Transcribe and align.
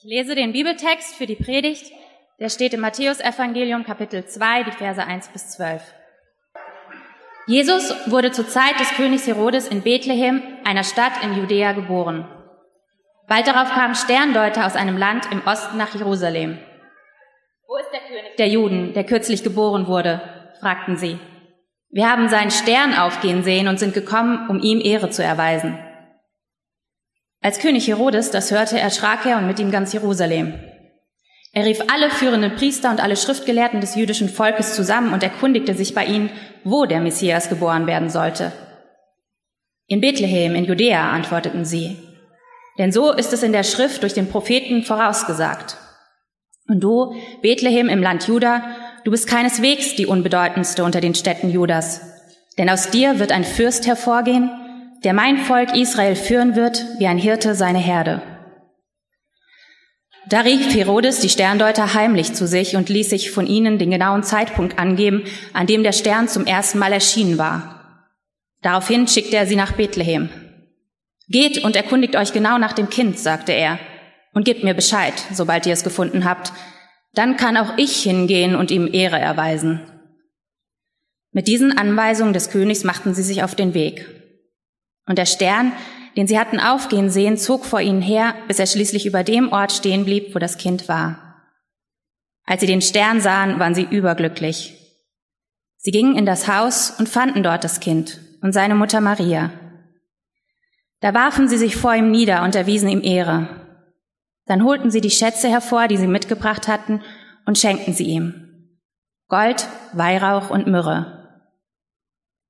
Ich 0.00 0.04
lese 0.04 0.36
den 0.36 0.52
Bibeltext 0.52 1.16
für 1.16 1.26
die 1.26 1.34
Predigt. 1.34 1.90
Der 2.38 2.50
steht 2.50 2.72
im 2.72 2.78
Matthäusevangelium 2.82 3.82
Kapitel 3.82 4.24
2, 4.24 4.62
die 4.62 4.70
Verse 4.70 5.04
1 5.04 5.26
bis 5.30 5.50
12. 5.50 5.82
Jesus 7.48 7.92
wurde 8.06 8.30
zur 8.30 8.46
Zeit 8.46 8.78
des 8.78 8.90
Königs 8.90 9.26
Herodes 9.26 9.66
in 9.66 9.82
Bethlehem, 9.82 10.40
einer 10.62 10.84
Stadt 10.84 11.24
in 11.24 11.36
Judäa, 11.36 11.72
geboren. 11.72 12.28
Bald 13.26 13.48
darauf 13.48 13.70
kamen 13.70 13.96
Sterndeuter 13.96 14.66
aus 14.66 14.76
einem 14.76 14.96
Land 14.96 15.32
im 15.32 15.44
Osten 15.44 15.76
nach 15.76 15.92
Jerusalem. 15.92 16.58
Wo 17.66 17.76
ist 17.78 17.90
der 17.90 18.00
König 18.02 18.36
der 18.36 18.48
Juden, 18.48 18.92
der 18.92 19.02
kürzlich 19.02 19.42
geboren 19.42 19.88
wurde? 19.88 20.20
fragten 20.60 20.96
sie. 20.96 21.18
Wir 21.90 22.08
haben 22.08 22.28
seinen 22.28 22.52
Stern 22.52 22.94
aufgehen 22.94 23.42
sehen 23.42 23.66
und 23.66 23.80
sind 23.80 23.94
gekommen, 23.94 24.48
um 24.48 24.60
ihm 24.60 24.80
Ehre 24.80 25.10
zu 25.10 25.24
erweisen. 25.24 25.76
Als 27.40 27.60
König 27.60 27.86
Herodes 27.86 28.30
das 28.30 28.50
hörte, 28.50 28.78
erschrak 28.78 29.24
er 29.24 29.38
und 29.38 29.46
mit 29.46 29.58
ihm 29.58 29.70
ganz 29.70 29.92
Jerusalem. 29.92 30.54
Er 31.52 31.64
rief 31.64 31.80
alle 31.92 32.10
führenden 32.10 32.56
Priester 32.56 32.90
und 32.90 33.00
alle 33.00 33.16
Schriftgelehrten 33.16 33.80
des 33.80 33.94
jüdischen 33.94 34.28
Volkes 34.28 34.74
zusammen 34.74 35.12
und 35.12 35.22
erkundigte 35.22 35.74
sich 35.74 35.94
bei 35.94 36.04
ihnen, 36.04 36.30
wo 36.64 36.84
der 36.84 37.00
Messias 37.00 37.48
geboren 37.48 37.86
werden 37.86 38.10
sollte. 38.10 38.52
In 39.86 40.00
Bethlehem, 40.00 40.54
in 40.54 40.66
Judäa, 40.66 41.10
antworteten 41.10 41.64
sie. 41.64 41.96
Denn 42.78 42.92
so 42.92 43.12
ist 43.12 43.32
es 43.32 43.42
in 43.42 43.52
der 43.52 43.64
Schrift 43.64 44.02
durch 44.02 44.12
den 44.12 44.28
Propheten 44.28 44.82
vorausgesagt. 44.82 45.78
Und 46.68 46.80
du, 46.80 47.14
Bethlehem 47.40 47.88
im 47.88 48.02
Land 48.02 48.28
Juda, 48.28 48.62
du 49.04 49.10
bist 49.10 49.26
keineswegs 49.26 49.96
die 49.96 50.06
unbedeutendste 50.06 50.84
unter 50.84 51.00
den 51.00 51.14
Städten 51.14 51.50
Judas. 51.50 52.02
Denn 52.58 52.68
aus 52.68 52.90
dir 52.90 53.18
wird 53.18 53.32
ein 53.32 53.44
Fürst 53.44 53.86
hervorgehen, 53.86 54.50
der 55.04 55.12
mein 55.12 55.38
Volk 55.38 55.74
Israel 55.74 56.16
führen 56.16 56.56
wird, 56.56 56.84
wie 56.98 57.06
ein 57.06 57.18
Hirte 57.18 57.54
seine 57.54 57.78
Herde. 57.78 58.22
Da 60.28 60.40
rief 60.40 60.74
Herodes 60.74 61.20
die 61.20 61.30
Sterndeuter 61.30 61.94
heimlich 61.94 62.34
zu 62.34 62.46
sich 62.46 62.76
und 62.76 62.90
ließ 62.90 63.08
sich 63.10 63.30
von 63.30 63.46
ihnen 63.46 63.78
den 63.78 63.90
genauen 63.90 64.22
Zeitpunkt 64.22 64.78
angeben, 64.78 65.24
an 65.54 65.66
dem 65.66 65.82
der 65.82 65.92
Stern 65.92 66.28
zum 66.28 66.44
ersten 66.44 66.78
Mal 66.78 66.92
erschienen 66.92 67.38
war. 67.38 68.12
Daraufhin 68.60 69.08
schickte 69.08 69.36
er 69.36 69.46
sie 69.46 69.56
nach 69.56 69.72
Bethlehem. 69.72 70.28
Geht 71.28 71.64
und 71.64 71.76
erkundigt 71.76 72.16
euch 72.16 72.32
genau 72.32 72.58
nach 72.58 72.72
dem 72.72 72.90
Kind, 72.90 73.18
sagte 73.18 73.52
er, 73.52 73.78
und 74.34 74.44
gebt 74.44 74.64
mir 74.64 74.74
Bescheid, 74.74 75.14
sobald 75.32 75.66
ihr 75.66 75.72
es 75.72 75.84
gefunden 75.84 76.24
habt. 76.24 76.52
Dann 77.14 77.36
kann 77.36 77.56
auch 77.56 77.78
ich 77.78 78.02
hingehen 78.02 78.54
und 78.54 78.70
ihm 78.70 78.88
Ehre 78.92 79.18
erweisen. 79.18 79.80
Mit 81.32 81.48
diesen 81.48 81.76
Anweisungen 81.76 82.32
des 82.32 82.50
Königs 82.50 82.84
machten 82.84 83.14
sie 83.14 83.22
sich 83.22 83.42
auf 83.42 83.54
den 83.54 83.72
Weg. 83.72 84.17
Und 85.08 85.18
der 85.18 85.26
Stern, 85.26 85.72
den 86.16 86.28
sie 86.28 86.38
hatten 86.38 86.60
aufgehen 86.60 87.10
sehen, 87.10 87.36
zog 87.36 87.64
vor 87.64 87.80
ihnen 87.80 88.02
her, 88.02 88.34
bis 88.46 88.58
er 88.60 88.66
schließlich 88.66 89.06
über 89.06 89.24
dem 89.24 89.50
Ort 89.50 89.72
stehen 89.72 90.04
blieb, 90.04 90.34
wo 90.34 90.38
das 90.38 90.58
Kind 90.58 90.88
war. 90.88 91.42
Als 92.44 92.60
sie 92.60 92.66
den 92.66 92.82
Stern 92.82 93.20
sahen, 93.20 93.58
waren 93.58 93.74
sie 93.74 93.82
überglücklich. 93.82 94.74
Sie 95.78 95.90
gingen 95.90 96.16
in 96.16 96.26
das 96.26 96.46
Haus 96.46 96.90
und 96.90 97.08
fanden 97.08 97.42
dort 97.42 97.64
das 97.64 97.80
Kind 97.80 98.20
und 98.42 98.52
seine 98.52 98.74
Mutter 98.74 99.00
Maria. 99.00 99.50
Da 101.00 101.14
warfen 101.14 101.48
sie 101.48 101.56
sich 101.56 101.76
vor 101.76 101.94
ihm 101.94 102.10
nieder 102.10 102.42
und 102.42 102.54
erwiesen 102.54 102.88
ihm 102.88 103.02
Ehre. 103.02 103.48
Dann 104.46 104.64
holten 104.64 104.90
sie 104.90 105.00
die 105.00 105.10
Schätze 105.10 105.48
hervor, 105.48 105.88
die 105.88 105.96
sie 105.96 106.06
mitgebracht 106.06 106.68
hatten, 106.68 107.02
und 107.46 107.58
schenkten 107.58 107.94
sie 107.94 108.04
ihm. 108.04 108.78
Gold, 109.28 109.66
Weihrauch 109.92 110.50
und 110.50 110.66
Myrrhe. 110.66 111.17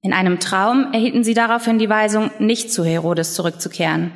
In 0.00 0.12
einem 0.12 0.38
Traum 0.38 0.92
erhielten 0.92 1.24
sie 1.24 1.34
daraufhin 1.34 1.80
die 1.80 1.90
Weisung, 1.90 2.30
nicht 2.38 2.72
zu 2.72 2.84
Herodes 2.84 3.34
zurückzukehren. 3.34 4.12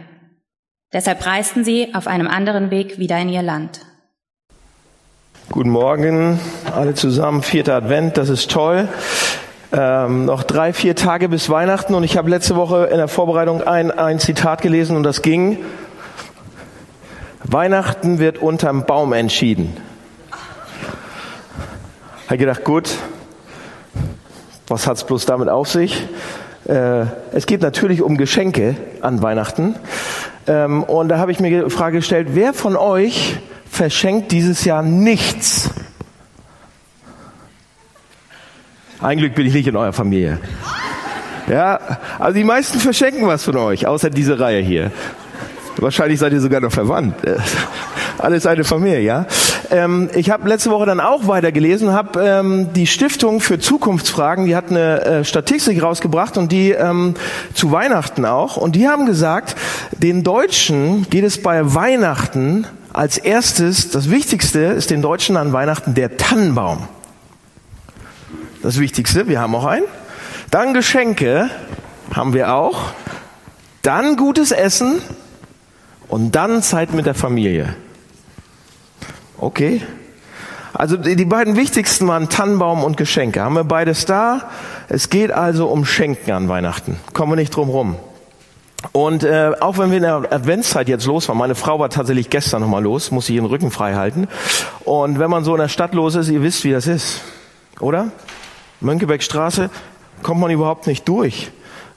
Deshalb 0.93 1.27
reisten 1.27 1.65
sie 1.65 1.93
auf 1.95 2.07
einem 2.07 2.29
anderen 2.29 2.71
Weg 2.71 2.99
wieder 2.99 3.19
in 3.19 3.29
ihr 3.29 3.43
Land. 3.43 3.81
Guten 5.51 5.71
Morgen, 5.71 6.39
alle 6.73 6.95
zusammen, 6.95 7.43
vierter 7.43 7.75
Advent, 7.75 8.17
das 8.17 8.29
ist 8.29 8.51
toll. 8.51 8.89
Ähm, 9.73 10.27
noch 10.27 10.45
drei, 10.45 10.73
vier 10.73 10.95
Tage 10.95 11.29
bis 11.29 11.51
Weihnachten 11.51 11.95
und 11.95 12.05
ich 12.05 12.17
habe 12.17 12.31
letzte 12.31 12.55
Woche 12.55 12.85
in 12.85 12.99
der 12.99 13.09
Vorbereitung 13.09 13.63
ein, 13.63 13.91
ein 13.91 14.21
Zitat 14.21 14.63
gelesen 14.63 14.97
und 14.97 15.03
das 15.03 15.21
ging, 15.21 15.65
Weihnachten 17.43 18.21
wird 18.21 18.39
unterm 18.39 18.87
Baum 18.87 19.13
entschieden. 19.13 19.77
Ich 22.25 22.27
habe 22.27 22.39
gedacht, 22.39 22.63
gut, 22.63 22.97
was 24.73 24.87
hat 24.87 24.97
es 24.97 25.05
bloß 25.05 25.27
damit 25.27 25.49
auf 25.49 25.69
sich? 25.69 26.03
Äh, 26.67 27.05
es 27.33 27.47
geht 27.47 27.61
natürlich 27.61 28.01
um 28.03 28.17
Geschenke 28.17 28.77
an 29.03 29.23
Weihnachten. 29.23 29.75
Ähm, 30.47 30.83
und 30.83 31.09
da 31.09 31.19
habe 31.19 31.31
ich 31.31 31.41
mir 31.41 31.65
die 31.65 31.71
Frage 31.71 31.99
gestellt, 31.99 32.29
wer 32.33 32.55
von 32.55 32.77
euch 32.77 33.37
verschenkt 33.71 34.33
dieses 34.33 34.65
Jahr 34.65 34.83
nichts? 34.83 35.71
Ein 39.01 39.19
Glück 39.19 39.35
bin 39.35 39.47
ich 39.47 39.53
nicht 39.53 39.67
in 39.67 39.77
eurer 39.77 39.93
Familie. 39.93 40.39
Ja, 41.49 41.79
also 42.19 42.35
die 42.35 42.45
meisten 42.45 42.79
verschenken 42.79 43.27
was 43.27 43.45
von 43.45 43.57
euch, 43.57 43.87
außer 43.87 44.11
diese 44.11 44.39
Reihe 44.39 44.63
hier. 44.63 44.91
Wahrscheinlich 45.79 46.21
seid 46.21 46.33
ihr 46.33 46.41
sogar 46.41 46.61
noch 46.61 46.73
verwandt. 46.73 47.17
Alles 48.19 48.47
eine 48.47 48.65
Familie, 48.65 49.01
ja. 49.01 49.27
Ähm, 49.71 50.11
ich 50.15 50.31
habe 50.31 50.49
letzte 50.49 50.71
Woche 50.71 50.87
dann 50.87 51.01
auch 51.01 51.27
weitergelesen, 51.27 51.93
habe 51.93 52.23
ähm, 52.23 52.73
die 52.75 52.87
Stiftung 52.87 53.41
für 53.41 53.59
Zukunftsfragen, 53.59 54.47
die 54.47 54.55
hat 54.55 54.71
eine 54.71 55.05
äh, 55.05 55.25
Statistik 55.25 55.83
rausgebracht 55.83 56.37
und 56.37 56.53
die 56.53 56.71
ähm, 56.71 57.15
zu 57.55 57.73
Weihnachten 57.73 58.25
auch. 58.25 58.57
Und 58.57 58.77
die 58.77 58.87
haben 58.87 59.07
gesagt, 59.07 59.57
den 59.93 60.23
Deutschen 60.23 61.09
geht 61.09 61.25
es 61.25 61.43
bei 61.43 61.75
Weihnachten 61.75 62.67
als 62.93 63.17
erstes, 63.17 63.91
das 63.91 64.11
Wichtigste 64.11 64.61
ist 64.61 64.91
den 64.91 65.01
Deutschen 65.01 65.39
an 65.39 65.53
Weihnachten 65.53 65.95
der 65.95 66.19
Tannenbaum. 66.19 66.87
Das 68.63 68.79
Wichtigste, 68.79 69.27
wir 69.29 69.41
haben 69.41 69.55
auch 69.55 69.65
einen. 69.65 69.87
Dann 70.51 70.75
Geschenke 70.75 71.49
haben 72.15 72.35
wir 72.35 72.53
auch. 72.55 72.93
Dann 73.81 74.17
gutes 74.17 74.53
Essen 74.53 75.01
und 76.13 76.33
dann 76.33 76.61
Zeit 76.61 76.93
mit 76.93 77.07
der 77.07 77.15
Familie. 77.15 77.75
Okay. 79.39 79.81
Also 80.75 80.99
die 80.99 81.25
beiden 81.25 81.57
wichtigsten 81.57 82.07
waren 82.07 82.29
Tannenbaum 82.29 82.85
und 82.85 82.99
Geschenke. 82.99 83.41
Haben 83.41 83.55
wir 83.55 83.65
beides 83.65 84.05
da? 84.05 84.51
Es 84.91 85.09
geht 85.09 85.31
also 85.31 85.69
um 85.69 85.87
Schenken 85.87 86.33
an 86.33 86.51
Weihnachten. 86.51 87.01
Kommen 87.15 87.33
wir 87.33 87.37
nicht 87.37 87.57
drum 87.57 87.71
rum. 87.71 87.97
Und 88.93 89.25
äh, 89.25 89.53
auch 89.59 89.79
wenn 89.79 89.89
wir 89.89 89.97
in 89.97 90.03
der 90.03 90.31
Adventszeit 90.31 90.87
jetzt 90.87 91.07
los 91.07 91.31
waren, 91.31 91.39
meine 91.39 91.55
Frau 91.55 91.79
war 91.79 91.89
tatsächlich 91.89 92.29
gestern 92.29 92.61
nochmal 92.61 92.83
los, 92.83 93.11
muss 93.11 93.27
sich 93.27 93.37
ihren 93.37 93.47
Rücken 93.47 93.71
frei 93.71 93.95
halten. 93.95 94.29
Und 94.85 95.19
wenn 95.19 95.31
man 95.31 95.45
so 95.45 95.55
in 95.55 95.63
der 95.63 95.69
Stadt 95.69 95.95
los 95.95 96.15
ist, 96.15 96.29
ihr 96.29 96.43
wisst, 96.43 96.63
wie 96.65 96.73
das 96.73 96.89
ist, 96.89 97.23
oder? 97.81 98.09
Mönckebergstraße 98.83 99.71
kommt 100.23 100.43
man 100.43 100.51
überhaupt 100.51 100.87
nicht 100.87 101.09
durch. 101.09 101.51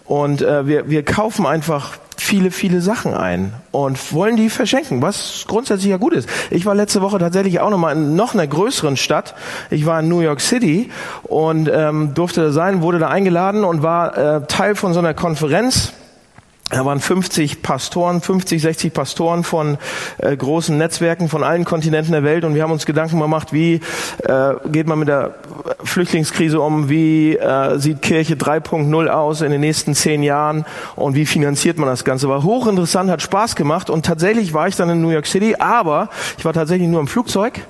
Und 0.05 0.41
äh, 0.41 0.67
wir, 0.67 0.89
wir 0.89 1.03
kaufen 1.03 1.45
einfach 1.45 1.97
viele, 2.25 2.49
viele 2.49 2.81
Sachen 2.81 3.13
ein 3.13 3.53
und 3.71 4.11
wollen 4.11 4.35
die 4.35 4.49
verschenken, 4.49 5.01
was 5.01 5.45
grundsätzlich 5.47 5.91
ja 5.91 5.97
gut 5.97 6.13
ist. 6.13 6.27
Ich 6.49 6.65
war 6.65 6.73
letzte 6.73 7.01
Woche 7.01 7.19
tatsächlich 7.19 7.59
auch 7.59 7.69
nochmal 7.69 7.95
in 7.95 8.15
noch 8.15 8.33
einer 8.33 8.47
größeren 8.47 8.97
Stadt. 8.97 9.35
Ich 9.69 9.85
war 9.85 9.99
in 9.99 10.09
New 10.09 10.21
York 10.21 10.41
City 10.41 10.89
und 11.23 11.69
ähm, 11.71 12.15
durfte 12.15 12.41
da 12.41 12.51
sein, 12.51 12.81
wurde 12.81 12.97
da 12.97 13.09
eingeladen 13.09 13.63
und 13.63 13.83
war 13.83 14.17
äh, 14.17 14.41
Teil 14.47 14.73
von 14.73 14.93
so 14.93 14.99
einer 14.99 15.13
Konferenz 15.13 15.93
da 16.75 16.83
waren 16.83 16.99
50 16.99 17.61
Pastoren, 17.61 18.19
50, 18.19 18.61
60 18.61 18.93
Pastoren 18.93 19.45
von 19.45 19.77
äh, 20.17 20.35
großen 20.35 20.77
Netzwerken 20.77 21.29
von 21.29 21.41
allen 21.41 21.63
Kontinenten 21.63 22.11
der 22.11 22.25
Welt 22.25 22.43
und 22.43 22.53
wir 22.53 22.63
haben 22.63 22.73
uns 22.73 22.85
Gedanken 22.85 23.21
gemacht, 23.21 23.53
wie 23.53 23.75
äh, 24.23 24.53
geht 24.69 24.85
man 24.85 24.99
mit 24.99 25.07
der 25.07 25.35
Flüchtlingskrise 25.85 26.59
um, 26.59 26.89
wie 26.89 27.37
äh, 27.37 27.79
sieht 27.79 28.01
Kirche 28.01 28.33
3.0 28.33 29.07
aus 29.07 29.39
in 29.39 29.51
den 29.51 29.61
nächsten 29.61 29.95
zehn 29.95 30.21
Jahren 30.21 30.65
und 30.97 31.15
wie 31.15 31.25
finanziert 31.25 31.77
man 31.77 31.87
das 31.87 32.03
Ganze. 32.03 32.27
War 32.27 32.43
hochinteressant, 32.43 33.09
hat 33.09 33.21
Spaß 33.21 33.55
gemacht 33.55 33.89
und 33.89 34.05
tatsächlich 34.05 34.53
war 34.53 34.67
ich 34.67 34.75
dann 34.75 34.89
in 34.89 35.01
New 35.01 35.11
York 35.11 35.27
City, 35.27 35.55
aber 35.57 36.09
ich 36.37 36.43
war 36.43 36.51
tatsächlich 36.51 36.89
nur 36.89 36.99
im 36.99 37.07
Flugzeug 37.07 37.61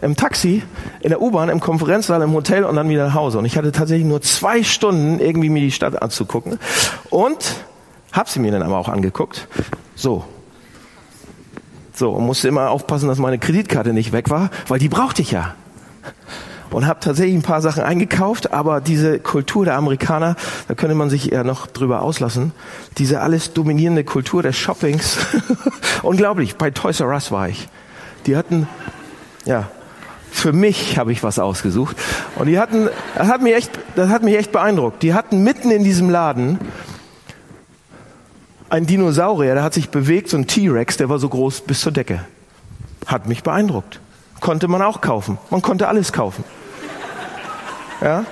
im 0.00 0.16
Taxi, 0.16 0.62
in 1.00 1.10
der 1.10 1.20
U-Bahn, 1.20 1.50
im 1.50 1.60
Konferenzsaal, 1.60 2.22
im 2.22 2.32
Hotel 2.32 2.64
und 2.64 2.76
dann 2.76 2.88
wieder 2.88 3.06
nach 3.06 3.14
Hause. 3.14 3.38
Und 3.38 3.44
ich 3.44 3.58
hatte 3.58 3.70
tatsächlich 3.70 4.06
nur 4.06 4.22
zwei 4.22 4.62
Stunden, 4.62 5.20
irgendwie 5.20 5.50
mir 5.50 5.60
die 5.60 5.70
Stadt 5.70 6.02
anzugucken. 6.02 6.58
Und 7.10 7.66
hab 8.16 8.28
sie 8.28 8.40
mir 8.40 8.50
dann 8.50 8.62
aber 8.62 8.78
auch 8.78 8.88
angeguckt. 8.88 9.46
So. 9.94 10.24
So, 11.92 12.10
und 12.10 12.26
musste 12.26 12.48
immer 12.48 12.70
aufpassen, 12.70 13.08
dass 13.08 13.18
meine 13.18 13.38
Kreditkarte 13.38 13.92
nicht 13.92 14.12
weg 14.12 14.28
war, 14.28 14.50
weil 14.68 14.78
die 14.78 14.88
brauchte 14.88 15.22
ich 15.22 15.30
ja. 15.30 15.54
Und 16.70 16.86
habe 16.86 17.00
tatsächlich 17.00 17.34
ein 17.34 17.42
paar 17.42 17.62
Sachen 17.62 17.82
eingekauft, 17.82 18.52
aber 18.52 18.80
diese 18.80 19.18
Kultur 19.18 19.64
der 19.64 19.76
Amerikaner, 19.76 20.36
da 20.68 20.74
könnte 20.74 20.94
man 20.94 21.08
sich 21.08 21.26
ja 21.26 21.44
noch 21.44 21.66
drüber 21.66 22.02
auslassen, 22.02 22.52
diese 22.98 23.20
alles 23.20 23.52
dominierende 23.54 24.04
Kultur 24.04 24.42
des 24.42 24.56
Shoppings. 24.56 25.18
Unglaublich, 26.02 26.56
bei 26.56 26.70
Toys 26.70 27.00
R 27.00 27.08
Us 27.08 27.30
war 27.30 27.48
ich. 27.48 27.68
Die 28.26 28.36
hatten, 28.36 28.68
ja, 29.44 29.68
für 30.30 30.52
mich 30.52 30.98
habe 30.98 31.12
ich 31.12 31.22
was 31.22 31.38
ausgesucht. 31.38 31.96
Und 32.34 32.46
die 32.46 32.58
hatten, 32.58 32.90
das 33.14 33.28
hat 33.28 33.40
mich 33.40 33.54
echt, 33.54 33.70
das 33.94 34.10
hat 34.10 34.22
mich 34.22 34.36
echt 34.36 34.52
beeindruckt. 34.52 35.02
Die 35.02 35.14
hatten 35.14 35.42
mitten 35.42 35.70
in 35.70 35.82
diesem 35.82 36.10
Laden 36.10 36.58
ein 38.68 38.86
Dinosaurier, 38.86 39.54
der 39.54 39.62
hat 39.62 39.74
sich 39.74 39.90
bewegt, 39.90 40.28
so 40.28 40.36
ein 40.36 40.46
T-Rex, 40.46 40.96
der 40.96 41.08
war 41.08 41.18
so 41.18 41.28
groß 41.28 41.62
bis 41.62 41.80
zur 41.80 41.92
Decke. 41.92 42.20
Hat 43.06 43.28
mich 43.28 43.42
beeindruckt. 43.42 44.00
Konnte 44.40 44.68
man 44.68 44.82
auch 44.82 45.00
kaufen. 45.00 45.38
Man 45.50 45.62
konnte 45.62 45.88
alles 45.88 46.12
kaufen. 46.12 46.44
Ja? 48.00 48.24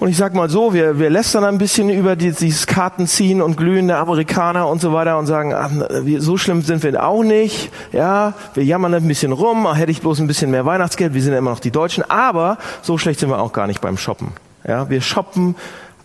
Und 0.00 0.08
ich 0.08 0.16
sag 0.16 0.32
mal 0.32 0.48
so, 0.48 0.72
wir, 0.72 1.00
wir 1.00 1.10
lästern 1.10 1.42
ein 1.42 1.58
bisschen 1.58 1.90
über 1.90 2.14
die, 2.14 2.30
dieses 2.30 2.68
Kartenziehen 2.68 3.42
und 3.42 3.56
Glühen 3.56 3.88
der 3.88 3.98
Amerikaner 3.98 4.68
und 4.68 4.80
so 4.80 4.92
weiter 4.92 5.18
und 5.18 5.26
sagen, 5.26 5.52
ach, 5.52 5.70
so 6.18 6.36
schlimm 6.36 6.62
sind 6.62 6.84
wir 6.84 7.04
auch 7.04 7.24
nicht. 7.24 7.72
Ja, 7.92 8.34
wir 8.54 8.64
jammern 8.64 8.94
ein 8.94 9.08
bisschen 9.08 9.32
rum, 9.32 9.66
ach, 9.66 9.76
hätte 9.76 9.90
ich 9.90 10.00
bloß 10.00 10.20
ein 10.20 10.28
bisschen 10.28 10.52
mehr 10.52 10.64
Weihnachtsgeld, 10.64 11.14
wir 11.14 11.22
sind 11.22 11.32
ja 11.32 11.38
immer 11.38 11.50
noch 11.50 11.58
die 11.58 11.72
Deutschen, 11.72 12.08
aber 12.08 12.58
so 12.80 12.96
schlecht 12.96 13.18
sind 13.18 13.28
wir 13.28 13.40
auch 13.40 13.52
gar 13.52 13.66
nicht 13.66 13.80
beim 13.80 13.98
Shoppen. 13.98 14.28
Ja, 14.66 14.88
wir 14.88 15.00
shoppen 15.00 15.56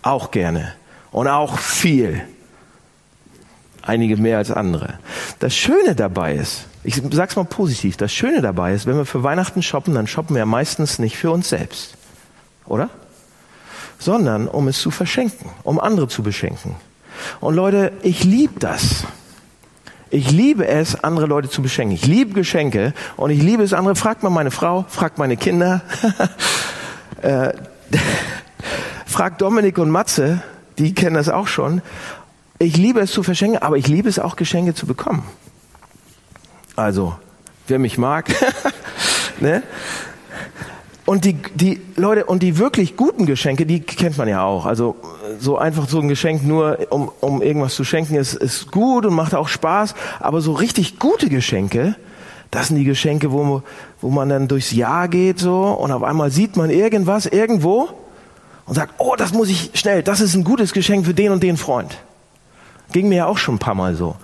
auch 0.01 0.31
gerne 0.31 0.74
und 1.12 1.28
auch 1.28 1.60
viel. 1.60 2.24
Einige 3.84 4.18
mehr 4.18 4.38
als 4.40 4.50
andere. 4.50 4.96
Das 5.40 5.56
Schöne 5.56 5.94
dabei 5.94 6.36
ist, 6.36 6.66
ich 6.84 7.02
sag's 7.12 7.36
mal 7.36 7.46
positiv, 7.46 7.98
das 7.98 8.12
Schöne 8.12 8.42
dabei 8.42 8.74
ist, 8.74 8.88
wenn 8.88 8.98
wir 8.98 9.06
für 9.06 9.24
Weihnachten 9.24 9.62
shoppen, 9.62 9.94
dann 9.94 10.08
shoppen 10.08 10.36
wir 10.36 10.46
meistens 10.46 11.00
nicht 11.00 11.18
für 11.18 11.30
uns 11.30 11.50
selbst. 11.50 11.96
Oder? 12.66 12.90
sondern 14.04 14.48
um 14.48 14.68
es 14.68 14.80
zu 14.80 14.92
verschenken, 14.92 15.50
um 15.64 15.80
andere 15.80 16.08
zu 16.08 16.24
beschenken. 16.24 16.76
Und 17.40 17.56
Leute, 17.56 17.94
ich 18.02 18.24
liebe 18.24 18.60
das. 18.60 19.06
Ich 20.10 20.30
liebe 20.30 20.68
es, 20.68 21.04
andere 21.04 21.26
Leute 21.26 21.50
zu 21.50 21.62
beschenken. 21.62 21.96
Ich 21.96 22.06
liebe 22.06 22.34
Geschenke 22.34 22.94
und 23.16 23.32
ich 23.32 23.42
liebe 23.42 23.64
es, 23.64 23.74
andere. 23.74 23.96
Fragt 23.96 24.22
mal 24.22 24.30
meine 24.30 24.52
Frau, 24.52 24.86
fragt 24.90 25.18
meine 25.18 25.38
Kinder, 25.38 25.82
äh, 27.22 27.54
fragt 29.06 29.42
Dominik 29.42 29.78
und 29.78 29.90
Matze, 29.90 30.44
die 30.78 30.94
kennen 30.94 31.16
das 31.16 31.30
auch 31.30 31.48
schon. 31.48 31.82
Ich 32.60 32.78
liebe 32.78 33.00
es 33.00 33.12
zu 33.12 33.24
verschenken, 33.24 33.62
aber 33.62 33.78
ich 33.78 33.88
liebe 33.88 34.08
es 34.08 34.20
auch, 34.20 34.36
Geschenke 34.36 34.74
zu 34.74 34.86
bekommen. 34.86 35.24
Also, 36.76 37.16
wer 37.68 37.80
mich 37.80 37.98
mag, 37.98 38.30
ne? 39.40 39.64
Und 41.06 41.26
die, 41.26 41.34
die 41.54 41.82
Leute, 41.98 42.26
und 42.26 42.44
die 42.44 42.58
wirklich 42.58 42.96
guten 42.96 43.26
Geschenke, 43.26 43.66
die 43.66 43.82
kennt 43.82 44.18
man 44.18 44.30
ja 44.30 44.44
auch. 44.44 44.66
Also 44.66 44.96
so 45.38 45.58
einfach 45.58 45.90
so 45.90 46.00
ein 46.00 46.08
Geschenk 46.08 46.46
nur, 46.46 46.80
um, 46.92 47.12
um 47.20 47.42
irgendwas 47.42 47.76
zu 47.76 47.84
schenken, 47.84 48.16
ist, 48.16 48.36
ist 48.36 48.72
gut 48.72 49.06
und 49.06 49.14
macht 49.14 49.36
auch 49.36 49.50
Spaß. 49.50 49.96
Aber 50.22 50.40
so 50.40 50.54
richtig 50.54 51.00
gute 51.00 51.28
Geschenke, 51.28 51.98
das 52.52 52.68
sind 52.70 52.78
die 52.78 52.86
Geschenke, 52.86 53.34
wo, 53.34 53.64
wo 54.00 54.10
man 54.10 54.30
dann 54.30 54.48
durchs 54.48 54.72
Jahr 54.72 55.10
geht 55.10 55.40
so 55.40 55.72
und 55.72 55.92
auf 55.92 56.04
einmal 56.04 56.32
sieht 56.32 56.56
man 56.56 56.70
irgendwas 56.70 57.26
irgendwo 57.26 57.90
und 58.66 58.76
sagt, 58.76 58.94
oh, 59.00 59.16
das 59.18 59.34
muss 59.34 59.50
ich 59.50 59.72
schnell, 59.74 60.04
das 60.04 60.22
ist 60.22 60.36
ein 60.36 60.46
gutes 60.46 60.72
Geschenk 60.72 61.06
für 61.06 61.14
den 61.14 61.32
und 61.32 61.44
den 61.44 61.58
Freund. 61.58 61.98
Ging 62.92 63.10
mir 63.10 63.16
ja 63.16 63.26
auch 63.26 63.38
schon 63.38 63.56
ein 63.56 63.60
paar 63.60 63.76
Mal 63.76 63.96
so. 63.96 64.16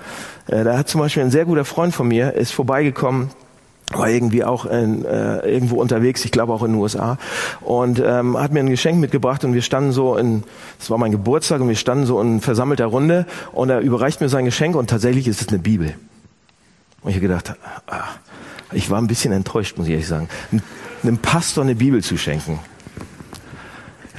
Äh, 0.48 0.64
da 0.64 0.78
hat 0.78 0.90
zum 0.90 1.02
Beispiel 1.02 1.24
ein 1.24 1.32
sehr 1.32 1.46
guter 1.46 1.66
Freund 1.66 1.94
von 1.94 2.08
mir, 2.08 2.34
ist 2.34 2.52
vorbeigekommen, 2.52 3.30
war 3.92 4.10
irgendwie 4.10 4.44
auch 4.44 4.66
in, 4.66 5.04
äh, 5.06 5.40
irgendwo 5.40 5.82
unterwegs, 5.82 6.24
ich 6.24 6.32
glaube 6.32 6.54
auch 6.54 6.64
in 6.64 6.74
den 6.74 6.82
USA 6.82 7.18
und 7.62 8.02
ähm, 8.06 8.38
hat 8.38 8.52
mir 8.52 8.60
ein 8.60 8.70
Geschenk 8.70 9.00
mitgebracht 9.00 9.44
und 9.44 9.54
wir 9.54 9.64
standen 9.64 9.92
so 9.92 10.16
in, 10.16 10.44
es 10.80 10.90
war 10.92 10.98
mein 10.98 11.12
Geburtstag 11.12 11.62
und 11.62 11.70
wir 11.70 11.76
standen 11.76 12.06
so 12.06 12.22
in 12.22 12.40
versammelter 12.40 12.86
Runde 12.86 13.26
und 13.52 13.70
er 13.70 13.80
überreicht 13.80 14.22
mir 14.22 14.30
sein 14.30 14.46
Geschenk 14.46 14.76
und 14.76 14.90
tatsächlich 14.90 15.28
ist 15.28 15.42
es 15.42 15.48
eine 15.50 15.60
Bibel. 15.60 15.96
Und 17.02 17.10
ich 17.10 17.16
habe 17.16 17.28
gedacht, 17.28 17.54
ah, 17.88 18.04
ich 18.72 18.90
war 18.92 19.00
ein 19.00 19.08
bisschen 19.08 19.32
enttäuscht, 19.32 19.78
muss 19.78 19.88
ich 19.88 19.94
ehrlich 19.94 20.08
sagen, 20.08 20.30
einem 21.02 21.18
Pastor 21.18 21.64
eine 21.64 21.76
Bibel 21.76 22.04
zu 22.04 22.18
schenken. 22.18 22.60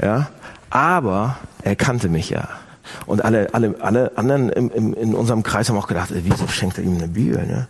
Ja, 0.03 0.31
aber 0.71 1.39
er 1.63 1.77
kannte 1.77 2.09
mich 2.09 2.31
ja. 2.31 2.49
Und 3.07 3.25
alle, 3.25 3.53
alle, 3.55 3.75
alle 3.81 4.17
anderen 4.17 4.51
im, 4.51 4.71
im, 4.71 4.95
in 4.95 5.15
unserem 5.15 5.43
Kreis 5.43 5.69
haben 5.69 5.77
auch 5.77 5.89
gedacht, 5.89 6.11
ey, 6.11 6.23
wieso 6.25 6.47
schenkt 6.49 6.79
er 6.79 6.85
ihm 6.85 6.97
eine 6.97 7.09
Bibel? 7.09 7.47
Ne? 7.47 7.69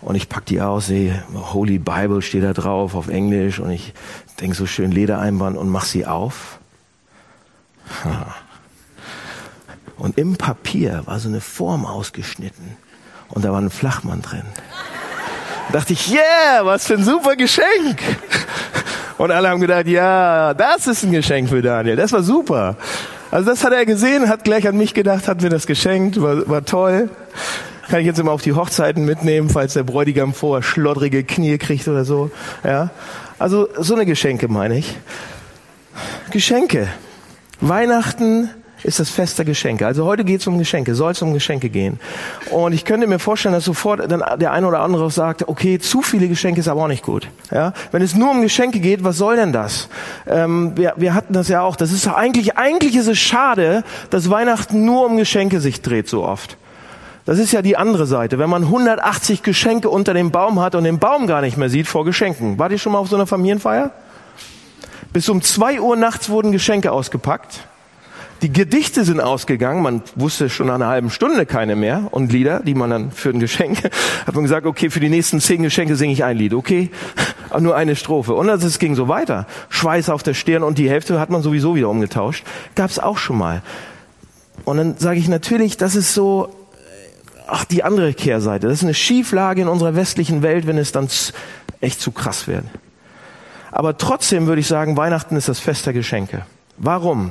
Und 0.00 0.14
ich 0.14 0.28
pack 0.28 0.46
die 0.46 0.60
aus, 0.60 0.86
sehe, 0.86 1.22
Holy 1.52 1.78
Bible 1.78 2.22
steht 2.22 2.44
da 2.44 2.52
drauf 2.52 2.94
auf 2.94 3.08
Englisch 3.08 3.58
und 3.58 3.70
ich 3.70 3.94
denke 4.40 4.56
so 4.56 4.66
schön 4.66 4.92
Ledereinband 4.92 5.56
und 5.56 5.68
mach 5.68 5.84
sie 5.84 6.06
auf. 6.06 6.58
Und 9.96 10.18
im 10.18 10.36
Papier 10.36 11.02
war 11.06 11.18
so 11.18 11.28
eine 11.28 11.40
Form 11.40 11.86
ausgeschnitten 11.86 12.76
und 13.28 13.44
da 13.44 13.52
war 13.52 13.60
ein 13.60 13.70
Flachmann 13.70 14.22
drin. 14.22 14.42
Da 15.68 15.80
dachte 15.80 15.94
ich, 15.94 16.12
yeah, 16.12 16.64
was 16.64 16.86
für 16.86 16.94
ein 16.94 17.04
super 17.04 17.34
Geschenk. 17.36 18.00
Und 19.18 19.30
alle 19.30 19.48
haben 19.48 19.60
gedacht, 19.60 19.86
ja, 19.86 20.52
das 20.54 20.86
ist 20.86 21.02
ein 21.02 21.12
Geschenk 21.12 21.48
für 21.48 21.62
Daniel. 21.62 21.96
Das 21.96 22.12
war 22.12 22.22
super. 22.22 22.76
Also 23.30 23.50
das 23.50 23.64
hat 23.64 23.72
er 23.72 23.84
gesehen, 23.86 24.28
hat 24.28 24.44
gleich 24.44 24.66
an 24.68 24.76
mich 24.76 24.94
gedacht, 24.94 25.28
hat 25.28 25.42
mir 25.42 25.50
das 25.50 25.66
geschenkt, 25.66 26.20
war, 26.20 26.48
war 26.48 26.64
toll. 26.64 27.10
Kann 27.88 28.00
ich 28.00 28.06
jetzt 28.06 28.18
immer 28.18 28.32
auf 28.32 28.42
die 28.42 28.52
Hochzeiten 28.52 29.04
mitnehmen, 29.04 29.48
falls 29.48 29.74
der 29.74 29.84
Bräutigam 29.84 30.34
vorher 30.34 30.62
schloddrige 30.62 31.22
Knie 31.22 31.58
kriegt 31.58 31.86
oder 31.86 32.04
so. 32.04 32.30
Ja. 32.64 32.90
Also 33.38 33.68
so 33.78 33.94
eine 33.94 34.06
Geschenke 34.06 34.48
meine 34.48 34.78
ich. 34.78 34.96
Geschenke. 36.30 36.88
Weihnachten 37.60 38.50
ist 38.86 39.00
das 39.00 39.10
Fest 39.10 39.38
der 39.38 39.44
Geschenke. 39.44 39.86
Also 39.86 40.04
heute 40.04 40.24
geht 40.24 40.40
es 40.40 40.46
um 40.46 40.58
Geschenke, 40.58 40.94
soll 40.94 41.12
es 41.12 41.20
um 41.20 41.34
Geschenke 41.34 41.68
gehen. 41.68 41.98
Und 42.50 42.72
ich 42.72 42.84
könnte 42.84 43.06
mir 43.06 43.18
vorstellen, 43.18 43.52
dass 43.54 43.64
sofort 43.64 44.10
dann 44.10 44.22
der 44.38 44.52
eine 44.52 44.66
oder 44.66 44.80
andere 44.80 45.10
sagt, 45.10 45.48
okay, 45.48 45.78
zu 45.78 46.02
viele 46.02 46.28
Geschenke 46.28 46.60
ist 46.60 46.68
aber 46.68 46.84
auch 46.84 46.88
nicht 46.88 47.02
gut. 47.02 47.28
Ja? 47.50 47.72
Wenn 47.90 48.02
es 48.02 48.14
nur 48.14 48.30
um 48.30 48.42
Geschenke 48.42 48.78
geht, 48.78 49.02
was 49.02 49.16
soll 49.16 49.36
denn 49.36 49.52
das? 49.52 49.88
Ähm, 50.26 50.72
wir, 50.76 50.94
wir 50.96 51.14
hatten 51.14 51.32
das 51.32 51.48
ja 51.48 51.62
auch. 51.62 51.76
Das 51.76 51.90
ist 51.90 52.06
eigentlich, 52.06 52.56
eigentlich 52.56 52.94
ist 52.94 53.08
es 53.08 53.18
schade, 53.18 53.82
dass 54.10 54.30
Weihnachten 54.30 54.84
nur 54.84 55.04
um 55.06 55.16
Geschenke 55.16 55.60
sich 55.60 55.82
dreht 55.82 56.08
so 56.08 56.24
oft. 56.24 56.56
Das 57.24 57.40
ist 57.40 57.50
ja 57.50 57.60
die 57.60 57.76
andere 57.76 58.06
Seite. 58.06 58.38
Wenn 58.38 58.48
man 58.48 58.62
180 58.62 59.42
Geschenke 59.42 59.90
unter 59.90 60.14
dem 60.14 60.30
Baum 60.30 60.60
hat 60.60 60.76
und 60.76 60.84
den 60.84 61.00
Baum 61.00 61.26
gar 61.26 61.40
nicht 61.40 61.56
mehr 61.56 61.68
sieht 61.68 61.88
vor 61.88 62.04
Geschenken. 62.04 62.56
Wart 62.60 62.70
ihr 62.70 62.78
schon 62.78 62.92
mal 62.92 63.00
auf 63.00 63.08
so 63.08 63.16
einer 63.16 63.26
Familienfeier? 63.26 63.90
Bis 65.12 65.28
um 65.28 65.42
zwei 65.42 65.80
Uhr 65.80 65.96
nachts 65.96 66.28
wurden 66.28 66.52
Geschenke 66.52 66.92
ausgepackt. 66.92 67.66
Die 68.42 68.52
Gedichte 68.52 69.04
sind 69.04 69.20
ausgegangen, 69.20 69.82
man 69.82 70.02
wusste 70.14 70.50
schon 70.50 70.66
nach 70.66 70.74
einer 70.74 70.88
halben 70.88 71.08
Stunde 71.08 71.46
keine 71.46 71.74
mehr 71.74 72.08
und 72.10 72.32
Lieder, 72.32 72.60
die 72.60 72.74
man 72.74 72.90
dann 72.90 73.10
für 73.10 73.30
ein 73.30 73.40
Geschenk, 73.40 73.82
hat 74.26 74.34
man 74.34 74.44
gesagt, 74.44 74.66
okay, 74.66 74.90
für 74.90 75.00
die 75.00 75.08
nächsten 75.08 75.40
zehn 75.40 75.62
Geschenke 75.62 75.96
singe 75.96 76.12
ich 76.12 76.22
ein 76.22 76.36
Lied, 76.36 76.52
okay, 76.52 76.90
nur 77.58 77.76
eine 77.76 77.96
Strophe. 77.96 78.34
Und 78.34 78.50
also 78.50 78.66
es 78.66 78.78
ging 78.78 78.94
so 78.94 79.08
weiter. 79.08 79.46
Schweiß 79.70 80.10
auf 80.10 80.22
der 80.22 80.34
Stirn 80.34 80.62
und 80.62 80.76
die 80.76 80.90
Hälfte 80.90 81.18
hat 81.18 81.30
man 81.30 81.42
sowieso 81.42 81.74
wieder 81.76 81.88
umgetauscht. 81.88 82.44
Gab's 82.74 82.98
auch 82.98 83.16
schon 83.16 83.38
mal. 83.38 83.62
Und 84.64 84.76
dann 84.76 84.98
sage 84.98 85.18
ich 85.18 85.28
natürlich, 85.28 85.78
das 85.78 85.94
ist 85.94 86.12
so, 86.12 86.54
ach, 87.46 87.64
die 87.64 87.84
andere 87.84 88.12
Kehrseite. 88.12 88.66
Das 88.66 88.78
ist 88.78 88.84
eine 88.84 88.94
Schieflage 88.94 89.62
in 89.62 89.68
unserer 89.68 89.94
westlichen 89.94 90.42
Welt, 90.42 90.66
wenn 90.66 90.76
es 90.76 90.92
dann 90.92 91.08
echt 91.80 92.00
zu 92.00 92.10
krass 92.10 92.48
wird. 92.48 92.64
Aber 93.70 93.96
trotzdem 93.96 94.46
würde 94.46 94.60
ich 94.60 94.66
sagen, 94.66 94.96
Weihnachten 94.96 95.36
ist 95.36 95.48
das 95.48 95.58
Fest 95.58 95.86
der 95.86 95.92
Geschenke. 95.92 96.44
Warum? 96.78 97.30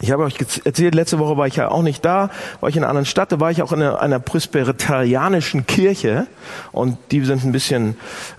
Ich 0.00 0.12
habe 0.12 0.22
euch 0.22 0.36
erzählt, 0.64 0.94
letzte 0.94 1.18
Woche 1.18 1.36
war 1.36 1.48
ich 1.48 1.56
ja 1.56 1.70
auch 1.70 1.82
nicht 1.82 2.04
da, 2.04 2.30
war 2.60 2.68
ich 2.68 2.76
in 2.76 2.84
einer 2.84 2.90
anderen 2.90 3.06
Stadt, 3.06 3.32
da 3.32 3.40
war 3.40 3.50
ich 3.50 3.62
auch 3.62 3.72
in 3.72 3.82
einer, 3.82 4.00
einer 4.00 4.20
presbyterianischen 4.20 5.66
Kirche 5.66 6.28
und 6.70 6.96
die 7.10 7.24
sind 7.24 7.44
ein 7.44 7.50
bisschen, 7.50 7.96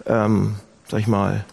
ähm, 0.08 0.56
sag 0.88 1.02
ich 1.02 1.08
mal, 1.08 1.44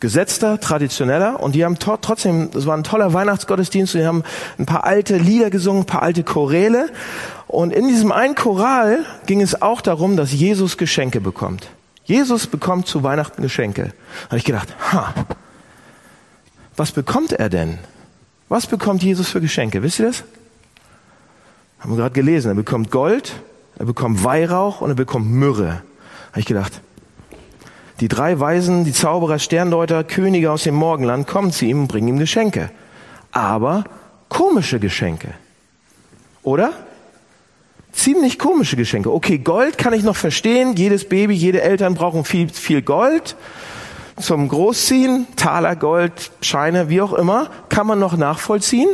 gesetzter, 0.00 0.58
traditioneller 0.58 1.40
und 1.40 1.54
die 1.54 1.64
haben 1.64 1.78
trotzdem, 1.78 2.50
das 2.50 2.64
war 2.64 2.76
ein 2.76 2.84
toller 2.84 3.12
Weihnachtsgottesdienst 3.12 3.94
die 3.94 4.06
haben 4.06 4.22
ein 4.58 4.64
paar 4.64 4.84
alte 4.84 5.18
Lieder 5.18 5.50
gesungen, 5.50 5.82
ein 5.82 5.86
paar 5.86 6.02
alte 6.02 6.22
Choräle 6.22 6.88
und 7.46 7.74
in 7.74 7.88
diesem 7.88 8.10
einen 8.10 8.36
Choral 8.36 9.00
ging 9.26 9.42
es 9.42 9.60
auch 9.60 9.82
darum, 9.82 10.16
dass 10.16 10.32
Jesus 10.32 10.78
Geschenke 10.78 11.20
bekommt. 11.20 11.68
Jesus 12.04 12.46
bekommt 12.46 12.86
zu 12.86 13.02
Weihnachten 13.02 13.42
Geschenke. 13.42 13.92
Da 14.22 14.26
habe 14.28 14.38
ich 14.38 14.44
gedacht, 14.44 14.68
ha, 14.92 15.12
was 16.74 16.92
bekommt 16.92 17.32
er 17.32 17.50
denn? 17.50 17.78
Was 18.48 18.66
bekommt 18.66 19.02
Jesus 19.02 19.28
für 19.28 19.40
Geschenke? 19.40 19.82
Wisst 19.82 19.98
ihr 19.98 20.06
das? 20.06 20.24
Haben 21.80 21.92
wir 21.92 21.96
gerade 21.96 22.14
gelesen. 22.14 22.48
Er 22.48 22.54
bekommt 22.54 22.90
Gold, 22.90 23.34
er 23.78 23.86
bekommt 23.86 24.24
Weihrauch 24.24 24.80
und 24.80 24.90
er 24.90 24.96
bekommt 24.96 25.30
Myrrhe. 25.30 25.82
Habe 26.30 26.40
ich 26.40 26.46
gedacht. 26.46 26.80
Die 28.00 28.08
drei 28.08 28.38
Weisen, 28.38 28.84
die 28.84 28.92
Zauberer, 28.92 29.38
Sterndeuter, 29.38 30.04
Könige 30.04 30.52
aus 30.52 30.62
dem 30.62 30.74
Morgenland 30.74 31.26
kommen 31.26 31.52
zu 31.52 31.64
ihm 31.64 31.82
und 31.82 31.88
bringen 31.88 32.08
ihm 32.08 32.18
Geschenke. 32.18 32.70
Aber 33.32 33.84
komische 34.28 34.78
Geschenke. 34.78 35.34
Oder? 36.42 36.72
Ziemlich 37.92 38.38
komische 38.38 38.76
Geschenke. 38.76 39.12
Okay, 39.12 39.38
Gold 39.38 39.78
kann 39.78 39.92
ich 39.92 40.04
noch 40.04 40.16
verstehen. 40.16 40.76
Jedes 40.76 41.08
Baby, 41.08 41.34
jede 41.34 41.60
Eltern 41.60 41.94
brauchen 41.94 42.24
viel, 42.24 42.48
viel 42.48 42.82
Gold 42.82 43.36
zum 44.20 44.48
Großziehen, 44.48 45.26
Taler, 45.36 45.76
Gold, 45.76 46.30
Scheine, 46.42 46.88
wie 46.88 47.00
auch 47.00 47.12
immer, 47.12 47.50
kann 47.68 47.86
man 47.86 47.98
noch 47.98 48.16
nachvollziehen. 48.16 48.88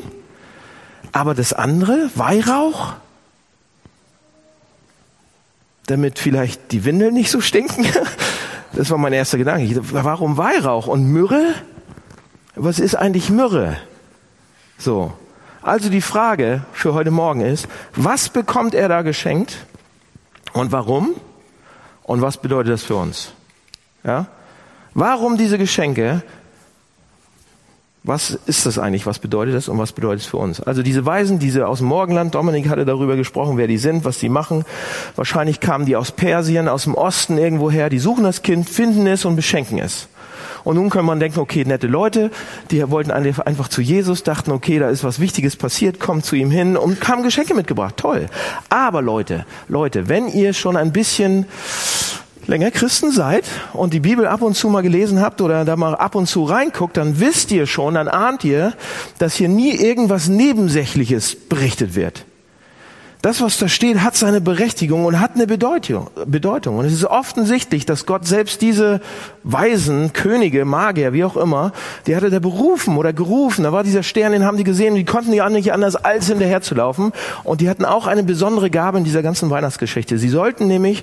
Aber 1.12 1.34
das 1.34 1.52
andere, 1.52 2.10
Weihrauch, 2.14 2.94
damit 5.86 6.18
vielleicht 6.18 6.72
die 6.72 6.84
Windeln 6.84 7.14
nicht 7.14 7.30
so 7.30 7.40
stinken, 7.40 7.86
das 8.72 8.90
war 8.90 8.98
mein 8.98 9.12
erster 9.12 9.38
Gedanke. 9.38 9.80
Warum 9.92 10.36
Weihrauch 10.36 10.86
und 10.86 11.04
Myrrhe? 11.04 11.54
Was 12.56 12.78
ist 12.78 12.94
eigentlich 12.94 13.30
Myrrhe? 13.30 13.76
So. 14.78 15.12
Also 15.62 15.88
die 15.88 16.02
Frage 16.02 16.62
für 16.72 16.92
heute 16.92 17.10
Morgen 17.10 17.40
ist, 17.40 17.68
was 17.96 18.28
bekommt 18.28 18.74
er 18.74 18.88
da 18.88 19.02
geschenkt 19.02 19.64
und 20.52 20.72
warum? 20.72 21.14
Und 22.02 22.20
was 22.20 22.36
bedeutet 22.36 22.72
das 22.72 22.82
für 22.82 22.96
uns? 22.96 23.32
Ja? 24.04 24.26
Warum 24.94 25.36
diese 25.36 25.58
Geschenke? 25.58 26.22
Was 28.06 28.38
ist 28.46 28.66
das 28.66 28.78
eigentlich? 28.78 29.06
Was 29.06 29.18
bedeutet 29.18 29.54
das 29.54 29.68
und 29.68 29.78
was 29.78 29.92
bedeutet 29.92 30.20
es 30.20 30.26
für 30.26 30.36
uns? 30.36 30.60
Also 30.60 30.82
diese 30.82 31.06
Weisen, 31.06 31.38
diese 31.38 31.66
aus 31.66 31.78
dem 31.78 31.88
Morgenland, 31.88 32.34
Dominik 32.34 32.68
hatte 32.68 32.84
darüber 32.84 33.16
gesprochen, 33.16 33.56
wer 33.56 33.66
die 33.66 33.78
sind, 33.78 34.04
was 34.04 34.18
die 34.18 34.28
machen. 34.28 34.64
Wahrscheinlich 35.16 35.58
kamen 35.58 35.86
die 35.86 35.96
aus 35.96 36.12
Persien, 36.12 36.68
aus 36.68 36.84
dem 36.84 36.94
Osten 36.94 37.38
irgendwoher. 37.38 37.88
Die 37.88 37.98
suchen 37.98 38.24
das 38.24 38.42
Kind, 38.42 38.68
finden 38.68 39.06
es 39.06 39.24
und 39.24 39.36
beschenken 39.36 39.78
es. 39.78 40.08
Und 40.64 40.76
nun 40.76 40.90
kann 40.90 41.04
man 41.04 41.18
denken, 41.18 41.40
okay, 41.40 41.64
nette 41.64 41.86
Leute, 41.86 42.30
die 42.70 42.88
wollten 42.90 43.10
einfach 43.10 43.68
zu 43.68 43.80
Jesus, 43.80 44.22
dachten, 44.22 44.50
okay, 44.50 44.78
da 44.78 44.88
ist 44.88 45.02
was 45.02 45.18
Wichtiges 45.18 45.56
passiert, 45.56 45.98
kommen 45.98 46.22
zu 46.22 46.36
ihm 46.36 46.50
hin 46.50 46.76
und 46.76 47.06
haben 47.08 47.22
Geschenke 47.22 47.54
mitgebracht. 47.54 47.96
Toll. 47.96 48.26
Aber 48.68 49.02
Leute, 49.02 49.46
Leute, 49.68 50.08
wenn 50.08 50.28
ihr 50.28 50.52
schon 50.52 50.76
ein 50.76 50.92
bisschen 50.92 51.46
länger 52.46 52.70
Christen 52.70 53.10
seid 53.10 53.44
und 53.72 53.94
die 53.94 54.00
Bibel 54.00 54.26
ab 54.26 54.42
und 54.42 54.54
zu 54.54 54.68
mal 54.68 54.82
gelesen 54.82 55.20
habt 55.20 55.40
oder 55.40 55.64
da 55.64 55.76
mal 55.76 55.94
ab 55.94 56.14
und 56.14 56.26
zu 56.26 56.44
reinguckt, 56.44 56.96
dann 56.96 57.20
wisst 57.20 57.50
ihr 57.52 57.66
schon, 57.66 57.94
dann 57.94 58.08
ahnt 58.08 58.44
ihr, 58.44 58.72
dass 59.18 59.34
hier 59.34 59.48
nie 59.48 59.72
irgendwas 59.72 60.28
Nebensächliches 60.28 61.36
berichtet 61.48 61.94
wird. 61.94 62.24
Das, 63.24 63.40
was 63.40 63.56
da 63.56 63.68
steht, 63.68 64.02
hat 64.02 64.16
seine 64.16 64.42
Berechtigung 64.42 65.06
und 65.06 65.18
hat 65.18 65.30
eine 65.34 65.46
Bedeutung. 65.46 66.08
Und 66.14 66.84
es 66.84 66.92
ist 66.92 67.06
offensichtlich, 67.06 67.86
dass 67.86 68.04
Gott 68.04 68.26
selbst 68.26 68.60
diese 68.60 69.00
Weisen, 69.44 70.12
Könige, 70.12 70.66
Magier, 70.66 71.14
wie 71.14 71.24
auch 71.24 71.38
immer, 71.38 71.72
die 72.06 72.14
hatte 72.14 72.30
er 72.30 72.40
berufen 72.40 72.98
oder 72.98 73.14
gerufen. 73.14 73.64
Da 73.64 73.72
war 73.72 73.82
dieser 73.82 74.02
Stern, 74.02 74.32
den 74.32 74.44
haben 74.44 74.58
die 74.58 74.64
gesehen, 74.64 74.94
die 74.94 75.06
konnten 75.06 75.32
ja 75.32 75.48
nicht 75.48 75.72
anders, 75.72 75.96
als 75.96 76.26
hinterher 76.26 76.60
zu 76.60 76.74
laufen. 76.74 77.14
Und 77.44 77.62
die 77.62 77.70
hatten 77.70 77.86
auch 77.86 78.06
eine 78.06 78.24
besondere 78.24 78.68
Gabe 78.68 78.98
in 78.98 79.04
dieser 79.04 79.22
ganzen 79.22 79.48
Weihnachtsgeschichte. 79.48 80.18
Sie 80.18 80.28
sollten 80.28 80.66
nämlich 80.66 81.02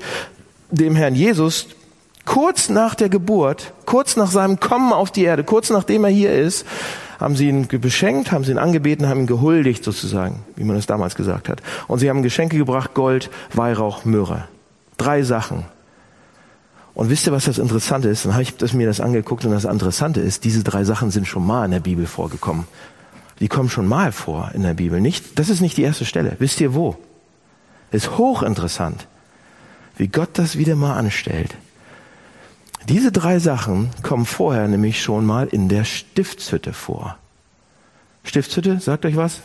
dem 0.72 0.96
Herrn 0.96 1.16
Jesus 1.16 1.68
kurz 2.26 2.70
nach 2.70 2.96
der 2.96 3.10
Geburt, 3.10 3.74
kurz 3.86 4.16
nach 4.16 4.32
seinem 4.32 4.60
Kommen 4.60 4.94
auf 4.94 5.12
die 5.12 5.24
Erde, 5.24 5.44
kurz 5.44 5.70
nachdem 5.70 6.04
er 6.04 6.10
hier 6.10 6.34
ist, 6.34 6.66
haben 7.20 7.36
sie 7.36 7.50
ihn 7.50 7.68
beschenkt, 7.68 8.32
haben 8.32 8.44
sie 8.44 8.52
ihn 8.52 8.58
angebeten, 8.58 9.08
haben 9.08 9.22
ihn 9.22 9.28
gehuldigt 9.28 9.84
sozusagen, 9.84 10.44
wie 10.56 10.64
man 10.64 10.76
es 10.76 10.88
damals 10.88 11.16
gesagt 11.16 11.50
hat. 11.50 11.62
Und 11.88 12.00
sie 12.00 12.10
haben 12.10 12.24
Geschenke 12.24 12.58
gebracht, 12.58 12.94
Gold, 12.94 13.30
Weihrauch, 13.54 14.06
Myrrhe. 14.06 14.48
Drei 14.98 15.22
Sachen. 15.22 15.66
Und 16.94 17.10
wisst 17.10 17.28
ihr, 17.28 17.32
was 17.32 17.46
das 17.46 17.58
Interessante 17.58 18.10
ist? 18.10 18.26
Dann 18.26 18.34
habe 18.34 18.44
ich 18.44 18.58
das, 18.58 18.74
mir 18.74 18.88
das 18.88 19.00
angeguckt 19.00 19.46
und 19.46 19.52
das 19.52 19.66
Interessante 19.66 20.20
ist, 20.20 20.44
diese 20.44 20.64
drei 20.64 20.84
Sachen 20.84 21.12
sind 21.12 21.28
schon 21.28 21.46
mal 21.46 21.66
in 21.66 21.72
der 21.72 21.80
Bibel 21.80 22.08
vorgekommen. 22.08 22.66
Die 23.40 23.48
kommen 23.48 23.70
schon 23.70 23.88
mal 23.88 24.12
vor 24.12 24.52
in 24.54 24.64
der 24.64 24.74
Bibel. 24.74 25.00
Nicht, 25.00 25.40
das 25.40 25.50
ist 25.50 25.62
nicht 25.62 25.78
die 25.78 25.84
erste 25.84 26.06
Stelle. 26.06 26.36
Wisst 26.40 26.60
ihr 26.60 26.74
wo? 26.74 26.98
Ist 27.92 28.18
hochinteressant 28.18 29.08
wie 29.98 30.08
Gott 30.08 30.30
das 30.34 30.58
wieder 30.58 30.76
mal 30.76 30.96
anstellt. 30.96 31.56
Diese 32.90 33.12
drei 33.12 33.40
Sachen 33.40 33.90
kommen 34.02 34.26
vorher 34.26 34.68
nämlich 34.68 35.02
schon 35.02 35.26
mal 35.26 35.48
in 35.48 35.70
der 35.70 35.84
Stiftshütte 35.84 36.74
vor. 36.74 37.18
Stiftshütte, 38.24 38.80
sagt 38.80 39.06
euch 39.06 39.16
was? 39.16 39.42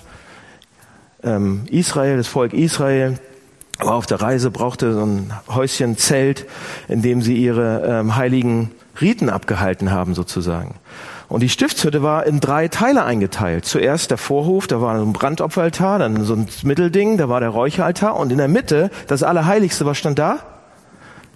Ähm, 1.22 1.64
Israel, 1.70 2.16
das 2.16 2.28
Volk 2.28 2.52
Israel, 2.52 3.18
war 3.78 3.94
auf 3.94 4.06
der 4.06 4.22
Reise, 4.22 4.50
brauchte 4.50 4.94
so 4.94 5.04
ein 5.04 5.32
Häuschen, 5.48 5.98
Zelt, 5.98 6.46
in 6.88 7.02
dem 7.02 7.20
sie 7.20 7.36
ihre 7.36 7.82
ähm, 7.86 8.16
heiligen 8.16 8.70
Riten 9.00 9.28
abgehalten 9.28 9.90
haben 9.90 10.14
sozusagen. 10.14 10.76
Und 11.28 11.40
die 11.42 11.48
Stiftshütte 11.48 12.02
war 12.02 12.24
in 12.24 12.38
drei 12.40 12.68
Teile 12.68 13.04
eingeteilt. 13.04 13.64
Zuerst 13.64 14.10
der 14.10 14.18
Vorhof, 14.18 14.66
da 14.66 14.80
war 14.80 14.94
ein 14.94 15.12
Brandopferaltar, 15.12 15.98
dann 15.98 16.22
so 16.24 16.34
ein 16.34 16.46
Mittelding, 16.62 17.16
da 17.16 17.28
war 17.28 17.40
der 17.40 17.48
Räucheraltar 17.48 18.16
und 18.16 18.30
in 18.30 18.38
der 18.38 18.48
Mitte 18.48 18.90
das 19.08 19.22
Allerheiligste, 19.22 19.86
was 19.86 19.98
stand 19.98 20.18
da? 20.18 20.38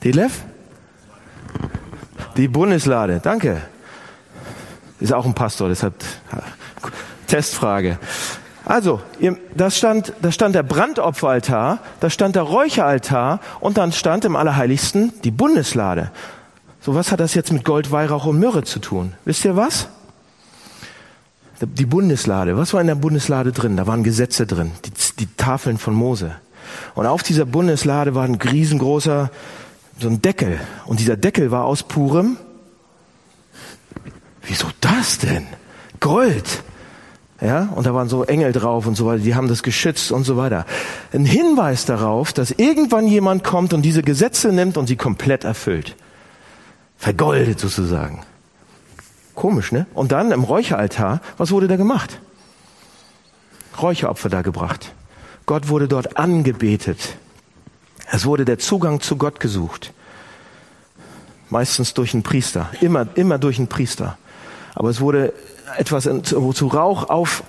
Die 0.05 0.13
Lev? 0.13 0.43
Die 2.37 2.47
Bundeslade, 2.47 3.21
danke. 3.23 3.63
Ist 5.01 5.13
auch 5.13 5.27
ein 5.27 5.35
Pastor, 5.35 5.69
deshalb 5.69 5.95
Testfrage. 7.27 7.99
Also, 8.65 9.01
da 9.57 9.71
stand, 9.71 10.13
da 10.23 10.31
stand 10.31 10.55
der 10.55 10.63
Brandopferaltar, 10.63 11.79
da 11.99 12.11
stand 12.11 12.37
der 12.37 12.43
Räucheraltar 12.43 13.41
und 13.59 13.79
dann 13.79 13.91
stand 13.91 14.25
im 14.25 14.37
Allerheiligsten 14.37 15.13
die 15.25 15.33
Bundeslade. 15.33 16.13
So, 16.83 16.95
was 16.95 17.13
hat 17.13 17.21
das 17.21 17.35
jetzt 17.35 17.53
mit 17.53 17.65
Gold, 17.65 17.91
Weihrauch 17.91 18.25
und 18.27 18.39
Myrrhe 18.39 18.65
zu 18.65 18.79
tun? 18.79 19.13
Wisst 19.25 19.45
ihr 19.45 19.55
was? 19.55 19.89
Die 21.61 21.85
Bundeslade. 21.85 22.57
Was 22.57 22.73
war 22.73 22.81
in 22.81 22.87
der 22.87 22.95
Bundeslade 22.95 23.53
drin? 23.53 23.77
Da 23.77 23.87
waren 23.87 24.03
Gesetze 24.03 24.47
drin, 24.47 24.73
die, 24.87 24.93
die 25.19 25.27
Tafeln 25.37 25.77
von 25.77 25.93
Mose. 25.93 26.37
Und 26.95 27.07
auf 27.07 27.23
dieser 27.23 27.45
Bundeslade 27.45 28.15
war 28.15 28.25
ein 28.25 28.37
riesengroßer, 28.37 29.31
so 29.99 30.09
ein 30.09 30.23
Deckel. 30.23 30.59
Und 30.87 31.01
dieser 31.01 31.19
Deckel 31.19 31.51
war 31.51 31.65
aus 31.67 31.83
purem. 31.83 32.39
Wieso 34.43 34.69
das 34.81 35.19
denn? 35.19 35.47
Gold. 36.01 36.63
Ja, 37.43 37.71
und 37.75 37.87
da 37.87 37.95
waren 37.95 38.09
so 38.09 38.25
Engel 38.25 38.53
drauf 38.53 38.87
und 38.87 38.97
so 38.97 39.07
weiter, 39.07 39.23
die 39.23 39.35
haben 39.35 39.49
das 39.49 39.63
geschützt 39.63 40.13
und 40.13 40.25
so 40.25 40.37
weiter. 40.37 40.67
Ein 41.13 41.25
Hinweis 41.25 41.87
darauf, 41.87 42.33
dass 42.33 42.51
irgendwann 42.51 43.07
jemand 43.07 43.45
kommt 43.45 43.73
und 43.73 43.83
diese 43.83 44.03
Gesetze 44.03 44.53
nimmt 44.53 44.77
und 44.77 44.87
sie 44.87 44.97
komplett 44.97 45.45
erfüllt. 45.45 45.95
Vergoldet 47.01 47.59
sozusagen. 47.59 48.23
Komisch, 49.35 49.73
ne? 49.73 49.87
Und 49.95 50.13
dann 50.13 50.33
im 50.33 50.45
Räucheraltar, 50.45 51.23
was 51.39 51.51
wurde 51.51 51.67
da 51.67 51.77
gemacht? 51.77 52.21
Räucheropfer 53.81 54.29
da 54.29 54.43
gebracht. 54.43 54.93
Gott 55.47 55.69
wurde 55.69 55.89
dort 55.89 56.19
angebetet. 56.19 57.17
Es 58.13 58.27
wurde 58.27 58.45
der 58.45 58.59
Zugang 58.59 59.01
zu 59.01 59.17
Gott 59.17 59.41
gesucht. 59.41 59.95
Meistens 61.49 61.95
durch 61.95 62.13
einen 62.13 62.23
Priester. 62.23 62.69
Immer, 62.83 63.07
immer 63.15 63.39
durch 63.39 63.57
einen 63.57 63.69
Priester. 63.69 64.19
Aber 64.75 64.91
es 64.91 65.01
wurde 65.01 65.33
etwas 65.79 66.05
zu 66.05 66.67
Rauch 66.67 67.09
auf, 67.09 67.45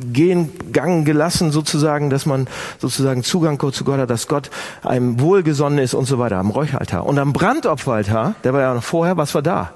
aufgehen, 0.00 0.50
gang 0.72 1.04
gelassen 1.04 1.50
sozusagen, 1.50 2.10
dass 2.10 2.26
man 2.26 2.46
sozusagen 2.78 3.22
Zugang 3.22 3.58
zu 3.72 3.84
Gott 3.84 3.98
hat, 3.98 4.10
dass 4.10 4.28
Gott 4.28 4.50
einem 4.82 5.20
wohlgesonnen 5.20 5.78
ist 5.78 5.94
und 5.94 6.06
so 6.06 6.18
weiter 6.18 6.38
am 6.38 6.50
Räucheraltar. 6.50 7.06
Und 7.06 7.18
am 7.18 7.32
Brandopferaltar, 7.32 8.34
der 8.44 8.52
war 8.52 8.60
ja 8.60 8.74
noch 8.74 8.82
vorher, 8.82 9.16
was 9.16 9.34
war 9.34 9.42
da? 9.42 9.72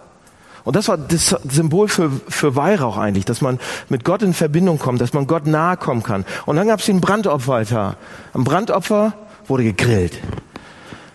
Und 0.64 0.76
das 0.76 0.88
war 0.88 0.96
das 0.96 1.36
Symbol 1.50 1.88
für, 1.88 2.10
für 2.28 2.56
Weihrauch 2.56 2.96
eigentlich, 2.96 3.26
dass 3.26 3.42
man 3.42 3.58
mit 3.90 4.02
Gott 4.02 4.22
in 4.22 4.32
Verbindung 4.32 4.78
kommt, 4.78 5.00
dass 5.00 5.12
man 5.12 5.26
Gott 5.26 5.46
nahe 5.46 5.76
kommen 5.76 6.02
kann. 6.02 6.24
Und 6.46 6.56
dann 6.56 6.68
gab 6.68 6.80
es 6.80 6.86
den 6.86 7.02
Brandopferaltar. 7.02 7.96
Am 8.32 8.44
Brandopfer 8.44 9.12
wurde 9.46 9.64
gegrillt. 9.64 10.18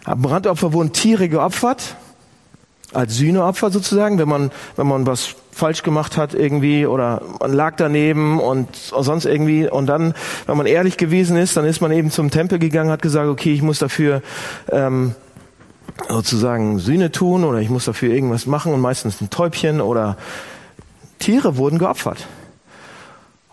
Am 0.05 0.21
Brandopfer 0.21 0.71
wurden 0.71 0.93
Tiere 0.93 1.29
geopfert, 1.29 1.95
als 2.93 3.15
Sühneopfer 3.15 3.71
sozusagen, 3.71 4.19
wenn 4.19 4.29
man, 4.29 4.51
wenn 4.75 4.87
man 4.87 5.05
was 5.07 5.35
falsch 5.59 5.83
gemacht 5.83 6.17
hat 6.17 6.33
irgendwie 6.33 6.87
oder 6.87 7.21
man 7.39 7.53
lag 7.53 7.75
daneben 7.75 8.39
und 8.39 8.75
sonst 8.75 9.25
irgendwie 9.25 9.69
und 9.69 9.85
dann, 9.85 10.13
wenn 10.47 10.57
man 10.57 10.65
ehrlich 10.65 10.97
gewesen 10.97 11.37
ist, 11.37 11.55
dann 11.57 11.65
ist 11.65 11.81
man 11.81 11.91
eben 11.91 12.09
zum 12.09 12.31
Tempel 12.31 12.57
gegangen, 12.57 12.89
hat 12.89 13.01
gesagt, 13.01 13.27
okay, 13.27 13.53
ich 13.53 13.61
muss 13.61 13.77
dafür 13.77 14.21
ähm, 14.71 15.13
sozusagen 16.07 16.79
Sühne 16.79 17.11
tun 17.11 17.43
oder 17.43 17.59
ich 17.59 17.69
muss 17.69 17.85
dafür 17.85 18.13
irgendwas 18.13 18.45
machen 18.45 18.73
und 18.73 18.79
meistens 18.79 19.21
ein 19.21 19.29
Täubchen 19.29 19.81
oder 19.81 20.17
Tiere 21.19 21.57
wurden 21.57 21.77
geopfert 21.77 22.25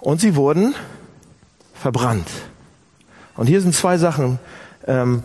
und 0.00 0.20
sie 0.20 0.36
wurden 0.36 0.74
verbrannt. 1.74 2.28
Und 3.36 3.48
hier 3.48 3.60
sind 3.60 3.74
zwei 3.74 3.98
Sachen, 3.98 4.38
ähm, 4.86 5.22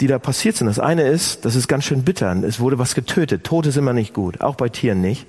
die 0.00 0.06
da 0.06 0.18
passiert 0.18 0.56
sind. 0.56 0.66
Das 0.66 0.78
eine 0.78 1.02
ist, 1.02 1.44
das 1.44 1.56
ist 1.56 1.68
ganz 1.68 1.84
schön 1.84 2.04
bitter. 2.04 2.34
Es 2.42 2.60
wurde 2.60 2.78
was 2.78 2.94
getötet. 2.94 3.44
Tod 3.44 3.66
ist 3.66 3.76
immer 3.76 3.92
nicht 3.92 4.14
gut, 4.14 4.40
auch 4.40 4.54
bei 4.54 4.68
Tieren 4.68 5.00
nicht. 5.00 5.26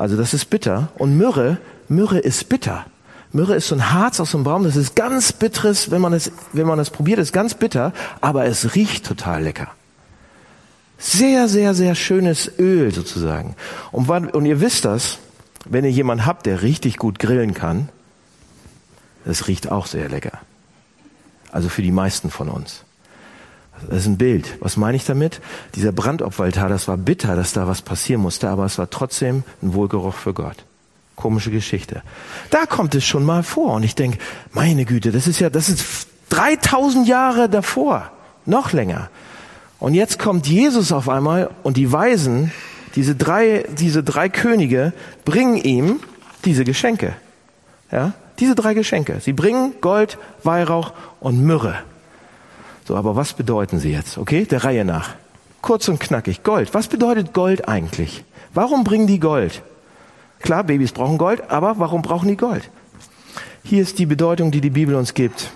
Also 0.00 0.16
das 0.16 0.32
ist 0.32 0.46
bitter. 0.46 0.88
Und 0.96 1.18
Myrrhe, 1.18 1.58
Myrrhe 1.88 2.18
ist 2.18 2.48
bitter. 2.48 2.86
Myrrhe 3.32 3.56
ist 3.56 3.68
so 3.68 3.74
ein 3.74 3.92
Harz 3.92 4.18
aus 4.18 4.30
dem 4.30 4.44
Baum, 4.44 4.64
das 4.64 4.74
ist 4.74 4.96
ganz 4.96 5.34
bitteres, 5.34 5.90
wenn 5.90 6.00
man 6.00 6.14
es, 6.14 6.32
wenn 6.54 6.66
man 6.66 6.78
es 6.78 6.88
probiert, 6.88 7.18
ist 7.18 7.34
ganz 7.34 7.52
bitter, 7.52 7.92
aber 8.22 8.46
es 8.46 8.74
riecht 8.74 9.04
total 9.04 9.42
lecker. 9.42 9.68
Sehr, 10.96 11.48
sehr, 11.48 11.74
sehr 11.74 11.94
schönes 11.94 12.50
Öl 12.58 12.94
sozusagen. 12.94 13.54
Und, 13.92 14.08
und 14.08 14.46
ihr 14.46 14.62
wisst 14.62 14.86
das, 14.86 15.18
wenn 15.66 15.84
ihr 15.84 15.90
jemanden 15.90 16.24
habt, 16.24 16.46
der 16.46 16.62
richtig 16.62 16.96
gut 16.96 17.18
grillen 17.18 17.52
kann, 17.52 17.90
das 19.26 19.48
riecht 19.48 19.70
auch 19.70 19.84
sehr 19.84 20.08
lecker. 20.08 20.40
Also 21.52 21.68
für 21.68 21.82
die 21.82 21.92
meisten 21.92 22.30
von 22.30 22.48
uns. 22.48 22.84
Das 23.88 24.00
ist 24.00 24.06
ein 24.06 24.18
Bild. 24.18 24.56
Was 24.60 24.76
meine 24.76 24.96
ich 24.96 25.04
damit? 25.04 25.40
Dieser 25.74 25.92
Brandopferaltar, 25.92 26.68
das 26.68 26.88
war 26.88 26.96
bitter, 26.96 27.36
dass 27.36 27.52
da 27.52 27.66
was 27.66 27.82
passieren 27.82 28.20
musste, 28.20 28.48
aber 28.48 28.64
es 28.64 28.78
war 28.78 28.90
trotzdem 28.90 29.42
ein 29.62 29.74
Wohlgeruch 29.74 30.14
für 30.14 30.34
Gott. 30.34 30.56
Komische 31.16 31.50
Geschichte. 31.50 32.02
Da 32.50 32.66
kommt 32.66 32.94
es 32.94 33.04
schon 33.04 33.24
mal 33.24 33.42
vor 33.42 33.74
und 33.74 33.82
ich 33.82 33.94
denke, 33.94 34.18
meine 34.52 34.84
Güte, 34.84 35.12
das 35.12 35.26
ist 35.26 35.40
ja, 35.40 35.50
das 35.50 35.68
ist 35.68 36.06
3000 36.30 37.06
Jahre 37.06 37.48
davor, 37.48 38.10
noch 38.46 38.72
länger. 38.72 39.10
Und 39.78 39.94
jetzt 39.94 40.18
kommt 40.18 40.46
Jesus 40.46 40.92
auf 40.92 41.08
einmal 41.08 41.50
und 41.62 41.76
die 41.76 41.90
Weisen, 41.90 42.52
diese 42.94 43.14
drei, 43.14 43.64
diese 43.78 44.02
drei 44.02 44.28
Könige, 44.28 44.92
bringen 45.24 45.56
ihm 45.56 46.00
diese 46.44 46.64
Geschenke. 46.64 47.14
Ja, 47.90 48.12
diese 48.38 48.54
drei 48.54 48.74
Geschenke. 48.74 49.20
Sie 49.20 49.32
bringen 49.32 49.74
Gold, 49.80 50.18
Weihrauch 50.42 50.92
und 51.18 51.42
Myrrhe. 51.44 51.78
So, 52.90 52.96
aber 52.96 53.14
was 53.14 53.34
bedeuten 53.34 53.78
sie 53.78 53.92
jetzt? 53.92 54.18
Okay, 54.18 54.44
der 54.46 54.64
Reihe 54.64 54.84
nach. 54.84 55.14
Kurz 55.62 55.86
und 55.86 56.00
knackig. 56.00 56.42
Gold. 56.42 56.74
Was 56.74 56.88
bedeutet 56.88 57.32
Gold 57.32 57.68
eigentlich? 57.68 58.24
Warum 58.52 58.82
bringen 58.82 59.06
die 59.06 59.20
Gold? 59.20 59.62
Klar, 60.40 60.64
Babys 60.64 60.90
brauchen 60.90 61.16
Gold, 61.16 61.52
aber 61.52 61.78
warum 61.78 62.02
brauchen 62.02 62.26
die 62.26 62.36
Gold? 62.36 62.68
Hier 63.62 63.80
ist 63.80 64.00
die 64.00 64.06
Bedeutung, 64.06 64.50
die 64.50 64.60
die 64.60 64.70
Bibel 64.70 64.96
uns 64.96 65.14
gibt. 65.14 65.52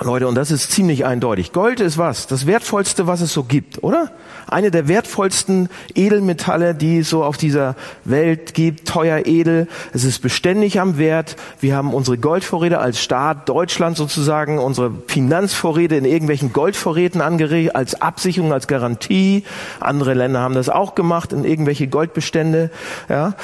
Leute, 0.00 0.28
und 0.28 0.36
das 0.36 0.52
ist 0.52 0.70
ziemlich 0.70 1.04
eindeutig. 1.04 1.52
Gold 1.52 1.80
ist 1.80 1.98
was? 1.98 2.28
Das 2.28 2.46
wertvollste, 2.46 3.08
was 3.08 3.20
es 3.20 3.32
so 3.32 3.42
gibt, 3.42 3.82
oder? 3.82 4.12
Eine 4.46 4.70
der 4.70 4.86
wertvollsten 4.86 5.68
Edelmetalle, 5.94 6.74
die 6.74 6.98
es 6.98 7.10
so 7.10 7.24
auf 7.24 7.36
dieser 7.36 7.74
Welt 8.04 8.54
gibt, 8.54 8.86
teuer 8.86 9.26
edel. 9.26 9.66
Es 9.92 10.04
ist 10.04 10.22
beständig 10.22 10.80
am 10.80 10.98
Wert. 10.98 11.36
Wir 11.60 11.74
haben 11.74 11.94
unsere 11.94 12.16
Goldvorräte 12.16 12.78
als 12.78 13.00
Staat 13.00 13.48
Deutschland 13.48 13.96
sozusagen, 13.96 14.58
unsere 14.58 14.92
Finanzvorräte 15.08 15.96
in 15.96 16.04
irgendwelchen 16.04 16.52
Goldvorräten 16.52 17.20
angeregt, 17.20 17.74
als 17.74 18.00
Absicherung, 18.00 18.52
als 18.52 18.68
Garantie. 18.68 19.42
Andere 19.80 20.14
Länder 20.14 20.40
haben 20.40 20.54
das 20.54 20.68
auch 20.68 20.94
gemacht 20.94 21.32
in 21.32 21.44
irgendwelche 21.44 21.88
Goldbestände, 21.88 22.70
ja. 23.08 23.34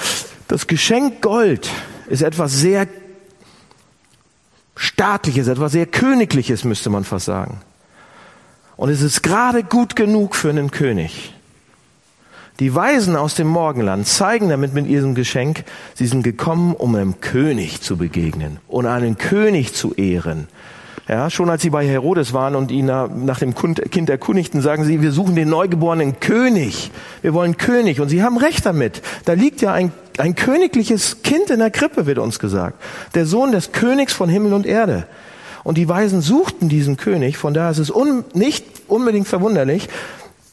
Das 0.47 0.67
Geschenk 0.67 1.21
Gold 1.23 1.69
ist 2.09 2.23
etwas 2.23 2.53
sehr 2.53 2.87
staatliches, 4.77 5.49
etwas 5.49 5.73
sehr 5.73 5.87
königliches, 5.87 6.65
müsste 6.65 6.91
man 6.91 7.05
fast 7.05 7.27
sagen. 7.27 7.61
Und 8.77 8.91
es 8.91 9.03
ist 9.03 9.23
gerade 9.23 9.63
gut 9.63 9.97
genug 9.97 10.35
für 10.35 10.51
einen 10.51 10.71
König. 10.71 11.33
Die 12.61 12.75
Weisen 12.75 13.17
aus 13.17 13.35
dem 13.35 13.49
Morgenland 13.49 14.07
zeigen 14.07 14.49
damit 14.49 14.75
mit 14.75 14.87
ihrem 14.87 15.15
Geschenk, 15.17 15.65
sie 15.95 16.07
sind 16.07 16.23
gekommen, 16.23 16.75
um 16.75 16.95
einem 16.95 17.21
König 17.21 17.81
zu 17.81 17.97
begegnen 17.97 18.59
und 18.69 18.87
einen 18.87 19.19
König 19.19 19.75
zu 19.75 19.93
ehren. 19.95 20.47
Ja, 21.07 21.29
schon 21.29 21.51
als 21.51 21.61
sie 21.61 21.69
bei 21.69 21.87
Herodes 21.87 22.33
waren 22.33 22.55
und 22.55 22.71
ihn 22.71 22.87
nach 22.87 23.39
dem 23.39 23.55
Kind 23.55 24.09
erkundigten, 24.09 24.63
sagen 24.63 24.85
sie, 24.85 25.03
wir 25.03 25.13
suchen 25.13 25.35
den 25.35 25.51
neugeborenen 25.51 26.19
König. 26.19 26.91
Wir 27.21 27.35
wollen 27.35 27.59
König. 27.59 28.01
Und 28.01 28.09
sie 28.09 28.23
haben 28.23 28.39
recht 28.39 28.65
damit. 28.65 29.03
Da 29.27 29.35
liegt 29.35 29.61
ja 29.61 29.73
ein, 29.73 29.93
ein 30.17 30.35
königliches 30.35 31.23
Kind 31.23 31.51
in 31.51 31.59
der 31.59 31.71
Krippe, 31.71 32.07
wird 32.07 32.19
uns 32.19 32.39
gesagt. 32.39 32.81
Der 33.15 33.27
Sohn 33.27 33.53
des 33.53 33.73
Königs 33.73 34.15
von 34.15 34.31
Himmel 34.31 34.55
und 34.55 34.65
Erde. 34.65 35.07
Und 35.63 35.77
die 35.77 35.89
Weisen 35.89 36.23
suchten 36.23 36.71
diesen 36.71 36.97
König. 36.97 37.37
Von 37.37 37.53
daher 37.53 37.71
ist 37.71 37.79
es 37.79 37.91
un, 37.91 38.25
nicht 38.33 38.65
unbedingt 38.89 39.29
verwunderlich, 39.29 39.91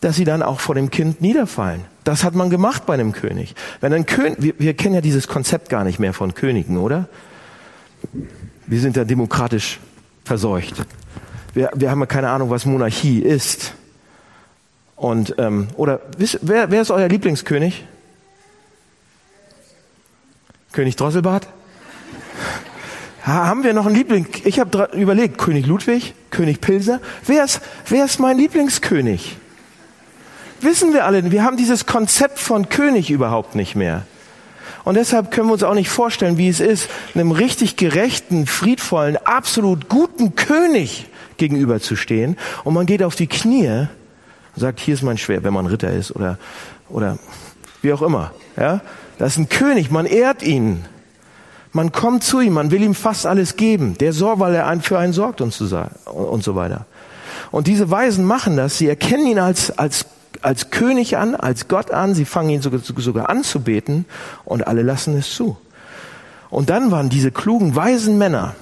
dass 0.02 0.18
sie 0.18 0.26
dann 0.26 0.44
auch 0.44 0.60
vor 0.60 0.76
dem 0.76 0.90
Kind 0.92 1.22
niederfallen. 1.22 1.82
Das 2.04 2.26
hat 2.26 2.36
man 2.36 2.50
gemacht 2.50 2.86
bei 2.86 2.96
einem 2.96 3.14
König. 3.14 3.56
Wenn 3.80 3.94
ein 3.94 4.06
König, 4.06 4.36
wir, 4.40 4.54
wir 4.58 4.74
kennen 4.74 4.96
ja 4.96 5.02
dieses 5.02 5.30
Konzept 5.30 5.70
gar 5.70 5.86
nicht 5.86 6.00
mehr 6.00 6.14
von 6.14 6.34
Königen, 6.34 6.78
oder? 6.78 7.08
Wir 8.68 8.82
sind 8.82 8.98
ja 8.98 9.06
demokratisch 9.06 9.80
verseucht. 10.24 10.86
Wir, 11.54 11.70
wir 11.74 11.92
haben 11.92 12.00
ja 12.00 12.06
keine 12.06 12.30
Ahnung, 12.30 12.50
was 12.50 12.66
Monarchie 12.66 13.20
ist. 13.20 13.74
Und 14.96 15.36
ähm, 15.40 15.68
oder 15.78 16.00
wisst, 16.18 16.40
wer, 16.42 16.70
wer 16.72 16.82
ist 16.82 16.92
euer 16.92 17.08
Lieblingskönig? 17.08 17.86
König 20.72 20.96
Drosselbart? 20.96 21.48
Ha, 23.26 23.48
haben 23.48 23.64
wir 23.64 23.74
noch 23.74 23.86
einen 23.86 23.96
Liebling? 23.96 24.28
Ich 24.46 24.60
habe 24.60 24.90
überlegt, 24.94 25.38
König 25.38 25.66
Ludwig, 25.66 26.14
König 26.30 26.62
Pilser. 26.62 27.00
Wer 27.26 27.44
ist, 27.44 27.62
wer 27.88 28.06
ist 28.06 28.20
mein 28.20 28.38
Lieblingskönig? 28.38 29.38
Wissen 30.62 30.94
wir 30.94 31.06
alle, 31.06 31.32
wir 31.32 31.44
haben 31.44 31.58
dieses 31.58 31.86
Konzept 31.86 32.40
von 32.40 32.70
König 32.70 33.10
überhaupt 33.10 33.56
nicht 33.56 33.76
mehr. 33.76 34.06
Und 34.84 34.96
deshalb 34.96 35.32
können 35.32 35.48
wir 35.48 35.54
uns 35.54 35.64
auch 35.64 35.74
nicht 35.74 35.90
vorstellen, 35.90 36.38
wie 36.38 36.50
es 36.50 36.60
ist, 36.60 36.90
einem 37.14 37.32
richtig 37.32 37.76
gerechten, 37.76 38.48
friedvollen, 38.48 39.18
absolut 39.18 39.90
guten 39.90 40.36
König 40.36 41.08
gegenüberzustehen. 41.38 42.38
Und 42.64 42.74
man 42.74 42.86
geht 42.86 43.04
auf 43.04 43.16
die 43.16 43.28
Knie 43.28 43.68
und 43.68 44.60
sagt, 44.60 44.80
hier 44.80 44.94
ist 44.94 45.04
mein 45.04 45.18
Schwert, 45.18 45.44
wenn 45.44 45.54
man 45.54 45.66
Ritter 45.66 45.92
ist 45.92 46.16
oder, 46.16 46.38
oder 46.90 47.18
wie 47.82 47.94
auch 47.94 48.02
immer. 48.02 48.32
Ja? 48.58 48.82
Das 49.18 49.34
ist 49.34 49.38
ein 49.38 49.50
König, 49.50 49.92
man 49.92 50.06
ehrt 50.06 50.44
ihn. 50.44 50.86
Man 51.74 51.92
kommt 51.92 52.24
zu 52.24 52.42
ihm, 52.42 52.54
man 52.54 52.72
will 52.72 52.84
ihm 52.84 52.96
fast 52.96 53.26
alles 53.26 53.56
geben. 53.56 53.98
Der 53.98 54.12
sorgt, 54.12 54.40
weil 54.40 54.54
er 54.56 54.80
für 54.82 55.00
einen 55.00 55.14
sorgt 55.14 55.42
und 55.42 55.54
so, 55.54 55.86
und 56.06 56.44
so 56.44 56.56
weiter. 56.56 56.86
Und 57.50 57.68
diese 57.68 57.90
Weisen 57.90 58.26
machen 58.26 58.58
das. 58.58 58.78
Sie 58.78 58.88
erkennen 58.88 59.26
ihn 59.26 59.40
als, 59.40 59.78
als 59.78 60.06
als 60.42 60.70
König 60.70 61.18
an, 61.18 61.36
als 61.36 61.68
Gott 61.68 61.92
an, 61.92 62.16
sie 62.16 62.26
fangen 62.26 62.50
ihn 62.50 62.62
sogar, 62.62 62.80
sogar 62.80 63.30
an 63.30 63.44
zu 63.44 63.62
beten 63.62 64.06
und 64.46 64.68
alle 64.68 64.82
lassen 64.82 65.18
es 65.18 65.34
zu. 65.34 65.58
Und 66.50 66.70
dann 66.70 66.92
waren 66.92 67.10
diese 67.10 67.32
klugen, 67.32 67.76
weisen 67.76 68.18
Männer, 68.18 68.56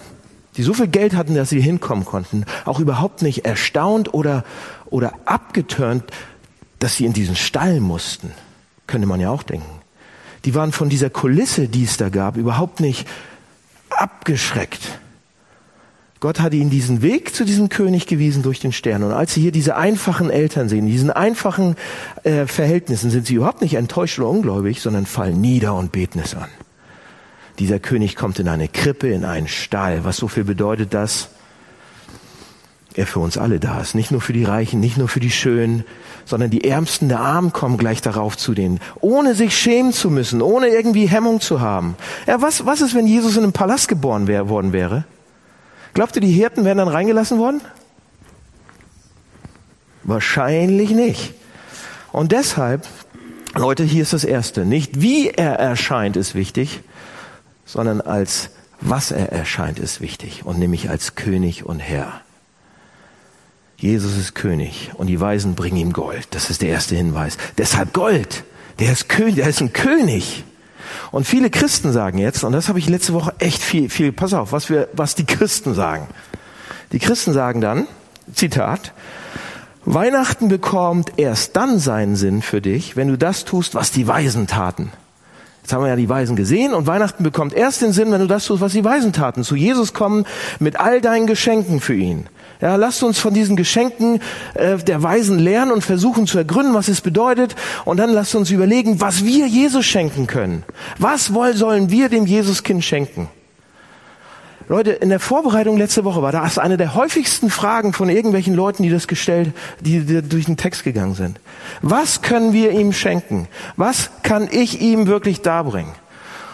die 0.58 0.64
so 0.64 0.74
viel 0.74 0.88
Geld 0.88 1.16
hatten, 1.16 1.36
dass 1.36 1.50
sie 1.50 1.62
hinkommen 1.62 2.06
konnten, 2.06 2.46
auch 2.66 2.80
überhaupt 2.80 3.22
nicht 3.22 3.46
erstaunt 3.46 4.14
oder, 4.14 4.44
oder 4.88 5.14
abgeturnt, 5.26 6.04
dass 6.80 6.96
sie 6.96 7.06
in 7.06 7.14
diesen 7.14 7.36
Stall 7.36 7.80
mussten. 7.80 8.32
Könnte 8.88 9.08
man 9.08 9.20
ja 9.20 9.30
auch 9.30 9.44
denken. 9.44 9.82
Die 10.46 10.56
waren 10.56 10.72
von 10.72 10.90
dieser 10.90 11.10
Kulisse, 11.10 11.68
die 11.68 11.84
es 11.84 11.98
da 11.98 12.10
gab, 12.10 12.38
überhaupt 12.38 12.80
nicht 12.80 13.08
abgeschreckt. 13.90 15.00
Gott 16.20 16.42
hatte 16.42 16.58
ihnen 16.58 16.70
diesen 16.70 17.02
Weg 17.02 17.34
zu 17.34 17.46
diesem 17.46 17.70
König 17.70 18.06
gewiesen 18.06 18.44
durch 18.44 18.60
den 18.60 18.74
Stern. 18.74 19.04
Und 19.04 19.14
als 19.14 19.34
sie 19.34 19.42
hier 19.42 19.54
diese 19.54 19.78
einfachen 19.78 20.30
Eltern 20.30 20.68
sehen, 20.68 20.86
diesen 20.86 21.12
einfachen 21.12 21.76
äh, 22.24 22.46
Verhältnissen, 22.46 23.10
sind 23.10 23.26
sie 23.26 23.36
überhaupt 23.36 23.62
nicht 23.62 23.76
enttäuscht 23.76 24.20
oder 24.20 24.28
ungläubig, 24.28 24.82
sondern 24.82 25.06
fallen 25.06 25.40
nieder 25.40 25.76
und 25.76 25.94
beten 25.94 26.20
es 26.20 26.36
an. 26.36 26.50
Dieser 27.58 27.80
König 27.80 28.18
kommt 28.18 28.40
in 28.40 28.50
eine 28.50 28.68
Krippe, 28.68 29.10
in 29.10 29.24
einen 29.24 29.48
Stall. 29.48 30.04
Was 30.04 30.18
so 30.18 30.28
viel 30.28 30.44
bedeutet 30.44 30.94
das? 30.94 31.30
Er 32.96 33.08
für 33.08 33.20
uns 33.20 33.38
alle 33.38 33.60
da 33.62 33.80
ist. 33.80 33.96
Nicht 33.96 34.12
nur 34.12 34.20
für 34.20 34.34
die 34.34 34.44
Reichen, 34.44 34.82
nicht 34.82 34.98
nur 34.98 35.08
für 35.08 35.22
die 35.22 35.32
Schönen, 35.32 35.86
sondern 36.26 36.50
die 36.50 36.66
Ärmsten 36.66 37.08
der 37.08 37.22
Armen 37.22 37.54
kommen 37.54 37.78
gleich 37.78 38.02
darauf 38.02 38.36
zu 38.36 38.54
denen, 38.54 38.82
ohne 39.00 39.36
sich 39.36 39.58
schämen 39.58 39.94
zu 39.94 40.10
müssen, 40.10 40.42
ohne 40.42 40.68
irgendwie 40.68 41.08
Hemmung 41.08 41.40
zu 41.40 41.62
haben. 41.62 41.96
Ja, 42.28 42.42
was, 42.42 42.66
was 42.66 42.82
ist, 42.82 42.94
wenn 42.94 43.08
Jesus 43.08 43.38
in 43.38 43.44
einem 43.44 43.54
Palast 43.54 43.88
geboren 43.88 44.28
wär, 44.28 44.50
worden 44.50 44.74
wäre? 44.74 45.06
Glaubt 45.94 46.16
ihr, 46.16 46.22
die 46.22 46.32
Hirten 46.32 46.66
wären 46.66 46.78
dann 46.78 46.88
reingelassen 46.88 47.40
worden? 47.40 47.62
Wahrscheinlich 50.04 50.92
nicht. 50.92 51.34
Und 52.12 52.32
deshalb, 52.32 52.88
Leute, 53.56 53.84
hier 53.84 54.04
ist 54.04 54.14
das 54.14 54.24
Erste. 54.24 54.66
Nicht 54.66 55.02
wie 55.02 55.30
er 55.30 55.54
erscheint 55.54 56.18
ist 56.18 56.36
wichtig, 56.36 56.82
sondern 57.66 58.02
als 58.02 58.50
was 58.82 59.12
er 59.12 59.32
erscheint 59.32 59.78
ist 59.78 60.02
wichtig. 60.02 60.46
Und 60.46 60.58
nämlich 60.58 60.90
als 60.90 61.16
König 61.16 61.66
und 61.66 61.80
Herr. 61.80 62.22
Jesus 63.78 64.18
ist 64.18 64.36
König 64.36 64.92
und 64.96 65.08
die 65.08 65.20
Weisen 65.20 65.56
bringen 65.56 65.78
ihm 65.78 65.94
Gold. 65.94 66.28
Das 66.32 66.50
ist 66.50 66.62
der 66.62 66.70
erste 66.70 66.96
Hinweis. 66.96 67.38
Deshalb 67.58 67.94
Gold. 67.94 68.44
Der 68.80 68.92
ist 68.92 69.10
König, 69.10 69.36
der 69.36 69.48
ist 69.48 69.62
ein 69.62 69.74
König. 69.74 70.44
Und 71.12 71.26
viele 71.26 71.50
Christen 71.50 71.92
sagen 71.92 72.18
jetzt, 72.18 72.44
und 72.44 72.52
das 72.52 72.70
habe 72.70 72.80
ich 72.80 72.90
letzte 72.90 73.14
Woche 73.14 73.34
echt 73.40 73.62
viel, 73.62 73.90
viel, 73.90 74.12
pass 74.12 74.34
auf, 74.34 74.52
was 74.52 74.70
wir, 74.70 74.90
was 74.94 75.16
die 75.16 75.26
Christen 75.26 75.74
sagen. 75.74 76.08
Die 76.92 77.00
Christen 77.00 77.34
sagen 77.34 77.62
dann, 77.62 77.88
Zitat, 78.34 78.94
Weihnachten 79.86 80.50
bekommt 80.50 81.14
erst 81.18 81.56
dann 81.56 81.80
seinen 81.80 82.16
Sinn 82.16 82.42
für 82.42 82.62
dich, 82.62 82.96
wenn 82.96 83.08
du 83.08 83.18
das 83.18 83.46
tust, 83.46 83.76
was 83.76 83.92
die 83.92 84.08
Weisen 84.08 84.48
taten. 84.48 84.92
Jetzt 85.62 85.74
haben 85.74 85.84
wir 85.84 85.90
ja 85.90 85.96
die 85.96 86.10
Weisen 86.10 86.36
gesehen 86.36 86.74
und 86.74 86.88
Weihnachten 86.88 87.24
bekommt 87.24 87.54
erst 87.54 87.82
den 87.82 87.92
Sinn, 87.92 88.12
wenn 88.12 88.22
du 88.22 88.28
das 88.28 88.46
tust, 88.46 88.62
was 88.62 88.74
die 88.74 88.84
Weisen 88.84 89.14
taten. 89.14 89.44
Zu 89.44 89.56
Jesus 89.56 89.94
kommen 89.94 90.26
mit 90.60 90.80
all 90.80 91.00
deinen 91.00 91.28
Geschenken 91.28 91.80
für 91.80 91.94
ihn. 91.94 92.28
Ja, 92.62 92.76
lasst 92.76 93.04
uns 93.04 93.20
von 93.20 93.34
diesen 93.34 93.56
Geschenken 93.56 94.22
äh, 94.54 94.78
der 94.78 95.02
Weisen 95.02 95.40
lernen 95.40 95.72
und 95.72 95.82
versuchen 95.82 96.28
zu 96.28 96.38
ergründen, 96.38 96.74
was 96.74 96.90
es 96.90 97.00
bedeutet. 97.00 97.56
Und 97.86 97.98
dann 97.98 98.10
lasst 98.10 98.36
uns 98.36 98.52
überlegen, 98.52 99.00
was 99.00 99.24
wir 99.24 99.48
Jesus 99.48 99.86
schenken 99.86 100.28
können. 100.28 100.64
Was 100.98 101.34
wollen, 101.34 101.56
sollen 101.56 101.90
wir 101.90 102.10
dem 102.10 102.26
Jesuskind 102.26 102.84
schenken? 102.84 103.30
Leute, 104.68 104.92
in 104.92 105.10
der 105.10 105.20
Vorbereitung 105.20 105.78
letzte 105.78 106.04
Woche 106.04 106.22
war 106.22 106.32
das 106.32 106.60
eine 106.60 106.78
der 106.78 106.94
häufigsten 106.94 107.50
Fragen 107.50 107.92
von 107.92 108.08
irgendwelchen 108.08 108.54
Leuten, 108.54 108.84
die 108.84 108.92
das 108.92 109.08
gestellt, 109.08 109.52
die, 109.80 110.02
die 110.02 110.22
durch 110.22 110.46
den 110.46 110.58
Text 110.58 110.84
gegangen 110.84 111.16
sind. 111.16 111.40
Was 111.82 112.22
können 112.22 112.54
wir 112.54 112.72
ihm 112.72 112.94
schenken? 112.94 113.48
Was 113.78 114.12
kann 114.22 114.48
ich 114.52 114.80
ihm 114.80 115.08
wirklich 115.08 115.42
darbringen? 115.42 115.94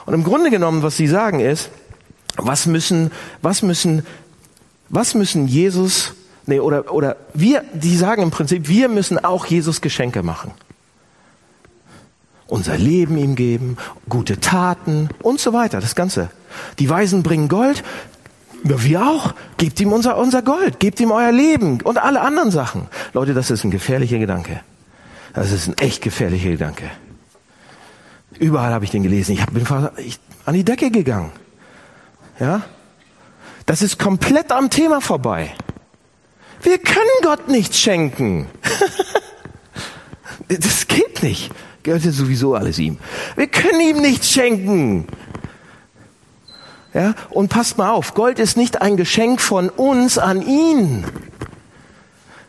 Und 0.05 0.13
im 0.13 0.23
Grunde 0.23 0.49
genommen, 0.49 0.81
was 0.81 0.95
sie 0.95 1.07
sagen 1.07 1.41
ist, 1.41 1.71
was 2.37 2.67
müssen, 2.67 3.11
was 3.41 3.63
müssen 3.63 4.05
was 4.95 5.13
müssen 5.13 5.47
Jesus, 5.47 6.13
nee, 6.45 6.59
oder, 6.59 6.91
oder 6.91 7.17
wir, 7.33 7.63
die 7.73 7.95
sagen 7.95 8.23
im 8.23 8.31
Prinzip, 8.31 8.67
wir 8.67 8.89
müssen 8.89 9.23
auch 9.23 9.45
Jesus 9.45 9.81
Geschenke 9.81 10.23
machen. 10.23 10.51
Unser 12.47 12.77
Leben 12.77 13.17
ihm 13.17 13.35
geben, 13.35 13.77
gute 14.07 14.39
Taten 14.39 15.09
und 15.21 15.39
so 15.39 15.53
weiter, 15.53 15.81
das 15.81 15.95
Ganze. 15.95 16.29
Die 16.79 16.89
Weisen 16.89 17.23
bringen 17.23 17.49
Gold, 17.49 17.83
wir 18.63 19.05
auch. 19.07 19.33
Gebt 19.57 19.79
ihm 19.79 19.93
unser, 19.93 20.17
unser 20.17 20.41
Gold, 20.41 20.79
gebt 20.79 20.99
ihm 20.99 21.11
euer 21.11 21.31
Leben 21.31 21.81
und 21.81 21.97
alle 21.97 22.21
anderen 22.21 22.51
Sachen. 22.51 22.87
Leute, 23.13 23.33
das 23.33 23.51
ist 23.51 23.63
ein 23.63 23.71
gefährlicher 23.71 24.17
Gedanke. 24.17 24.61
Das 25.33 25.51
ist 25.51 25.67
ein 25.67 25.77
echt 25.77 26.01
gefährlicher 26.01 26.49
Gedanke. 26.49 26.89
Überall 28.39 28.71
habe 28.71 28.85
ich 28.85 28.91
den 28.91 29.03
gelesen. 29.03 29.33
Ich 29.33 29.45
bin 29.45 29.65
ich, 29.97 30.19
an 30.45 30.53
die 30.53 30.63
Decke 30.63 30.91
gegangen. 30.91 31.31
Ja? 32.39 32.63
Das 33.65 33.81
ist 33.81 33.97
komplett 33.97 34.51
am 34.51 34.69
Thema 34.69 35.01
vorbei. 35.01 35.53
Wir 36.61 36.77
können 36.77 37.09
Gott 37.23 37.47
nichts 37.47 37.79
schenken. 37.79 38.47
Das 40.47 40.85
geht 40.85 41.23
nicht. 41.23 41.51
Gehört 41.81 42.03
ja 42.03 42.11
sowieso 42.11 42.53
alles 42.53 42.77
ihm. 42.77 42.99
Wir 43.35 43.47
können 43.47 43.79
ihm 43.79 43.99
nichts 43.99 44.29
schenken. 44.29 45.07
Ja, 46.93 47.15
und 47.31 47.49
passt 47.49 47.77
mal 47.77 47.89
auf, 47.89 48.13
Gold 48.13 48.37
ist 48.37 48.55
nicht 48.55 48.81
ein 48.81 48.95
Geschenk 48.95 49.41
von 49.41 49.69
uns 49.69 50.17
an 50.17 50.41
ihn. 50.41 51.03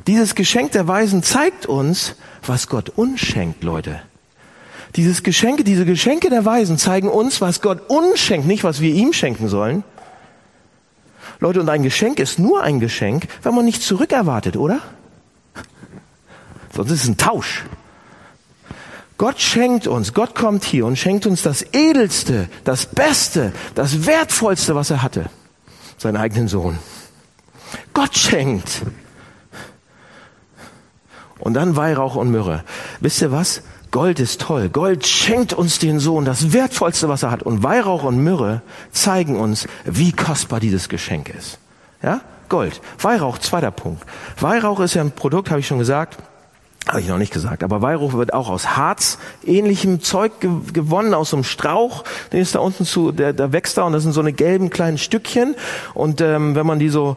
Dieses 0.06 0.34
Geschenk 0.34 0.72
der 0.72 0.86
Weisen 0.86 1.22
zeigt 1.22 1.66
uns, 1.66 2.16
was 2.44 2.68
Gott 2.68 2.90
uns 2.90 3.20
schenkt, 3.20 3.64
Leute. 3.64 4.00
Dieses 4.94 5.22
Geschenke, 5.22 5.64
diese 5.64 5.84
Geschenke 5.84 6.30
der 6.30 6.44
Weisen 6.44 6.78
zeigen 6.78 7.08
uns, 7.08 7.40
was 7.40 7.60
Gott 7.60 7.88
uns 7.88 8.20
schenkt, 8.20 8.46
nicht 8.46 8.62
was 8.62 8.80
wir 8.80 8.94
ihm 8.94 9.12
schenken 9.12 9.48
sollen. 9.48 9.84
Leute, 11.38 11.60
und 11.60 11.68
ein 11.68 11.82
Geschenk 11.82 12.18
ist 12.18 12.38
nur 12.38 12.62
ein 12.62 12.80
Geschenk, 12.80 13.26
wenn 13.42 13.54
man 13.54 13.64
nicht 13.64 13.82
zurückerwartet, 13.82 14.56
oder? 14.56 14.80
Sonst 16.74 16.90
ist 16.90 17.02
es 17.02 17.08
ein 17.08 17.16
Tausch. 17.16 17.64
Gott 19.18 19.40
schenkt 19.40 19.86
uns, 19.86 20.12
Gott 20.12 20.34
kommt 20.34 20.64
hier 20.64 20.84
und 20.84 20.96
schenkt 20.96 21.26
uns 21.26 21.42
das 21.42 21.64
Edelste, 21.72 22.48
das 22.64 22.86
Beste, 22.86 23.52
das 23.74 24.06
Wertvollste, 24.06 24.74
was 24.74 24.90
er 24.90 25.02
hatte. 25.02 25.30
Seinen 25.96 26.16
eigenen 26.16 26.48
Sohn. 26.48 26.78
Gott 27.94 28.16
schenkt. 28.16 28.82
Und 31.38 31.54
dann 31.54 31.76
Weihrauch 31.76 32.16
und 32.16 32.30
Myrrhe. 32.30 32.64
Wisst 33.00 33.22
ihr 33.22 33.32
was? 33.32 33.62
Gold 33.96 34.20
ist 34.20 34.42
toll. 34.42 34.68
Gold 34.68 35.06
schenkt 35.06 35.54
uns 35.54 35.78
den 35.78 36.00
Sohn, 36.00 36.26
das 36.26 36.52
Wertvollste, 36.52 37.08
was 37.08 37.22
er 37.22 37.30
hat. 37.30 37.42
Und 37.42 37.62
Weihrauch 37.62 38.04
und 38.04 38.22
Myrrhe 38.22 38.60
zeigen 38.92 39.38
uns, 39.38 39.66
wie 39.86 40.12
kostbar 40.12 40.60
dieses 40.60 40.90
Geschenk 40.90 41.30
ist. 41.30 41.58
Ja? 42.02 42.20
Gold. 42.50 42.82
Weihrauch, 43.00 43.38
zweiter 43.38 43.70
Punkt. 43.70 44.04
Weihrauch 44.38 44.80
ist 44.80 44.92
ja 44.92 45.00
ein 45.00 45.12
Produkt, 45.12 45.48
habe 45.48 45.60
ich 45.60 45.66
schon 45.66 45.78
gesagt, 45.78 46.18
habe 46.86 47.00
ich 47.00 47.08
noch 47.08 47.16
nicht 47.16 47.32
gesagt. 47.32 47.64
Aber 47.64 47.80
Weihrauch 47.80 48.12
wird 48.12 48.34
auch 48.34 48.50
aus 48.50 48.76
Harz 48.76 49.16
ähnlichem 49.46 50.02
Zeug 50.02 50.40
ge 50.40 50.50
gewonnen, 50.74 51.14
aus 51.14 51.30
so 51.30 51.38
einem 51.38 51.44
Strauch. 51.44 52.04
Den 52.34 52.42
ist 52.42 52.54
da 52.54 52.58
unten 52.58 52.84
zu, 52.84 53.12
der, 53.12 53.32
der 53.32 53.52
wächst 53.52 53.78
da 53.78 53.84
und 53.84 53.94
das 53.94 54.02
sind 54.02 54.12
so 54.12 54.20
eine 54.20 54.34
gelben 54.34 54.68
kleinen 54.68 54.98
Stückchen. 54.98 55.54
Und 55.94 56.20
ähm, 56.20 56.54
wenn 56.54 56.66
man 56.66 56.78
die 56.78 56.90
so 56.90 57.16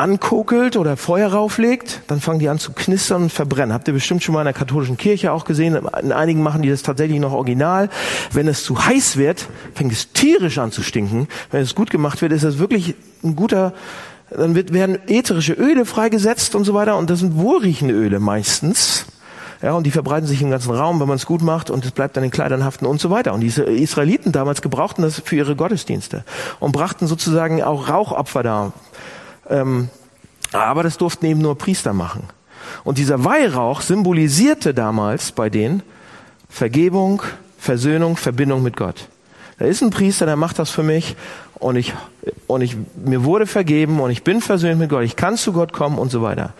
ankokelt 0.00 0.76
oder 0.76 0.96
Feuer 0.96 1.30
rauflegt, 1.30 2.02
dann 2.08 2.20
fangen 2.20 2.38
die 2.38 2.48
an 2.48 2.58
zu 2.58 2.72
knistern 2.72 3.24
und 3.24 3.32
verbrennen. 3.32 3.72
Habt 3.72 3.86
ihr 3.86 3.94
bestimmt 3.94 4.22
schon 4.22 4.34
mal 4.34 4.40
in 4.40 4.46
der 4.46 4.54
katholischen 4.54 4.96
Kirche 4.96 5.32
auch 5.32 5.44
gesehen. 5.44 5.78
In 6.02 6.12
einigen 6.12 6.42
machen 6.42 6.62
die 6.62 6.70
das 6.70 6.82
tatsächlich 6.82 7.20
noch 7.20 7.32
original. 7.32 7.90
Wenn 8.32 8.48
es 8.48 8.64
zu 8.64 8.84
heiß 8.84 9.16
wird, 9.16 9.46
fängt 9.74 9.92
es 9.92 10.12
tierisch 10.12 10.58
an 10.58 10.72
zu 10.72 10.82
stinken. 10.82 11.28
Wenn 11.50 11.62
es 11.62 11.74
gut 11.74 11.90
gemacht 11.90 12.22
wird, 12.22 12.32
ist 12.32 12.42
es 12.42 12.58
wirklich 12.58 12.94
ein 13.22 13.36
guter 13.36 13.72
dann 14.30 14.54
wird, 14.54 14.72
werden 14.72 14.98
ätherische 15.08 15.54
Öle 15.54 15.84
freigesetzt 15.84 16.54
und 16.54 16.64
so 16.64 16.72
weiter. 16.72 16.96
Und 16.96 17.10
das 17.10 17.18
sind 17.18 17.36
wohlriechende 17.36 17.94
Öle 17.94 18.20
meistens. 18.20 19.06
Ja, 19.62 19.74
und 19.74 19.84
die 19.84 19.90
verbreiten 19.90 20.26
sich 20.26 20.40
im 20.40 20.50
ganzen 20.50 20.74
Raum, 20.74 21.00
wenn 21.00 21.08
man 21.08 21.16
es 21.16 21.26
gut 21.26 21.42
macht 21.42 21.68
und 21.68 21.84
es 21.84 21.90
bleibt 21.90 22.16
an 22.16 22.22
den 22.22 22.30
Kleidern 22.30 22.64
haften 22.64 22.86
und 22.86 22.98
so 22.98 23.10
weiter. 23.10 23.34
Und 23.34 23.40
diese 23.40 23.64
Israeliten 23.64 24.32
damals 24.32 24.62
gebrauchten 24.62 25.02
das 25.02 25.20
für 25.22 25.36
ihre 25.36 25.54
Gottesdienste 25.54 26.24
und 26.60 26.72
brachten 26.72 27.06
sozusagen 27.06 27.62
auch 27.62 27.88
Rauchopfer 27.88 28.42
da. 28.42 28.72
Ähm, 29.50 29.90
aber 30.52 30.82
das 30.82 30.96
durften 30.96 31.26
eben 31.26 31.40
nur 31.40 31.58
Priester 31.58 31.92
machen. 31.92 32.24
Und 32.84 32.98
dieser 32.98 33.24
Weihrauch 33.24 33.80
symbolisierte 33.80 34.74
damals 34.74 35.32
bei 35.32 35.50
denen 35.50 35.82
Vergebung, 36.48 37.22
Versöhnung, 37.58 38.16
Verbindung 38.16 38.62
mit 38.62 38.76
Gott. 38.76 39.08
Da 39.58 39.66
ist 39.66 39.82
ein 39.82 39.90
Priester, 39.90 40.26
der 40.26 40.36
macht 40.36 40.58
das 40.58 40.70
für 40.70 40.82
mich 40.82 41.16
und 41.54 41.76
ich, 41.76 41.92
und 42.46 42.62
ich, 42.62 42.76
mir 42.96 43.24
wurde 43.24 43.46
vergeben 43.46 44.00
und 44.00 44.10
ich 44.10 44.24
bin 44.24 44.40
versöhnt 44.40 44.80
mit 44.80 44.88
Gott. 44.88 45.04
Ich 45.04 45.16
kann 45.16 45.36
zu 45.36 45.52
Gott 45.52 45.72
kommen 45.72 45.98
und 45.98 46.10
so 46.10 46.22
weiter. 46.22 46.54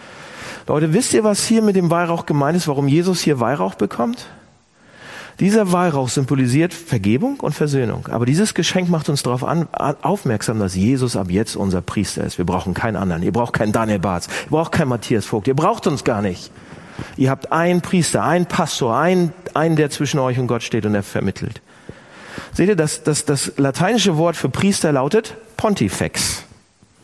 Leute, 0.66 0.92
wisst 0.92 1.14
ihr, 1.14 1.24
was 1.24 1.44
hier 1.44 1.62
mit 1.62 1.76
dem 1.76 1.90
Weihrauch 1.90 2.26
gemeint 2.26 2.56
ist, 2.56 2.68
warum 2.68 2.86
Jesus 2.86 3.20
hier 3.20 3.40
Weihrauch 3.40 3.74
bekommt? 3.74 4.26
Dieser 5.40 5.72
Weihrauch 5.72 6.10
symbolisiert 6.10 6.74
Vergebung 6.74 7.40
und 7.40 7.54
Versöhnung. 7.54 8.06
Aber 8.10 8.26
dieses 8.26 8.52
Geschenk 8.52 8.90
macht 8.90 9.08
uns 9.08 9.22
darauf 9.22 9.42
aufmerksam, 10.02 10.58
dass 10.58 10.74
Jesus 10.74 11.16
ab 11.16 11.30
jetzt 11.30 11.56
unser 11.56 11.80
Priester 11.80 12.24
ist. 12.24 12.36
Wir 12.36 12.44
brauchen 12.44 12.74
keinen 12.74 12.96
anderen. 12.96 13.22
Ihr 13.22 13.32
braucht 13.32 13.54
keinen 13.54 13.72
Daniel 13.72 13.98
Barz. 13.98 14.28
Ihr 14.44 14.50
braucht 14.50 14.72
keinen 14.72 14.88
Matthias 14.88 15.24
Vogt. 15.24 15.48
Ihr 15.48 15.56
braucht 15.56 15.86
uns 15.86 16.04
gar 16.04 16.20
nicht. 16.20 16.52
Ihr 17.16 17.30
habt 17.30 17.52
einen 17.52 17.80
Priester, 17.80 18.22
einen 18.22 18.44
Pastor, 18.44 18.98
einen, 18.98 19.32
einen, 19.54 19.76
der 19.76 19.88
zwischen 19.88 20.20
euch 20.20 20.38
und 20.38 20.46
Gott 20.46 20.62
steht 20.62 20.84
und 20.84 20.94
er 20.94 21.02
vermittelt. 21.02 21.62
Seht 22.52 22.68
ihr, 22.68 22.76
das, 22.76 23.02
das, 23.02 23.24
das 23.24 23.52
lateinische 23.56 24.18
Wort 24.18 24.36
für 24.36 24.50
Priester 24.50 24.92
lautet 24.92 25.36
Pontifex. 25.56 26.44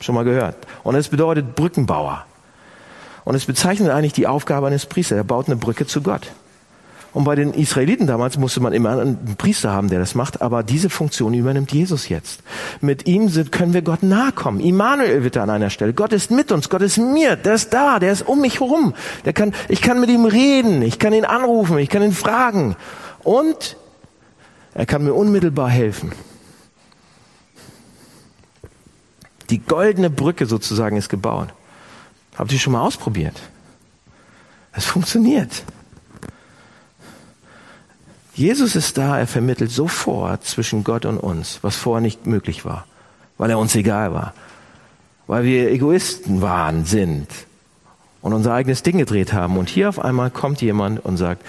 Schon 0.01 0.15
mal 0.15 0.25
gehört. 0.25 0.57
Und 0.83 0.95
es 0.95 1.09
bedeutet 1.09 1.55
Brückenbauer. 1.55 2.27
Und 3.25 3.35
es 3.35 3.47
bezeichnet 3.47 3.89
eigentlich 3.89 4.13
die 4.13 4.27
Aufgabe 4.27 4.67
eines 4.67 4.85
Priesters. 4.85 5.17
Er 5.17 5.25
baut 5.25 5.47
eine 5.47 5.57
Brücke 5.57 5.87
zu 5.87 6.03
Gott. 6.03 6.31
Und 7.17 7.25
bei 7.25 7.35
den 7.35 7.55
Israeliten 7.55 8.07
damals 8.07 8.37
musste 8.37 8.61
man 8.61 8.75
immer 8.75 8.91
einen 8.91 9.37
Priester 9.39 9.73
haben, 9.73 9.89
der 9.89 9.99
das 9.99 10.15
macht, 10.15 10.43
aber 10.43 10.63
diese 10.63 10.91
Funktion 10.91 11.33
übernimmt 11.33 11.73
Jesus 11.73 12.11
jetzt. 12.11 12.43
Mit 12.83 13.07
ihm 13.07 13.31
sind, 13.31 13.53
können 13.53 13.73
wir 13.73 13.81
Gott 13.81 14.03
nahe 14.03 14.33
kommen. 14.33 14.61
Immanuel 14.61 15.25
wird 15.25 15.35
da 15.35 15.43
an 15.43 15.49
einer 15.49 15.71
Stelle. 15.71 15.95
Gott 15.95 16.13
ist 16.13 16.31
mit 16.31 16.53
uns, 16.53 16.69
Gott 16.69 16.83
ist 16.83 16.99
mir, 16.99 17.37
der 17.37 17.55
ist 17.55 17.73
da, 17.73 18.01
der 18.01 18.13
ist 18.13 18.21
um 18.21 18.43
mich 18.43 18.61
herum. 18.61 18.93
Der 19.25 19.33
kann, 19.33 19.55
ich 19.71 19.81
kann 19.81 19.99
mit 19.99 20.11
ihm 20.11 20.27
reden, 20.27 20.83
ich 20.83 20.99
kann 20.99 21.15
ihn 21.15 21.25
anrufen, 21.25 21.79
ich 21.79 21.89
kann 21.89 22.03
ihn 22.03 22.13
fragen. 22.13 22.77
Und 23.23 23.79
er 24.75 24.85
kann 24.85 25.03
mir 25.03 25.15
unmittelbar 25.15 25.71
helfen. 25.71 26.13
Die 29.49 29.61
goldene 29.61 30.11
Brücke 30.11 30.45
sozusagen 30.45 30.99
ist 30.99 31.09
gebaut. 31.09 31.49
Habt 32.37 32.53
ihr 32.53 32.59
schon 32.59 32.75
mal 32.75 32.83
ausprobiert? 32.83 33.41
Es 34.73 34.85
funktioniert. 34.85 35.65
Jesus 38.37 38.77
ist 38.77 38.99
da, 38.99 39.19
er 39.19 39.27
vermittelt 39.27 39.71
sofort 39.71 40.45
zwischen 40.45 40.85
Gott 40.85 41.07
und 41.07 41.17
uns, 41.17 41.61
was 41.63 41.75
vorher 41.75 42.03
nicht 42.03 42.27
möglich 42.27 42.67
war, 42.67 42.87
weil 43.39 43.49
er 43.49 43.59
uns 43.59 43.75
egal 43.75 44.13
war, 44.13 44.35
weil 45.27 45.45
wir 45.45 45.71
Egoisten 45.71 46.43
waren, 46.43 46.85
sind 46.85 47.29
und 48.21 48.35
unser 48.35 48.53
eigenes 48.53 48.83
Ding 48.83 48.99
gedreht 48.99 49.33
haben. 49.33 49.57
Und 49.57 49.71
hier 49.71 49.89
auf 49.89 49.99
einmal 49.99 50.31
kommt 50.31 50.61
jemand 50.61 51.03
und 51.03 51.17
sagt, 51.17 51.43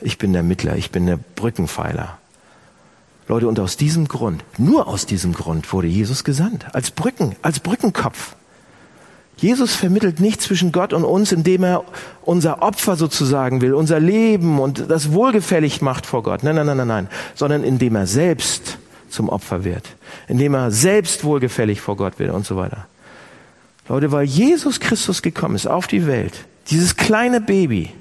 ich 0.00 0.16
bin 0.16 0.32
der 0.32 0.44
Mittler, 0.44 0.76
ich 0.76 0.92
bin 0.92 1.06
der 1.06 1.16
Brückenpfeiler. 1.16 2.18
Leute, 3.26 3.48
und 3.48 3.58
aus 3.58 3.76
diesem 3.76 4.06
Grund, 4.06 4.44
nur 4.58 4.86
aus 4.86 5.06
diesem 5.06 5.32
Grund 5.32 5.72
wurde 5.72 5.88
Jesus 5.88 6.22
gesandt, 6.22 6.72
als 6.72 6.92
Brücken, 6.92 7.34
als 7.42 7.58
Brückenkopf. 7.58 8.36
Jesus 9.36 9.74
vermittelt 9.74 10.18
nicht 10.18 10.40
zwischen 10.40 10.72
Gott 10.72 10.94
und 10.94 11.04
uns, 11.04 11.30
indem 11.30 11.62
er 11.62 11.84
unser 12.22 12.62
Opfer 12.62 12.96
sozusagen 12.96 13.60
will, 13.60 13.74
unser 13.74 14.00
Leben 14.00 14.58
und 14.58 14.90
das 14.90 15.12
wohlgefällig 15.12 15.82
macht 15.82 16.06
vor 16.06 16.22
Gott. 16.22 16.42
Nein, 16.42 16.56
nein, 16.56 16.66
nein, 16.66 16.78
nein, 16.78 16.88
nein, 16.88 17.08
sondern 17.34 17.62
indem 17.62 17.96
er 17.96 18.06
selbst 18.06 18.78
zum 19.10 19.28
Opfer 19.28 19.64
wird, 19.64 19.84
indem 20.26 20.54
er 20.54 20.70
selbst 20.70 21.22
wohlgefällig 21.22 21.82
vor 21.82 21.96
Gott 21.96 22.18
wird 22.18 22.32
und 22.32 22.46
so 22.46 22.56
weiter. 22.56 22.86
Leute, 23.88 24.10
weil 24.10 24.24
Jesus 24.24 24.80
Christus 24.80 25.22
gekommen 25.22 25.54
ist 25.54 25.66
auf 25.66 25.86
die 25.86 26.06
Welt, 26.06 26.46
dieses 26.70 26.96
kleine 26.96 27.40
Baby, 27.40 27.92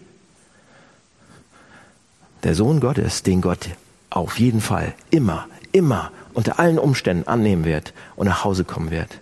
der 2.43 2.55
Sohn 2.55 2.79
Gottes, 2.79 3.23
den 3.23 3.41
Gott 3.41 3.69
auf 4.09 4.39
jeden 4.39 4.61
Fall 4.61 4.93
immer, 5.09 5.47
immer 5.73 6.11
unter 6.33 6.59
allen 6.59 6.79
Umständen 6.79 7.27
annehmen 7.27 7.65
wird 7.65 7.93
und 8.15 8.27
nach 8.27 8.43
Hause 8.43 8.63
kommen 8.63 8.89
wird. 8.89 9.19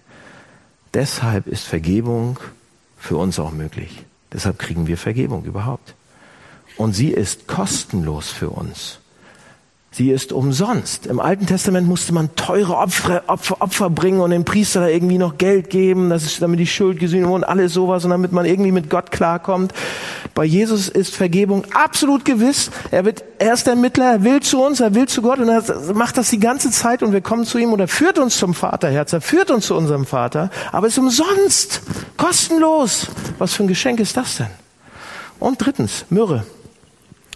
Deshalb 0.94 1.48
ist 1.48 1.64
Vergebung 1.64 2.40
für 2.98 3.18
uns 3.18 3.40
auch 3.40 3.52
möglich. 3.52 4.06
Deshalb 4.32 4.60
kriegen 4.60 4.88
wir 4.88 4.98
Vergebung 4.98 5.44
überhaupt. 5.46 5.96
Und 6.78 6.94
sie 6.94 7.10
ist 7.10 7.48
kostenlos 7.48 8.30
für 8.30 8.50
uns. 8.50 9.00
Sie 9.96 10.10
ist 10.10 10.34
umsonst. 10.34 11.06
Im 11.06 11.20
Alten 11.20 11.46
Testament 11.46 11.88
musste 11.88 12.14
man 12.14 12.36
teure 12.36 12.78
Opfer, 12.78 13.22
Opfer, 13.28 13.62
Opfer 13.62 13.92
bringen 13.92 14.22
und 14.22 14.32
dem 14.32 14.44
Priester 14.44 14.80
da 14.80 14.88
irgendwie 14.88 15.20
noch 15.20 15.38
Geld 15.38 15.70
geben, 15.70 16.10
das 16.10 16.24
ist, 16.24 16.42
damit 16.42 16.60
die 16.60 16.66
Schuld 16.66 17.00
gesühnt 17.00 17.28
wurde 17.28 17.36
und 17.36 17.44
alles 17.44 17.74
sowas 17.74 18.04
und 18.04 18.10
damit 18.10 18.32
man 18.32 18.46
irgendwie 18.46 18.72
mit 18.72 18.90
Gott 18.90 19.12
klarkommt. 19.12 19.72
Bei 20.34 20.46
Jesus 20.46 20.90
ist 20.90 21.16
Vergebung 21.16 21.66
absolut 21.76 22.26
gewiss. 22.26 22.72
Er 22.90 23.06
wird, 23.06 23.24
er 23.38 23.54
ist 23.54 23.68
der 23.68 23.76
Mittler, 23.76 24.14
er 24.14 24.24
will 24.24 24.40
zu 24.40 24.64
uns, 24.64 24.80
er 24.80 24.96
will 24.96 25.08
zu 25.08 25.22
Gott 25.22 25.38
und 25.38 25.48
er 25.48 25.64
macht 25.94 26.18
das 26.18 26.32
die 26.32 26.40
ganze 26.40 26.72
Zeit 26.72 27.04
und 27.04 27.12
wir 27.12 27.22
kommen 27.22 27.46
zu 27.46 27.60
ihm 27.60 27.72
und 27.72 27.80
er 27.80 27.88
führt 27.88 28.18
uns 28.18 28.38
zum 28.38 28.56
Vaterherz, 28.56 29.14
er 29.14 29.22
führt 29.22 29.52
uns 29.52 29.68
zu 29.68 29.76
unserem 29.76 30.08
Vater, 30.08 30.50
aber 30.72 30.88
es 30.88 30.94
ist 30.94 31.00
umsonst, 31.00 31.82
kostenlos. 32.18 33.10
Was 33.38 33.54
für 33.54 33.64
ein 33.64 33.68
Geschenk 33.68 34.00
ist 34.00 34.18
das 34.18 34.38
denn? 34.38 34.48
Und 35.40 35.64
drittens, 35.64 36.06
Myrrhe. 36.10 36.44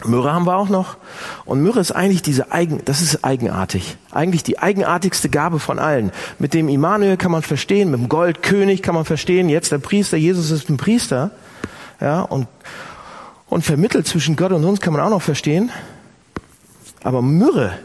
Myrrhe 0.06 0.32
haben 0.32 0.46
wir 0.46 0.56
auch 0.56 0.70
noch. 0.70 0.98
Und 1.46 1.62
Myrrhe 1.62 1.80
ist 1.80 1.92
eigentlich 1.92 2.22
diese 2.22 2.52
eigen, 2.52 2.86
das 2.86 3.02
ist 3.02 3.24
eigenartig. 3.24 3.98
Eigentlich 4.12 4.44
die 4.44 4.60
eigenartigste 4.60 5.30
Gabe 5.30 5.60
von 5.60 5.80
allen. 5.80 6.12
Mit 6.38 6.54
dem 6.54 6.70
Immanuel 6.70 7.18
kann 7.18 7.32
man 7.32 7.42
verstehen, 7.42 7.90
mit 7.90 8.00
dem 8.00 8.10
Goldkönig 8.10 8.84
kann 8.84 8.94
man 8.94 9.06
verstehen, 9.06 9.50
jetzt 9.50 9.72
der 9.72 9.80
Priester, 9.80 10.18
Jesus 10.18 10.52
ist 10.52 10.70
ein 10.70 10.78
Priester. 10.78 11.32
Ja, 12.00 12.22
und, 12.22 12.48
und 13.48 13.66
vermittelt 13.66 14.08
zwischen 14.08 14.36
Gott 14.36 14.52
und 14.52 14.64
uns 14.66 14.82
kann 14.82 14.94
man 14.94 15.02
auch 15.02 15.10
noch 15.10 15.22
verstehen. 15.22 15.72
Aber 17.04 17.24
Myrrhe, 17.24 17.80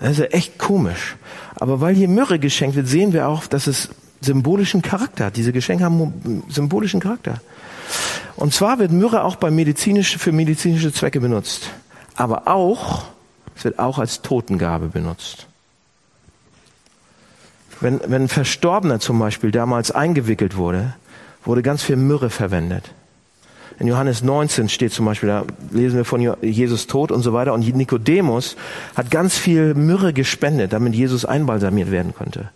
das 0.00 0.12
ist 0.12 0.18
ja 0.18 0.24
echt 0.26 0.58
komisch. 0.58 1.16
Aber 1.54 1.80
weil 1.80 1.94
hier 1.94 2.08
Myrrhe 2.08 2.40
geschenkt 2.40 2.74
wird, 2.74 2.88
sehen 2.88 3.12
wir 3.12 3.28
auch, 3.28 3.46
dass 3.46 3.68
es 3.68 3.90
symbolischen 4.20 4.82
Charakter 4.82 5.26
hat. 5.26 5.36
Diese 5.36 5.52
Geschenke 5.52 5.84
haben 5.84 6.42
symbolischen 6.48 6.98
Charakter. 6.98 7.40
Und 8.36 8.52
zwar 8.52 8.78
wird 8.78 8.90
Myrrhe 8.90 9.22
auch 9.22 9.36
bei 9.36 9.50
medizinische, 9.50 10.18
für 10.18 10.32
medizinische 10.32 10.92
Zwecke 10.92 11.20
benutzt. 11.20 11.70
Aber 12.16 12.48
auch, 12.48 13.04
es 13.56 13.64
wird 13.64 13.78
auch 13.78 13.98
als 13.98 14.22
Totengabe 14.22 14.88
benutzt. 14.88 15.46
Wenn, 17.80 18.00
wenn 18.06 18.22
ein 18.22 18.28
Verstorbener 18.28 19.00
zum 19.00 19.18
Beispiel 19.18 19.50
damals 19.50 19.90
eingewickelt 19.90 20.56
wurde, 20.56 20.94
wurde 21.44 21.62
ganz 21.62 21.82
viel 21.82 21.96
Myrrhe 21.96 22.30
verwendet. 22.30 22.90
In 23.78 23.88
Johannes 23.88 24.22
19 24.22 24.68
steht 24.68 24.92
zum 24.92 25.04
Beispiel, 25.04 25.28
da 25.28 25.44
lesen 25.72 25.96
wir 25.96 26.04
von 26.04 26.36
Jesus 26.42 26.86
Tod 26.86 27.10
und 27.10 27.22
so 27.22 27.32
weiter. 27.32 27.52
Und 27.52 27.66
Nikodemus 27.74 28.56
hat 28.94 29.10
ganz 29.10 29.36
viel 29.36 29.74
Myrrhe 29.74 30.12
gespendet, 30.12 30.72
damit 30.72 30.94
Jesus 30.94 31.24
einbalsamiert 31.24 31.90
werden 31.90 32.14
konnte. 32.14 32.50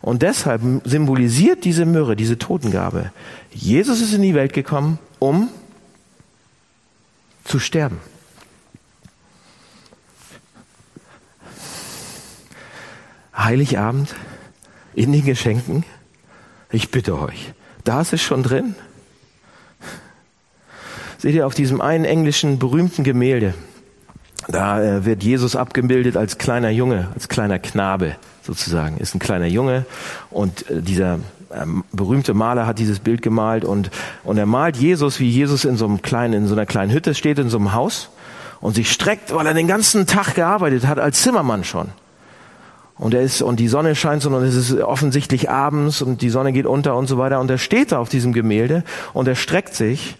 Und 0.00 0.22
deshalb 0.22 0.62
symbolisiert 0.84 1.64
diese 1.64 1.84
Myrrhe, 1.84 2.14
diese 2.14 2.38
Totengabe, 2.38 3.12
Jesus 3.50 4.00
ist 4.00 4.14
in 4.14 4.22
die 4.22 4.34
Welt 4.34 4.52
gekommen, 4.52 4.98
um 5.18 5.48
zu 7.44 7.58
sterben. 7.58 7.98
Heiligabend 13.36 14.14
in 14.94 15.12
den 15.12 15.24
Geschenken, 15.24 15.84
ich 16.70 16.90
bitte 16.90 17.18
euch, 17.18 17.52
da 17.84 18.00
ist 18.00 18.12
es 18.12 18.20
schon 18.20 18.42
drin. 18.42 18.74
Seht 21.18 21.34
ihr 21.34 21.46
auf 21.46 21.54
diesem 21.54 21.80
einen 21.80 22.04
englischen 22.04 22.58
berühmten 22.58 23.02
Gemälde, 23.02 23.54
da 24.46 24.82
äh, 24.82 25.04
wird 25.04 25.22
Jesus 25.22 25.56
abgebildet 25.56 26.16
als 26.16 26.38
kleiner 26.38 26.70
Junge, 26.70 27.08
als 27.14 27.28
kleiner 27.28 27.58
Knabe 27.58 28.16
sozusagen. 28.48 28.96
Ist 28.96 29.14
ein 29.14 29.18
kleiner 29.18 29.46
Junge 29.46 29.84
und 30.30 30.68
äh, 30.70 30.80
dieser 30.80 31.20
ähm, 31.54 31.84
berühmte 31.92 32.32
Maler 32.32 32.66
hat 32.66 32.78
dieses 32.78 32.98
Bild 32.98 33.20
gemalt 33.20 33.64
und, 33.64 33.90
und 34.24 34.38
er 34.38 34.46
malt 34.46 34.76
Jesus, 34.76 35.20
wie 35.20 35.28
Jesus 35.28 35.66
in 35.66 35.76
so 35.76 35.84
einem 35.84 36.00
kleinen, 36.00 36.32
in 36.32 36.46
so 36.46 36.54
einer 36.54 36.66
kleinen 36.66 36.90
Hütte 36.90 37.14
steht, 37.14 37.38
in 37.38 37.50
so 37.50 37.58
einem 37.58 37.74
Haus 37.74 38.08
und 38.60 38.74
sich 38.74 38.90
streckt, 38.90 39.34
weil 39.34 39.46
er 39.46 39.54
den 39.54 39.68
ganzen 39.68 40.06
Tag 40.06 40.34
gearbeitet 40.34 40.86
hat 40.86 40.98
als 40.98 41.22
Zimmermann 41.22 41.62
schon. 41.62 41.88
Und 42.96 43.14
er 43.14 43.20
ist, 43.20 43.42
und 43.42 43.60
die 43.60 43.68
Sonne 43.68 43.94
scheint 43.94 44.22
so, 44.22 44.30
und 44.30 44.42
es 44.42 44.56
ist 44.56 44.80
offensichtlich 44.80 45.50
abends 45.50 46.02
und 46.02 46.22
die 46.22 46.30
Sonne 46.30 46.52
geht 46.52 46.66
unter 46.66 46.96
und 46.96 47.06
so 47.06 47.18
weiter. 47.18 47.38
Und 47.38 47.50
er 47.50 47.58
steht 47.58 47.92
da 47.92 47.98
auf 47.98 48.08
diesem 48.08 48.32
Gemälde 48.32 48.82
und 49.12 49.28
er 49.28 49.36
streckt 49.36 49.74
sich 49.74 50.16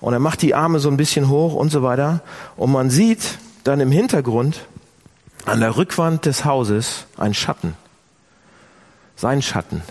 und 0.00 0.12
er 0.12 0.18
macht 0.18 0.42
die 0.42 0.54
Arme 0.54 0.80
so 0.80 0.90
ein 0.90 0.96
bisschen 0.96 1.28
hoch 1.28 1.54
und 1.54 1.70
so 1.70 1.82
weiter. 1.82 2.20
Und 2.56 2.72
man 2.72 2.90
sieht 2.90 3.38
dann 3.64 3.80
im 3.80 3.92
Hintergrund 3.92 4.66
an 5.48 5.60
der 5.60 5.76
Rückwand 5.76 6.26
des 6.26 6.44
Hauses 6.44 7.06
ein 7.16 7.34
Schatten. 7.34 7.74
Sein 9.16 9.42
Schatten. 9.42 9.82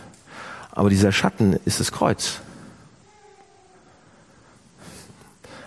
Aber 0.72 0.89
dieser 0.89 1.12
Schatten 1.12 1.60
ist 1.65 1.80
das 1.80 1.91
Kreuz. 1.91 2.39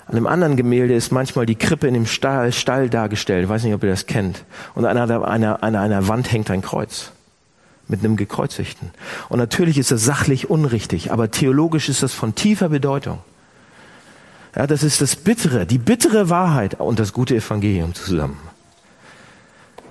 An 0.07 0.17
einem 0.17 0.27
anderen 0.27 0.57
Gemälde 0.57 0.95
ist 0.95 1.13
manchmal 1.13 1.47
die 1.47 1.55
Krippe 1.55 1.87
in 1.87 1.95
dem 1.95 2.07
Stall, 2.07 2.53
Stall 2.53 2.91
dargestellt. 2.91 3.45
Ich 3.45 3.49
weiß 3.49 3.63
nicht, 3.65 3.75
ob 3.75 3.85
ihr 3.85 3.91
das 3.91 4.07
kennt. 4.07 4.45
Und 4.75 4.85
an 4.85 4.97
einer, 4.97 5.29
einer, 5.29 5.63
einer, 5.63 5.81
einer 5.81 6.09
Wand 6.09 6.33
hängt 6.33 6.51
ein 6.51 6.63
Kreuz 6.63 7.13
mit 7.87 8.01
einem 8.01 8.17
Gekreuzigten. 8.17 8.91
Und 9.29 9.39
natürlich 9.39 9.79
ist 9.79 9.91
das 9.91 10.05
sachlich 10.05 10.51
unrichtig, 10.51 11.13
aber 11.13 11.31
theologisch 11.31 11.89
ist 11.89 12.03
das 12.03 12.15
von 12.15 12.35
tiefer 12.35 12.69
Bedeutung. 12.69 13.19
Ja, 14.57 14.67
das 14.67 14.83
ist 14.83 15.01
das 15.01 15.17
Bittere, 15.17 15.67
die 15.67 15.79
bittere 15.79 16.29
Wahrheit 16.29 16.81
und 16.81 16.99
das 16.99 17.13
gute 17.13 17.37
Evangelium 17.37 17.95
zusammen. 17.95 18.39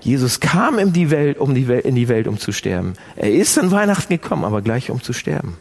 Jesus 0.01 0.39
kam 0.39 0.79
in 0.79 0.93
die 0.93 1.11
Welt, 1.11 1.37
um 1.37 1.53
die 1.53 1.67
Welt, 1.67 1.85
in 1.85 1.95
die 1.95 2.07
Welt, 2.07 2.27
um 2.27 2.37
zu 2.37 2.51
sterben. 2.51 2.93
Er 3.15 3.31
ist 3.31 3.57
an 3.57 3.71
Weihnachten 3.71 4.13
gekommen, 4.13 4.45
aber 4.45 4.61
gleich 4.61 4.89
um 4.89 5.01
zu 5.01 5.13
sterben. 5.13 5.57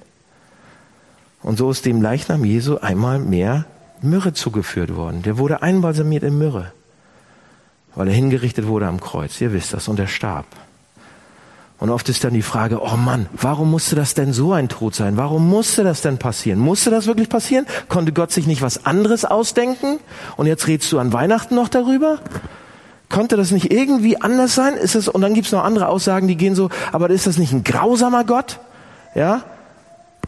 Und 1.42 1.58
so 1.58 1.70
ist 1.70 1.86
dem 1.86 2.02
Leichnam 2.02 2.44
Jesu 2.44 2.78
einmal 2.78 3.18
mehr 3.18 3.66
Myrrhe 4.00 4.32
zugeführt 4.32 4.94
worden. 4.94 5.22
Der 5.22 5.38
wurde 5.38 5.62
einbalsamiert 5.62 6.22
in 6.22 6.38
Myrrhe, 6.38 6.72
weil 7.94 8.08
er 8.08 8.14
hingerichtet 8.14 8.66
wurde 8.66 8.86
am 8.86 9.00
Kreuz. 9.00 9.40
Ihr 9.40 9.52
wisst 9.52 9.74
das. 9.74 9.88
Und 9.88 9.98
er 9.98 10.06
starb. 10.06 10.46
Und 11.80 11.90
oft 11.90 12.08
ist 12.08 12.24
dann 12.24 12.34
die 12.34 12.42
Frage, 12.42 12.82
oh 12.82 12.96
Mann, 12.96 13.26
warum 13.32 13.70
musste 13.70 13.94
das 13.94 14.14
denn 14.14 14.32
so 14.32 14.52
ein 14.52 14.68
Tod 14.68 14.96
sein? 14.96 15.16
Warum 15.16 15.48
musste 15.48 15.84
das 15.84 16.02
denn 16.02 16.18
passieren? 16.18 16.58
Musste 16.58 16.90
das 16.90 17.06
wirklich 17.06 17.28
passieren? 17.28 17.66
Konnte 17.88 18.12
Gott 18.12 18.32
sich 18.32 18.48
nicht 18.48 18.62
was 18.62 18.84
anderes 18.84 19.24
ausdenken? 19.24 20.00
Und 20.36 20.46
jetzt 20.46 20.66
redest 20.66 20.90
du 20.90 20.98
an 20.98 21.12
Weihnachten 21.12 21.54
noch 21.54 21.68
darüber? 21.68 22.18
Konnte 23.08 23.36
das 23.36 23.50
nicht 23.50 23.72
irgendwie 23.72 24.20
anders 24.20 24.54
sein? 24.54 24.74
Ist 24.74 24.94
es, 24.94 25.08
und 25.08 25.22
dann 25.22 25.34
gibt's 25.34 25.52
noch 25.52 25.64
andere 25.64 25.88
Aussagen, 25.88 26.28
die 26.28 26.36
gehen 26.36 26.54
so, 26.54 26.68
aber 26.92 27.08
ist 27.10 27.26
das 27.26 27.38
nicht 27.38 27.52
ein 27.52 27.64
grausamer 27.64 28.24
Gott? 28.24 28.60
Ja? 29.14 29.42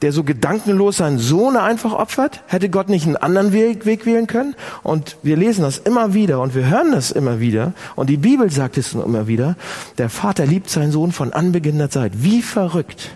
Der 0.01 0.13
so 0.13 0.25
gedankenlos 0.25 0.97
seinen 0.97 1.19
Sohn 1.19 1.57
einfach 1.57 1.93
opfert? 1.93 2.43
Hätte 2.47 2.71
Gott 2.71 2.89
nicht 2.89 3.07
einen 3.07 3.17
anderen 3.17 3.53
Weg, 3.53 3.85
Weg 3.85 4.07
wählen 4.07 4.27
können? 4.27 4.55
Und 4.83 5.19
wir 5.23 5.37
lesen 5.37 5.61
das 5.61 5.77
immer 5.77 6.15
wieder 6.15 6.41
und 6.41 6.55
wir 6.55 6.71
hören 6.71 6.93
das 6.93 7.11
immer 7.11 7.39
wieder. 7.39 7.75
Und 7.97 8.09
die 8.09 8.17
Bibel 8.17 8.51
sagt 8.51 8.79
es 8.79 8.95
immer 8.95 9.27
wieder. 9.27 9.57
Der 9.99 10.09
Vater 10.09 10.47
liebt 10.47 10.71
seinen 10.71 10.91
Sohn 10.91 11.13
von 11.13 11.35
Anbeginn 11.35 11.77
der 11.77 11.91
Zeit. 11.91 12.13
Wie 12.17 12.41
verrückt. 12.41 13.11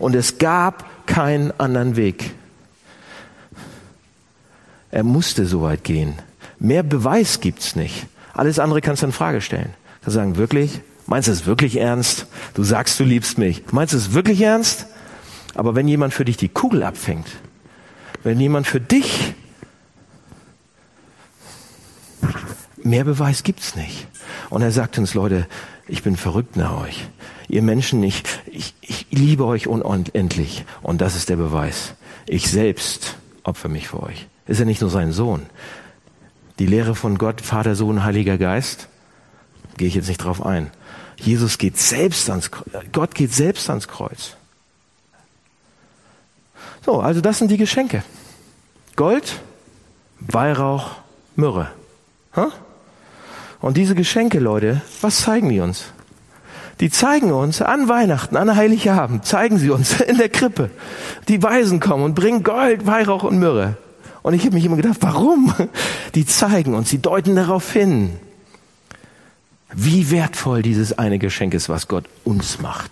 Und 0.00 0.16
es 0.16 0.38
gab 0.38 0.84
keinen 1.06 1.52
anderen 1.58 1.94
Weg. 1.94 2.32
Er 4.90 5.04
musste 5.04 5.46
so 5.46 5.62
weit 5.62 5.84
gehen. 5.84 6.14
Mehr 6.58 6.82
Beweis 6.82 7.40
gibt's 7.40 7.76
nicht. 7.76 8.06
Alles 8.34 8.58
andere 8.58 8.80
kannst 8.80 9.02
du 9.02 9.06
in 9.06 9.12
Frage 9.12 9.40
stellen. 9.40 9.72
Du 10.04 10.10
sagen, 10.10 10.36
wirklich? 10.36 10.80
Meinst 11.06 11.28
du 11.28 11.32
es 11.32 11.46
wirklich 11.46 11.76
ernst? 11.76 12.26
Du 12.54 12.64
sagst, 12.64 12.98
du 12.98 13.04
liebst 13.04 13.38
mich. 13.38 13.62
Meinst 13.72 13.94
du 13.94 13.96
es 13.96 14.12
wirklich 14.12 14.40
ernst? 14.40 14.86
Aber 15.54 15.74
wenn 15.74 15.86
jemand 15.86 16.12
für 16.12 16.24
dich 16.24 16.36
die 16.36 16.48
Kugel 16.48 16.82
abfängt, 16.82 17.28
wenn 18.22 18.40
jemand 18.40 18.66
für 18.66 18.80
dich 18.80 19.34
mehr 22.82 23.04
Beweis 23.04 23.42
gibt's 23.42 23.76
nicht. 23.76 24.06
Und 24.50 24.62
er 24.62 24.70
sagt 24.70 24.98
uns, 24.98 25.14
Leute, 25.14 25.46
ich 25.88 26.02
bin 26.02 26.16
verrückt 26.16 26.56
nach 26.56 26.80
euch. 26.82 27.06
Ihr 27.48 27.62
Menschen, 27.62 28.02
ich, 28.02 28.22
ich, 28.46 28.74
ich 28.80 29.06
liebe 29.10 29.44
euch 29.44 29.66
unendlich. 29.66 30.64
Und 30.82 31.00
das 31.00 31.16
ist 31.16 31.28
der 31.28 31.36
Beweis. 31.36 31.94
Ich 32.26 32.50
selbst 32.50 33.16
opfer 33.42 33.68
mich 33.68 33.88
für 33.88 34.02
euch. 34.02 34.26
Ist 34.46 34.60
er 34.60 34.66
nicht 34.66 34.80
nur 34.80 34.90
sein 34.90 35.12
Sohn? 35.12 35.42
Die 36.58 36.66
Lehre 36.66 36.94
von 36.94 37.18
Gott, 37.18 37.40
Vater, 37.40 37.74
Sohn, 37.74 38.04
Heiliger 38.04 38.38
Geist, 38.38 38.88
gehe 39.76 39.88
ich 39.88 39.94
jetzt 39.94 40.08
nicht 40.08 40.22
drauf 40.22 40.44
ein. 40.44 40.70
Jesus 41.16 41.58
geht 41.58 41.78
selbst 41.78 42.30
ans 42.30 42.50
Kreuz. 42.50 42.66
Gott 42.92 43.14
geht 43.14 43.32
selbst 43.32 43.68
ans 43.70 43.88
Kreuz. 43.88 44.36
So, 46.84 47.00
also 47.00 47.20
das 47.20 47.38
sind 47.38 47.50
die 47.50 47.56
Geschenke. 47.56 48.02
Gold, 48.96 49.40
Weihrauch, 50.20 50.92
Myrrhe. 51.34 51.70
Und 53.60 53.76
diese 53.76 53.94
Geschenke, 53.94 54.38
Leute, 54.38 54.82
was 55.00 55.22
zeigen 55.22 55.48
die 55.48 55.60
uns? 55.60 55.86
Die 56.80 56.90
zeigen 56.90 57.32
uns 57.32 57.62
an 57.62 57.88
Weihnachten, 57.88 58.36
an 58.36 58.56
Heiligabend, 58.56 59.24
zeigen 59.24 59.58
sie 59.58 59.70
uns 59.70 60.00
in 60.00 60.18
der 60.18 60.28
Krippe. 60.28 60.70
Die 61.28 61.42
Weisen 61.42 61.80
kommen 61.80 62.04
und 62.04 62.14
bringen 62.14 62.42
Gold, 62.42 62.86
Weihrauch 62.86 63.22
und 63.22 63.38
Myrrhe. 63.38 63.76
Und 64.24 64.32
ich 64.32 64.46
habe 64.46 64.54
mich 64.54 64.64
immer 64.64 64.76
gedacht, 64.76 64.96
warum? 65.00 65.52
Die 66.14 66.24
zeigen 66.24 66.74
uns, 66.74 66.88
sie 66.88 66.98
deuten 66.98 67.36
darauf 67.36 67.70
hin, 67.70 68.18
wie 69.70 70.10
wertvoll 70.10 70.62
dieses 70.62 70.96
eine 70.96 71.18
Geschenk 71.18 71.52
ist, 71.52 71.68
was 71.68 71.88
Gott 71.88 72.06
uns 72.24 72.58
macht. 72.58 72.90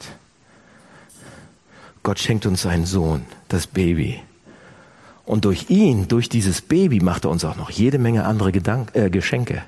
Gott 2.02 2.18
schenkt 2.18 2.44
uns 2.44 2.60
seinen 2.60 2.84
Sohn, 2.84 3.22
das 3.48 3.66
Baby. 3.66 4.20
Und 5.24 5.46
durch 5.46 5.70
ihn, 5.70 6.06
durch 6.06 6.28
dieses 6.28 6.60
Baby, 6.60 7.00
macht 7.00 7.24
er 7.24 7.30
uns 7.30 7.46
auch 7.46 7.56
noch 7.56 7.70
jede 7.70 7.98
Menge 7.98 8.26
andere 8.26 8.52
Gedank 8.52 8.94
äh, 8.94 9.08
Geschenke. 9.08 9.62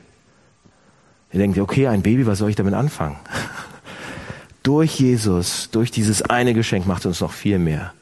Ihr 1.32 1.38
denkt, 1.38 1.56
okay, 1.56 1.86
ein 1.86 2.02
Baby, 2.02 2.26
was 2.26 2.40
soll 2.40 2.50
ich 2.50 2.56
damit 2.56 2.74
anfangen? 2.74 3.16
durch 4.62 5.00
Jesus, 5.00 5.70
durch 5.70 5.90
dieses 5.90 6.20
eine 6.20 6.52
Geschenk 6.52 6.86
macht 6.86 7.06
er 7.06 7.08
uns 7.08 7.22
noch 7.22 7.32
viel 7.32 7.58
mehr. 7.58 7.94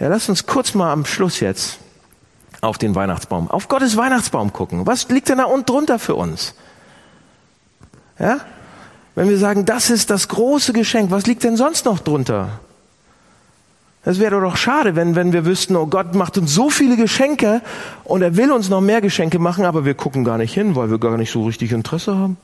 Ja, 0.00 0.08
lasst 0.08 0.30
uns 0.30 0.46
kurz 0.46 0.72
mal 0.72 0.90
am 0.92 1.04
Schluss 1.04 1.40
jetzt 1.40 1.80
auf 2.64 2.78
den 2.78 2.94
Weihnachtsbaum, 2.94 3.50
auf 3.50 3.68
Gottes 3.68 3.96
Weihnachtsbaum 3.96 4.52
gucken. 4.52 4.86
Was 4.86 5.08
liegt 5.08 5.28
denn 5.28 5.38
da 5.38 5.44
unten 5.44 5.66
drunter 5.66 5.98
für 5.98 6.14
uns? 6.14 6.54
Ja? 8.18 8.40
Wenn 9.14 9.28
wir 9.28 9.38
sagen, 9.38 9.64
das 9.64 9.90
ist 9.90 10.10
das 10.10 10.28
große 10.28 10.72
Geschenk, 10.72 11.10
was 11.10 11.26
liegt 11.26 11.44
denn 11.44 11.56
sonst 11.56 11.84
noch 11.84 12.00
drunter? 12.00 12.60
Es 14.06 14.18
wäre 14.18 14.40
doch 14.40 14.56
schade, 14.56 14.96
wenn, 14.96 15.14
wenn 15.14 15.32
wir 15.32 15.46
wüssten, 15.46 15.76
oh 15.76 15.86
Gott 15.86 16.14
macht 16.14 16.36
uns 16.36 16.52
so 16.52 16.68
viele 16.68 16.96
Geschenke 16.96 17.62
und 18.04 18.20
er 18.20 18.36
will 18.36 18.52
uns 18.52 18.68
noch 18.68 18.82
mehr 18.82 19.00
Geschenke 19.00 19.38
machen, 19.38 19.64
aber 19.64 19.84
wir 19.84 19.94
gucken 19.94 20.24
gar 20.24 20.36
nicht 20.36 20.52
hin, 20.52 20.76
weil 20.76 20.90
wir 20.90 20.98
gar 20.98 21.16
nicht 21.16 21.30
so 21.30 21.44
richtig 21.44 21.72
Interesse 21.72 22.14
haben. 22.16 22.36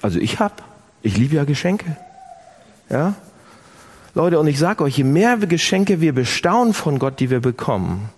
Also 0.00 0.18
ich 0.18 0.40
hab, 0.40 0.64
ich 1.02 1.16
liebe 1.16 1.36
ja 1.36 1.44
Geschenke. 1.44 1.96
Ja? 2.90 3.14
Leute, 4.14 4.40
und 4.40 4.48
ich 4.48 4.58
sage 4.58 4.82
euch, 4.82 4.98
je 4.98 5.04
mehr 5.04 5.36
Geschenke 5.36 6.00
wir 6.00 6.12
bestaunen 6.12 6.74
von 6.74 6.98
Gott, 6.98 7.20
die 7.20 7.30
wir 7.30 7.40
bekommen, 7.40 8.10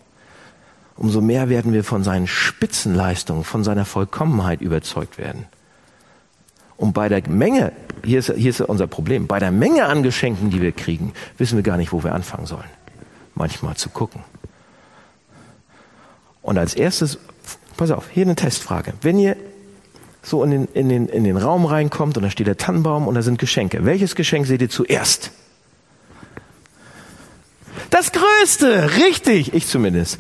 umso 0.96 1.20
mehr 1.20 1.48
werden 1.48 1.72
wir 1.72 1.84
von 1.84 2.04
seinen 2.04 2.26
Spitzenleistungen, 2.26 3.44
von 3.44 3.64
seiner 3.64 3.84
Vollkommenheit 3.84 4.60
überzeugt 4.60 5.18
werden. 5.18 5.46
Und 6.76 6.92
bei 6.92 7.08
der 7.08 7.28
Menge, 7.28 7.72
hier 8.04 8.18
ist, 8.18 8.32
hier 8.34 8.50
ist 8.50 8.60
unser 8.60 8.86
Problem, 8.86 9.26
bei 9.26 9.38
der 9.38 9.50
Menge 9.50 9.86
an 9.86 10.02
Geschenken, 10.02 10.50
die 10.50 10.60
wir 10.60 10.72
kriegen, 10.72 11.12
wissen 11.38 11.56
wir 11.56 11.62
gar 11.62 11.76
nicht, 11.76 11.92
wo 11.92 12.02
wir 12.02 12.14
anfangen 12.14 12.46
sollen. 12.46 12.70
Manchmal 13.34 13.76
zu 13.76 13.90
gucken. 13.90 14.22
Und 16.42 16.58
als 16.58 16.74
erstes, 16.74 17.18
pass 17.76 17.90
auf, 17.90 18.10
hier 18.10 18.24
eine 18.24 18.34
Testfrage. 18.34 18.94
Wenn 19.00 19.18
ihr 19.18 19.36
so 20.26 20.42
in 20.42 20.50
den, 20.50 20.64
in 20.74 20.88
den, 20.88 21.08
in 21.08 21.24
den 21.24 21.36
Raum 21.36 21.66
reinkommt 21.66 22.16
und 22.16 22.22
da 22.22 22.30
steht 22.30 22.46
der 22.46 22.56
Tannenbaum 22.56 23.06
und 23.06 23.14
da 23.14 23.22
sind 23.22 23.38
Geschenke. 23.38 23.84
Welches 23.84 24.14
Geschenk 24.14 24.46
seht 24.46 24.62
ihr 24.62 24.70
zuerst? 24.70 25.30
Das 27.90 28.12
Größte, 28.12 28.96
richtig, 28.96 29.54
ich 29.54 29.66
zumindest. 29.66 30.18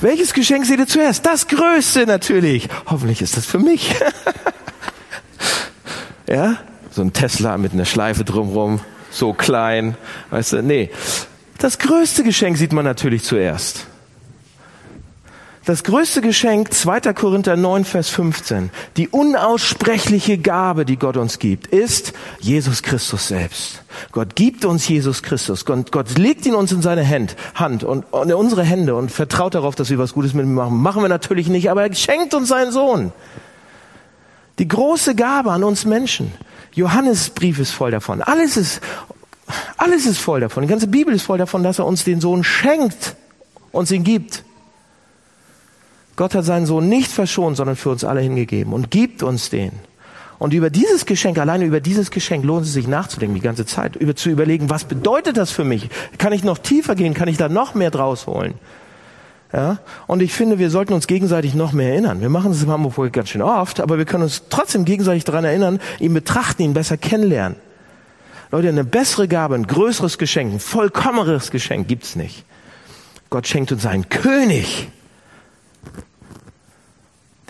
Welches 0.00 0.34
Geschenk 0.34 0.66
seht 0.66 0.78
ihr 0.78 0.86
zuerst? 0.86 1.24
Das 1.24 1.48
Größte 1.48 2.06
natürlich. 2.06 2.68
Hoffentlich 2.86 3.22
ist 3.22 3.36
das 3.36 3.46
für 3.46 3.58
mich. 3.58 3.94
ja, 6.28 6.58
so 6.90 7.02
ein 7.02 7.12
Tesla 7.12 7.56
mit 7.58 7.72
einer 7.72 7.84
Schleife 7.84 8.24
drumrum, 8.24 8.80
so 9.10 9.32
klein, 9.32 9.96
weißt 10.30 10.54
du, 10.54 10.62
nee. 10.62 10.90
Das 11.58 11.78
größte 11.78 12.22
Geschenk 12.22 12.58
sieht 12.58 12.72
man 12.72 12.84
natürlich 12.84 13.22
zuerst. 13.22 13.86
Das 15.66 15.82
größte 15.82 16.20
Geschenk, 16.20 16.72
2. 16.72 17.12
Korinther 17.12 17.56
9, 17.56 17.84
Vers 17.84 18.08
15, 18.10 18.70
die 18.96 19.08
unaussprechliche 19.08 20.38
Gabe, 20.38 20.84
die 20.84 20.96
Gott 20.96 21.16
uns 21.16 21.40
gibt, 21.40 21.66
ist 21.66 22.12
Jesus 22.38 22.84
Christus 22.84 23.26
selbst. 23.26 23.82
Gott 24.12 24.36
gibt 24.36 24.64
uns 24.64 24.86
Jesus 24.86 25.24
Christus. 25.24 25.64
Gott, 25.64 25.90
Gott 25.90 26.16
legt 26.18 26.46
ihn 26.46 26.54
uns 26.54 26.70
in 26.70 26.82
seine 26.82 27.04
Hand, 27.08 27.34
Hand 27.56 27.82
und, 27.82 28.04
und 28.12 28.28
in 28.28 28.36
unsere 28.36 28.62
Hände 28.62 28.94
und 28.94 29.10
vertraut 29.10 29.56
darauf, 29.56 29.74
dass 29.74 29.90
wir 29.90 29.98
was 29.98 30.14
Gutes 30.14 30.34
mit 30.34 30.46
ihm 30.46 30.54
machen. 30.54 30.76
Machen 30.76 31.02
wir 31.02 31.08
natürlich 31.08 31.48
nicht, 31.48 31.68
aber 31.68 31.82
er 31.82 31.92
schenkt 31.92 32.32
uns 32.34 32.48
seinen 32.48 32.70
Sohn. 32.70 33.12
Die 34.60 34.68
große 34.68 35.16
Gabe 35.16 35.50
an 35.50 35.64
uns 35.64 35.84
Menschen. 35.84 36.32
Johannesbrief 36.74 37.58
ist 37.58 37.72
voll 37.72 37.90
davon. 37.90 38.22
Alles 38.22 38.56
ist, 38.56 38.80
alles 39.78 40.06
ist 40.06 40.18
voll 40.18 40.38
davon. 40.38 40.62
Die 40.62 40.68
ganze 40.68 40.86
Bibel 40.86 41.12
ist 41.12 41.24
voll 41.24 41.38
davon, 41.38 41.64
dass 41.64 41.80
er 41.80 41.86
uns 41.86 42.04
den 42.04 42.20
Sohn 42.20 42.44
schenkt, 42.44 43.16
uns 43.72 43.90
ihn 43.90 44.04
gibt. 44.04 44.44
Gott 46.16 46.34
hat 46.34 46.44
seinen 46.44 46.66
Sohn 46.66 46.88
nicht 46.88 47.12
verschont, 47.12 47.56
sondern 47.56 47.76
für 47.76 47.90
uns 47.90 48.02
alle 48.02 48.20
hingegeben 48.20 48.72
und 48.72 48.90
gibt 48.90 49.22
uns 49.22 49.50
den. 49.50 49.72
Und 50.38 50.52
über 50.52 50.68
dieses 50.68 51.06
Geschenk, 51.06 51.38
alleine 51.38 51.64
über 51.64 51.80
dieses 51.80 52.10
Geschenk 52.10 52.44
lohnt 52.44 52.66
es 52.66 52.72
sich 52.72 52.88
nachzudenken 52.88 53.34
die 53.34 53.40
ganze 53.40 53.64
Zeit, 53.64 53.96
über 53.96 54.14
zu 54.16 54.28
überlegen, 54.28 54.68
was 54.68 54.84
bedeutet 54.84 55.36
das 55.36 55.50
für 55.50 55.64
mich? 55.64 55.88
Kann 56.18 56.32
ich 56.32 56.44
noch 56.44 56.58
tiefer 56.58 56.94
gehen? 56.94 57.14
Kann 57.14 57.28
ich 57.28 57.38
da 57.38 57.48
noch 57.48 57.74
mehr 57.74 57.90
draus 57.90 58.26
holen? 58.26 58.54
Ja? 59.52 59.78
Und 60.06 60.20
ich 60.22 60.32
finde, 60.32 60.58
wir 60.58 60.70
sollten 60.70 60.92
uns 60.92 61.06
gegenseitig 61.06 61.54
noch 61.54 61.72
mehr 61.72 61.90
erinnern. 61.90 62.20
Wir 62.20 62.28
machen 62.28 62.50
es 62.50 62.62
im 62.62 62.70
Hamburg 62.70 63.12
ganz 63.12 63.30
schön 63.30 63.42
oft, 63.42 63.80
aber 63.80 63.96
wir 63.96 64.04
können 64.04 64.24
uns 64.24 64.42
trotzdem 64.50 64.84
gegenseitig 64.84 65.24
daran 65.24 65.44
erinnern, 65.44 65.80
ihn 66.00 66.12
betrachten, 66.12 66.62
ihn 66.62 66.74
besser 66.74 66.98
kennenlernen. 66.98 67.56
Leute, 68.52 68.68
eine 68.68 68.84
bessere 68.84 69.28
Gabe, 69.28 69.54
ein 69.54 69.66
größeres 69.66 70.18
Geschenk, 70.18 70.52
ein 70.52 70.60
vollkommeneres 70.60 71.50
Geschenk 71.50 71.88
gibt's 71.88 72.14
nicht. 72.14 72.44
Gott 73.30 73.48
schenkt 73.48 73.72
uns 73.72 73.86
einen 73.86 74.08
König. 74.08 74.88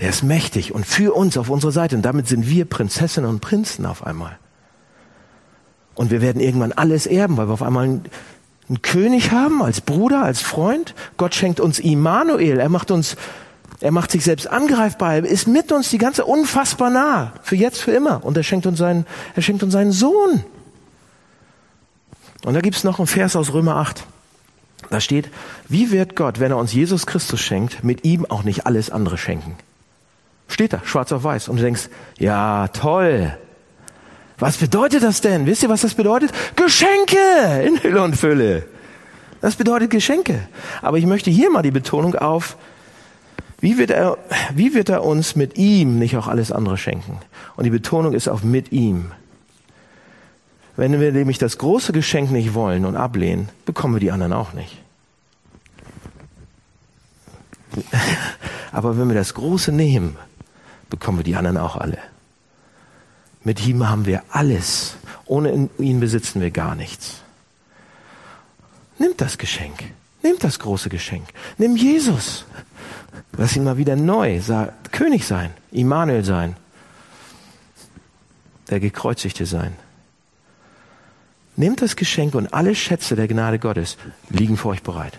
Der 0.00 0.10
ist 0.10 0.22
mächtig 0.22 0.74
und 0.74 0.86
für 0.86 1.14
uns 1.14 1.38
auf 1.38 1.48
unserer 1.48 1.72
Seite. 1.72 1.96
Und 1.96 2.02
damit 2.02 2.28
sind 2.28 2.48
wir 2.48 2.66
Prinzessinnen 2.66 3.28
und 3.28 3.40
Prinzen 3.40 3.86
auf 3.86 4.06
einmal. 4.06 4.38
Und 5.94 6.10
wir 6.10 6.20
werden 6.20 6.40
irgendwann 6.40 6.72
alles 6.72 7.06
erben, 7.06 7.36
weil 7.38 7.48
wir 7.48 7.54
auf 7.54 7.62
einmal 7.62 7.84
einen, 7.84 8.04
einen 8.68 8.82
König 8.82 9.32
haben, 9.32 9.62
als 9.62 9.80
Bruder, 9.80 10.22
als 10.22 10.42
Freund. 10.42 10.94
Gott 11.16 11.34
schenkt 11.34 11.60
uns 11.60 11.78
Immanuel. 11.78 12.60
Er 12.60 12.68
macht 12.68 12.90
uns, 12.90 13.16
er 13.80 13.92
macht 13.92 14.10
sich 14.10 14.22
selbst 14.22 14.46
angreifbar. 14.46 15.14
Er 15.14 15.24
ist 15.24 15.48
mit 15.48 15.72
uns 15.72 15.88
die 15.88 15.98
ganze 15.98 16.26
unfassbar 16.26 16.90
nah. 16.90 17.32
Für 17.42 17.56
jetzt, 17.56 17.80
für 17.80 17.92
immer. 17.92 18.22
Und 18.22 18.36
er 18.36 18.42
schenkt 18.42 18.66
uns 18.66 18.78
seinen, 18.78 19.06
er 19.34 19.40
schenkt 19.42 19.62
uns 19.62 19.72
seinen 19.72 19.92
Sohn. 19.92 20.44
Und 22.44 22.52
da 22.52 22.60
gibt's 22.60 22.84
noch 22.84 22.98
einen 22.98 23.06
Vers 23.06 23.34
aus 23.34 23.54
Römer 23.54 23.76
8. 23.76 24.04
Da 24.90 25.00
steht, 25.00 25.30
wie 25.68 25.90
wird 25.90 26.14
Gott, 26.14 26.38
wenn 26.38 26.52
er 26.52 26.58
uns 26.58 26.74
Jesus 26.74 27.06
Christus 27.06 27.40
schenkt, 27.40 27.82
mit 27.82 28.04
ihm 28.04 28.26
auch 28.26 28.44
nicht 28.44 28.66
alles 28.66 28.90
andere 28.90 29.16
schenken? 29.16 29.56
Steht 30.48 30.72
da, 30.72 30.80
schwarz 30.84 31.12
auf 31.12 31.24
weiß. 31.24 31.48
Und 31.48 31.56
du 31.58 31.62
denkst, 31.62 31.88
ja, 32.18 32.68
toll. 32.68 33.36
Was 34.38 34.58
bedeutet 34.58 35.02
das 35.02 35.20
denn? 35.20 35.46
Wisst 35.46 35.62
ihr, 35.62 35.68
was 35.68 35.80
das 35.80 35.94
bedeutet? 35.94 36.32
Geschenke 36.56 37.62
in 37.64 37.82
Hülle 37.82 38.02
und 38.02 38.16
Fülle. 38.16 38.66
Das 39.40 39.56
bedeutet 39.56 39.90
Geschenke. 39.90 40.48
Aber 40.82 40.98
ich 40.98 41.06
möchte 41.06 41.30
hier 41.30 41.50
mal 41.50 41.62
die 41.62 41.70
Betonung 41.70 42.14
auf, 42.14 42.56
wie 43.60 43.78
wird 43.78 43.90
er, 43.90 44.18
wie 44.54 44.74
wird 44.74 44.90
er 44.90 45.04
uns 45.04 45.34
mit 45.36 45.56
ihm 45.56 45.98
nicht 45.98 46.16
auch 46.16 46.28
alles 46.28 46.52
andere 46.52 46.76
schenken? 46.76 47.18
Und 47.56 47.64
die 47.64 47.70
Betonung 47.70 48.12
ist 48.12 48.28
auf 48.28 48.44
mit 48.44 48.72
ihm. 48.72 49.12
Wenn 50.76 51.00
wir 51.00 51.10
nämlich 51.12 51.38
das 51.38 51.56
große 51.56 51.92
Geschenk 51.92 52.30
nicht 52.30 52.52
wollen 52.52 52.84
und 52.84 52.96
ablehnen, 52.96 53.48
bekommen 53.64 53.94
wir 53.94 54.00
die 54.00 54.12
anderen 54.12 54.34
auch 54.34 54.52
nicht. 54.52 54.76
Aber 58.72 58.98
wenn 58.98 59.08
wir 59.08 59.14
das 59.14 59.32
Große 59.32 59.72
nehmen 59.72 60.16
bekommen 60.90 61.18
wir 61.18 61.24
die 61.24 61.36
anderen 61.36 61.58
auch 61.58 61.76
alle. 61.76 61.98
Mit 63.44 63.66
ihm 63.66 63.88
haben 63.88 64.06
wir 64.06 64.22
alles. 64.30 64.96
Ohne 65.24 65.68
ihn 65.78 66.00
besitzen 66.00 66.40
wir 66.40 66.50
gar 66.50 66.74
nichts. 66.74 67.22
Nimmt 68.98 69.20
das 69.20 69.38
Geschenk. 69.38 69.84
Nimmt 70.22 70.42
das 70.42 70.58
große 70.58 70.88
Geschenk. 70.88 71.28
Nimm 71.58 71.76
Jesus. 71.76 72.44
Lass 73.36 73.54
ihn 73.54 73.64
mal 73.64 73.76
wieder 73.76 73.96
neu 73.96 74.40
König 74.92 75.26
sein, 75.26 75.52
Immanuel 75.70 76.24
sein, 76.24 76.56
der 78.70 78.80
Gekreuzigte 78.80 79.46
sein. 79.46 79.76
Nehmt 81.54 81.82
das 81.82 81.96
Geschenk 81.96 82.34
und 82.34 82.52
alle 82.52 82.74
Schätze 82.74 83.16
der 83.16 83.28
Gnade 83.28 83.58
Gottes 83.58 83.96
liegen 84.28 84.56
vor 84.56 84.72
euch 84.72 84.82
bereit. 84.82 85.18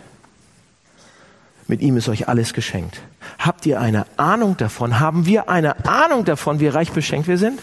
Mit 1.68 1.82
ihm 1.82 1.98
ist 1.98 2.10
euch 2.10 2.28
alles 2.28 2.54
geschenkt. 2.54 3.02
Habt 3.40 3.66
ihr 3.66 3.80
eine 3.80 4.06
Ahnung 4.18 4.58
davon? 4.58 5.00
Haben 5.00 5.26
wir 5.26 5.50
eine 5.50 5.86
Ahnung 5.86 6.26
davon, 6.26 6.60
wie 6.60 6.68
reich 6.68 6.92
beschenkt 6.92 7.28
wir 7.28 7.38
sind? 7.38 7.60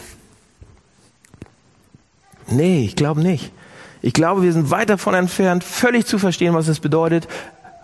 Nee, 2.47 2.85
ich 2.85 2.95
glaube 2.95 3.21
nicht. 3.21 3.51
Ich 4.01 4.13
glaube, 4.13 4.43
wir 4.43 4.53
sind 4.53 4.69
weit 4.69 4.89
davon 4.89 5.15
entfernt, 5.15 5.63
völlig 5.63 6.05
zu 6.05 6.19
verstehen, 6.19 6.53
was 6.53 6.67
es 6.67 6.79
bedeutet, 6.79 7.27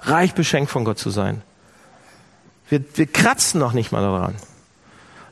reich 0.02 0.34
beschenkt 0.34 0.70
von 0.70 0.86
Gott 0.86 1.00
zu 1.00 1.10
sein. 1.10 1.42
Wir, 2.70 2.84
wir 2.96 3.08
kratzen 3.08 3.60
noch 3.60 3.74
nicht 3.74 3.92
mal 3.92 4.02
daran. 4.02 4.36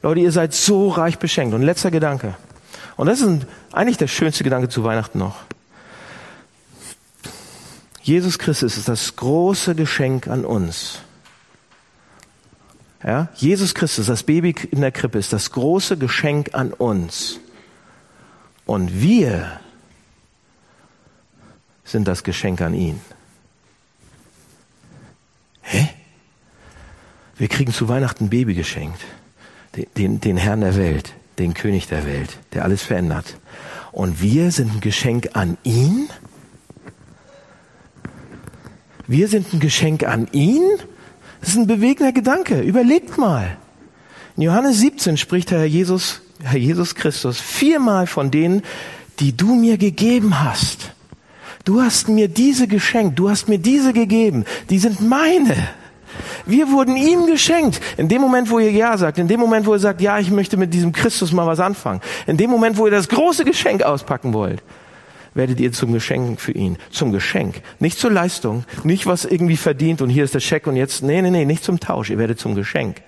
Leute, 0.01 0.21
ihr 0.21 0.31
seid 0.31 0.53
so 0.53 0.89
reich 0.89 1.19
beschenkt. 1.19 1.53
Und 1.53 1.62
letzter 1.62 1.91
Gedanke. 1.91 2.35
Und 2.97 3.07
das 3.07 3.21
ist 3.21 3.45
eigentlich 3.71 3.97
der 3.97 4.07
schönste 4.07 4.43
Gedanke 4.43 4.69
zu 4.69 4.83
Weihnachten 4.83 5.19
noch. 5.19 5.38
Jesus 8.01 8.39
Christus 8.39 8.77
ist 8.77 8.89
das 8.89 9.15
große 9.15 9.75
Geschenk 9.75 10.27
an 10.27 10.43
uns. 10.43 10.99
Ja? 13.03 13.29
Jesus 13.35 13.73
Christus, 13.73 14.07
das 14.07 14.23
Baby 14.23 14.55
in 14.71 14.81
der 14.81 14.91
Krippe, 14.91 15.17
ist 15.17 15.33
das 15.33 15.51
große 15.51 15.97
Geschenk 15.97 16.53
an 16.53 16.73
uns. 16.73 17.39
Und 18.65 19.01
wir 19.01 19.59
sind 21.83 22.07
das 22.07 22.23
Geschenk 22.23 22.62
an 22.62 22.73
ihn. 22.73 23.01
Hä? 25.62 25.89
Wir 27.38 27.47
kriegen 27.47 27.73
zu 27.73 27.88
Weihnachten 27.88 28.25
ein 28.25 28.29
Baby 28.29 28.53
geschenkt. 28.53 29.01
Den, 29.75 29.88
den, 29.97 30.21
den 30.21 30.38
Herrn 30.38 30.62
der 30.62 30.75
Welt, 30.75 31.13
den 31.38 31.53
König 31.53 31.88
der 31.88 32.05
Welt, 32.05 32.38
der 32.53 32.63
alles 32.63 32.83
verändert. 32.83 33.38
Und 33.91 34.21
wir 34.21 34.51
sind 34.51 34.75
ein 34.75 34.81
Geschenk 34.81 35.29
an 35.33 35.57
ihn? 35.63 36.09
Wir 39.07 39.27
sind 39.27 39.53
ein 39.53 39.59
Geschenk 39.59 40.03
an 40.03 40.27
ihn? 40.31 40.63
Das 41.39 41.49
ist 41.49 41.58
ein 41.58 41.67
bewegender 41.67 42.12
Gedanke. 42.12 42.62
Überlegt 42.62 43.17
mal. 43.17 43.58
In 44.36 44.43
Johannes 44.43 44.80
17 44.80 45.17
spricht 45.17 45.52
Herr 45.52 45.65
Jesus, 45.65 46.21
Herr 46.43 46.58
Jesus 46.60 46.95
Christus 46.95 47.39
viermal 47.39 48.08
von 48.08 48.32
denen, 48.32 48.63
die 49.19 49.36
du 49.36 49.56
mir 49.56 49.78
gegeben 49.78 50.43
hast. 50.43 50.92
Du 51.65 51.81
hast 51.81 52.08
mir 52.08 52.27
diese 52.27 52.67
geschenkt, 52.67 53.19
du 53.19 53.29
hast 53.29 53.50
mir 53.50 53.60
diese 53.60 53.94
gegeben, 53.94 54.46
die 54.69 54.79
sind 54.79 55.02
meine. 55.02 55.56
Wir 56.46 56.71
wurden 56.71 56.96
ihm 56.96 57.25
geschenkt. 57.25 57.79
In 57.98 58.08
dem 58.08 58.21
Moment, 58.21 58.50
wo 58.50 58.60
ihr 58.60 58.71
Ja 58.71 58.98
sagt, 58.98 59.17
in 59.17 59.27
dem 59.27 59.40
Moment, 59.40 59.65
wo 59.65 59.73
ihr 59.73 59.79
sagt, 59.79 60.02
ja, 60.02 60.19
ich 60.19 60.31
möchte 60.31 60.58
mit 60.58 60.73
diesem 60.73 60.92
Christus 60.92 61.31
mal 61.31 61.46
was 61.46 61.60
anfangen, 61.60 62.02
in 62.27 62.37
dem 62.37 62.50
Moment, 62.50 62.77
wo 62.77 62.85
ihr 62.85 62.92
das 62.92 63.08
große 63.10 63.46
Geschenk 63.46 63.83
auspacken 63.83 64.33
wollt, 64.33 64.63
werdet 65.34 65.60
ihr 65.60 65.71
zum 65.71 65.94
Geschenk 65.94 66.42
für 66.42 66.52
ihn. 66.52 66.77
Zum 66.92 67.12
Geschenk. 67.12 67.62
Nicht 67.80 68.00
zur 68.00 68.12
Leistung. 68.12 68.65
Nicht 68.84 69.06
was 69.06 69.25
irgendwie 69.25 69.58
verdient 69.58 70.02
und 70.02 70.10
hier 70.10 70.23
ist 70.23 70.34
der 70.34 70.40
Scheck 70.40 70.67
und 70.67 70.75
jetzt, 70.75 71.04
nee, 71.04 71.21
nee, 71.21 71.30
nee, 71.30 71.46
nicht 71.46 71.63
zum 71.63 71.80
Tausch. 71.80 72.10
Ihr 72.10 72.17
werdet 72.17 72.40
zum 72.40 72.56
Geschenk. 72.56 73.02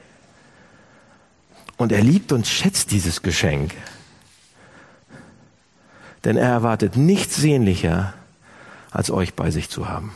Und 1.78 1.92
er 1.92 2.02
liebt 2.02 2.32
und 2.32 2.46
schätzt 2.46 2.92
dieses 2.92 3.22
Geschenk. 3.22 3.74
Denn 6.24 6.38
er 6.38 6.50
erwartet 6.50 6.96
nichts 6.96 7.38
sehnlicher, 7.38 8.14
als 8.92 9.10
euch 9.10 9.34
bei 9.34 9.50
sich 9.50 9.70
zu 9.70 9.90
haben. 9.90 10.14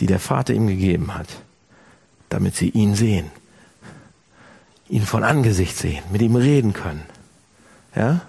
Die 0.00 0.06
der 0.06 0.20
Vater 0.20 0.54
ihm 0.54 0.66
gegeben 0.66 1.14
hat, 1.14 1.28
damit 2.30 2.56
sie 2.56 2.70
ihn 2.70 2.94
sehen. 2.94 3.30
Ihn 4.88 5.02
von 5.02 5.22
Angesicht 5.22 5.76
sehen, 5.76 6.02
mit 6.10 6.22
ihm 6.22 6.36
reden 6.36 6.72
können. 6.72 7.02
Ja? 7.94 8.22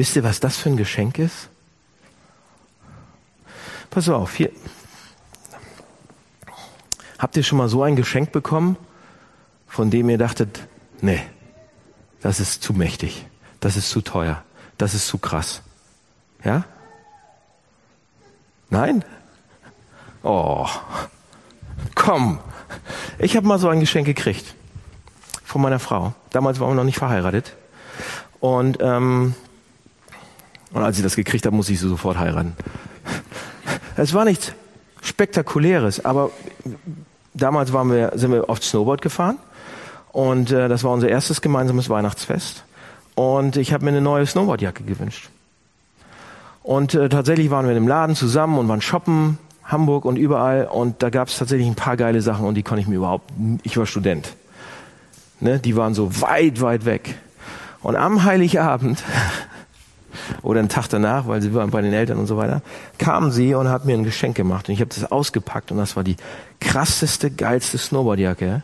Wisst 0.00 0.16
ihr, 0.16 0.24
was 0.24 0.40
das 0.40 0.56
für 0.56 0.70
ein 0.70 0.78
Geschenk 0.78 1.18
ist? 1.18 1.50
Pass 3.90 4.08
auf, 4.08 4.34
hier. 4.34 4.50
Habt 7.18 7.36
ihr 7.36 7.42
schon 7.42 7.58
mal 7.58 7.68
so 7.68 7.82
ein 7.82 7.96
Geschenk 7.96 8.32
bekommen, 8.32 8.78
von 9.68 9.90
dem 9.90 10.08
ihr 10.08 10.16
dachtet, 10.16 10.66
nee, 11.02 11.20
das 12.22 12.40
ist 12.40 12.62
zu 12.62 12.72
mächtig, 12.72 13.26
das 13.60 13.76
ist 13.76 13.90
zu 13.90 14.00
teuer, 14.00 14.42
das 14.78 14.94
ist 14.94 15.06
zu 15.06 15.18
krass? 15.18 15.60
Ja? 16.44 16.64
Nein? 18.70 19.04
Oh, 20.22 20.66
komm. 21.94 22.38
Ich 23.18 23.36
habe 23.36 23.46
mal 23.46 23.58
so 23.58 23.68
ein 23.68 23.80
Geschenk 23.80 24.06
gekriegt 24.06 24.54
von 25.44 25.60
meiner 25.60 25.78
Frau. 25.78 26.14
Damals 26.30 26.58
waren 26.58 26.70
wir 26.70 26.76
noch 26.76 26.84
nicht 26.84 26.96
verheiratet. 26.96 27.54
Und, 28.40 28.78
ähm, 28.80 29.34
und 30.72 30.82
als 30.82 30.96
ich 30.96 31.02
das 31.02 31.16
gekriegt 31.16 31.46
habe, 31.46 31.56
musste 31.56 31.72
ich 31.72 31.80
sie 31.80 31.88
sofort 31.88 32.18
heiraten. 32.18 32.54
Es 33.96 34.14
war 34.14 34.24
nichts 34.24 34.52
Spektakuläres, 35.02 36.04
aber 36.04 36.30
damals 37.34 37.72
waren 37.72 37.90
wir, 37.90 38.12
sind 38.14 38.32
wir 38.32 38.48
oft 38.48 38.62
Snowboard 38.62 39.02
gefahren. 39.02 39.38
Und 40.12 40.50
äh, 40.50 40.68
das 40.68 40.84
war 40.84 40.92
unser 40.92 41.08
erstes 41.08 41.40
gemeinsames 41.40 41.88
Weihnachtsfest. 41.88 42.64
Und 43.14 43.56
ich 43.56 43.72
habe 43.72 43.84
mir 43.84 43.90
eine 43.90 44.00
neue 44.00 44.26
Snowboardjacke 44.26 44.82
gewünscht. 44.82 45.28
Und 46.62 46.94
äh, 46.94 47.08
tatsächlich 47.08 47.50
waren 47.50 47.66
wir 47.66 47.74
dem 47.74 47.88
Laden 47.88 48.16
zusammen 48.16 48.58
und 48.58 48.68
waren 48.68 48.80
shoppen, 48.80 49.38
Hamburg 49.64 50.04
und 50.04 50.16
überall. 50.16 50.66
Und 50.66 51.02
da 51.02 51.10
gab 51.10 51.28
es 51.28 51.38
tatsächlich 51.38 51.68
ein 51.68 51.74
paar 51.74 51.96
geile 51.96 52.22
Sachen 52.22 52.46
und 52.46 52.54
die 52.54 52.62
konnte 52.62 52.82
ich 52.82 52.88
mir 52.88 52.96
überhaupt, 52.96 53.30
ich 53.62 53.76
war 53.76 53.86
Student. 53.86 54.34
Ne, 55.40 55.58
die 55.58 55.76
waren 55.76 55.94
so 55.94 56.20
weit, 56.20 56.60
weit 56.60 56.84
weg. 56.84 57.14
Und 57.82 57.96
am 57.96 58.24
Heiligabend 58.24 59.02
oder 60.42 60.60
einen 60.60 60.68
Tag 60.68 60.88
danach, 60.88 61.26
weil 61.26 61.42
sie 61.42 61.54
waren 61.54 61.70
bei 61.70 61.82
den 61.82 61.92
Eltern 61.92 62.18
und 62.18 62.26
so 62.26 62.36
weiter, 62.36 62.62
kam 62.98 63.30
sie 63.30 63.54
und 63.54 63.68
hat 63.68 63.84
mir 63.84 63.94
ein 63.94 64.04
Geschenk 64.04 64.36
gemacht. 64.36 64.68
Und 64.68 64.74
ich 64.74 64.80
habe 64.80 64.90
das 64.94 65.10
ausgepackt 65.10 65.70
und 65.70 65.78
das 65.78 65.96
war 65.96 66.04
die 66.04 66.16
krasseste, 66.60 67.30
geilste 67.30 67.78
Snowboardjacke 67.78 68.62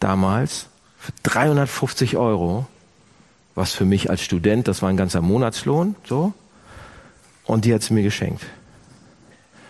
damals 0.00 0.66
für 0.98 1.12
350 1.24 2.16
Euro, 2.16 2.66
was 3.54 3.72
für 3.72 3.84
mich 3.84 4.10
als 4.10 4.22
Student, 4.22 4.68
das 4.68 4.82
war 4.82 4.88
ein 4.88 4.96
ganzer 4.96 5.20
Monatslohn, 5.20 5.94
so. 6.04 6.32
Und 7.44 7.64
die 7.64 7.74
hat 7.74 7.82
sie 7.82 7.92
mir 7.92 8.02
geschenkt. 8.02 8.44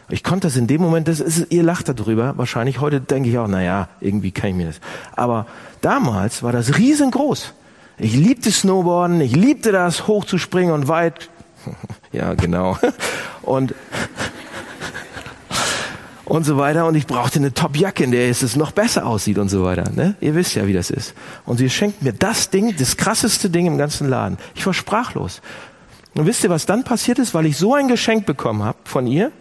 Ich 0.09 0.23
konnte 0.23 0.47
das 0.47 0.57
in 0.57 0.67
dem 0.67 0.83
Moment, 0.83 1.09
das 1.09 1.21
ist, 1.21 1.47
ihr 1.51 1.63
lacht 1.63 1.89
darüber, 1.89 2.37
wahrscheinlich. 2.37 2.81
Heute 2.81 3.01
denke 3.01 3.31
ich 3.31 3.39
auch, 3.39 3.49
naja, 3.49 3.89
irgendwie 4.01 4.31
kann 4.31 4.51
ich 4.51 4.57
mir 4.57 4.67
das. 4.67 4.81
Aber 5.17 5.47
damals 5.81 6.43
war 6.43 6.53
das 6.53 6.77
riesengroß. 6.77 7.55
Ich 8.03 8.17
liebte 8.17 8.51
Snowboarden, 8.51 9.21
ich 9.21 9.37
liebte 9.37 9.71
das, 9.71 10.09
hochzuspringen 10.09 10.75
und 10.75 10.89
weit. 10.89 11.31
ja, 12.13 12.35
genau. 12.35 12.77
Und, 13.43 13.75
und 16.25 16.45
so 16.45 16.57
weiter. 16.57 16.87
Und 16.87 16.95
ich 16.95 17.09
brauchte 17.09 17.41
eine 17.41 17.53
Top-Jacke, 17.53 18.05
in 18.05 18.13
der 18.13 18.31
es 18.31 18.55
noch 18.55 18.71
besser 18.71 19.05
aussieht 19.05 19.37
und 19.37 19.49
so 19.49 19.65
weiter. 19.65 19.91
Ne? 19.91 20.15
Ihr 20.21 20.37
wisst 20.37 20.55
ja, 20.55 20.69
wie 20.69 20.73
das 20.73 20.91
ist. 20.91 21.15
Und 21.45 21.59
sie 21.59 21.69
schenkt 21.69 22.03
mir 22.03 22.13
das 22.13 22.51
Ding, 22.51 22.77
das 22.77 22.97
krasseste 22.97 23.51
Ding 23.51 23.67
im 23.67 23.79
ganzen 23.79 24.09
Laden. 24.09 24.39
Ich 24.55 24.65
war 24.65 24.73
sprachlos. 24.73 25.43
Und 26.15 26.25
wisst 26.27 26.45
ihr, 26.45 26.51
was 26.51 26.67
dann 26.67 26.85
passiert 26.85 27.19
ist, 27.19 27.35
weil 27.35 27.47
ich 27.47 27.57
so 27.57 27.75
ein 27.75 27.89
Geschenk 27.89 28.27
bekommen 28.27 28.63
habe 28.63 28.79
von 28.85 29.09
ihr? 29.09 29.33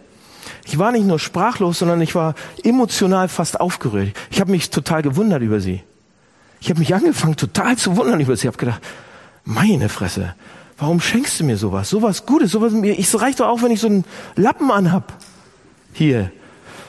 Ich 0.64 0.76
war 0.80 0.90
nicht 0.90 1.06
nur 1.06 1.20
sprachlos, 1.20 1.78
sondern 1.78 2.00
ich 2.00 2.16
war 2.16 2.34
emotional 2.64 3.28
fast 3.28 3.60
aufgerührt. 3.60 4.16
Ich 4.30 4.40
habe 4.40 4.50
mich 4.50 4.70
total 4.70 5.02
gewundert 5.02 5.42
über 5.42 5.60
sie. 5.60 5.84
Ich 6.62 6.70
habe 6.70 6.78
mich 6.78 6.94
angefangen 6.94 7.34
total 7.34 7.76
zu 7.76 7.96
wundern 7.96 8.20
über 8.20 8.36
sie. 8.36 8.42
Ich 8.42 8.46
habe 8.46 8.56
gedacht, 8.56 8.80
meine 9.44 9.88
Fresse, 9.88 10.36
warum 10.78 11.00
schenkst 11.00 11.40
du 11.40 11.44
mir 11.44 11.56
sowas? 11.56 11.90
Sowas 11.90 12.24
Gutes, 12.24 12.52
sowas 12.52 12.72
mir. 12.72 12.96
Ich 12.96 13.12
reicht 13.20 13.40
doch 13.40 13.48
auch, 13.48 13.62
wenn 13.62 13.72
ich 13.72 13.80
so 13.80 13.88
einen 13.88 14.04
Lappen 14.36 14.70
anhab. 14.70 15.12
Hier. 15.92 16.30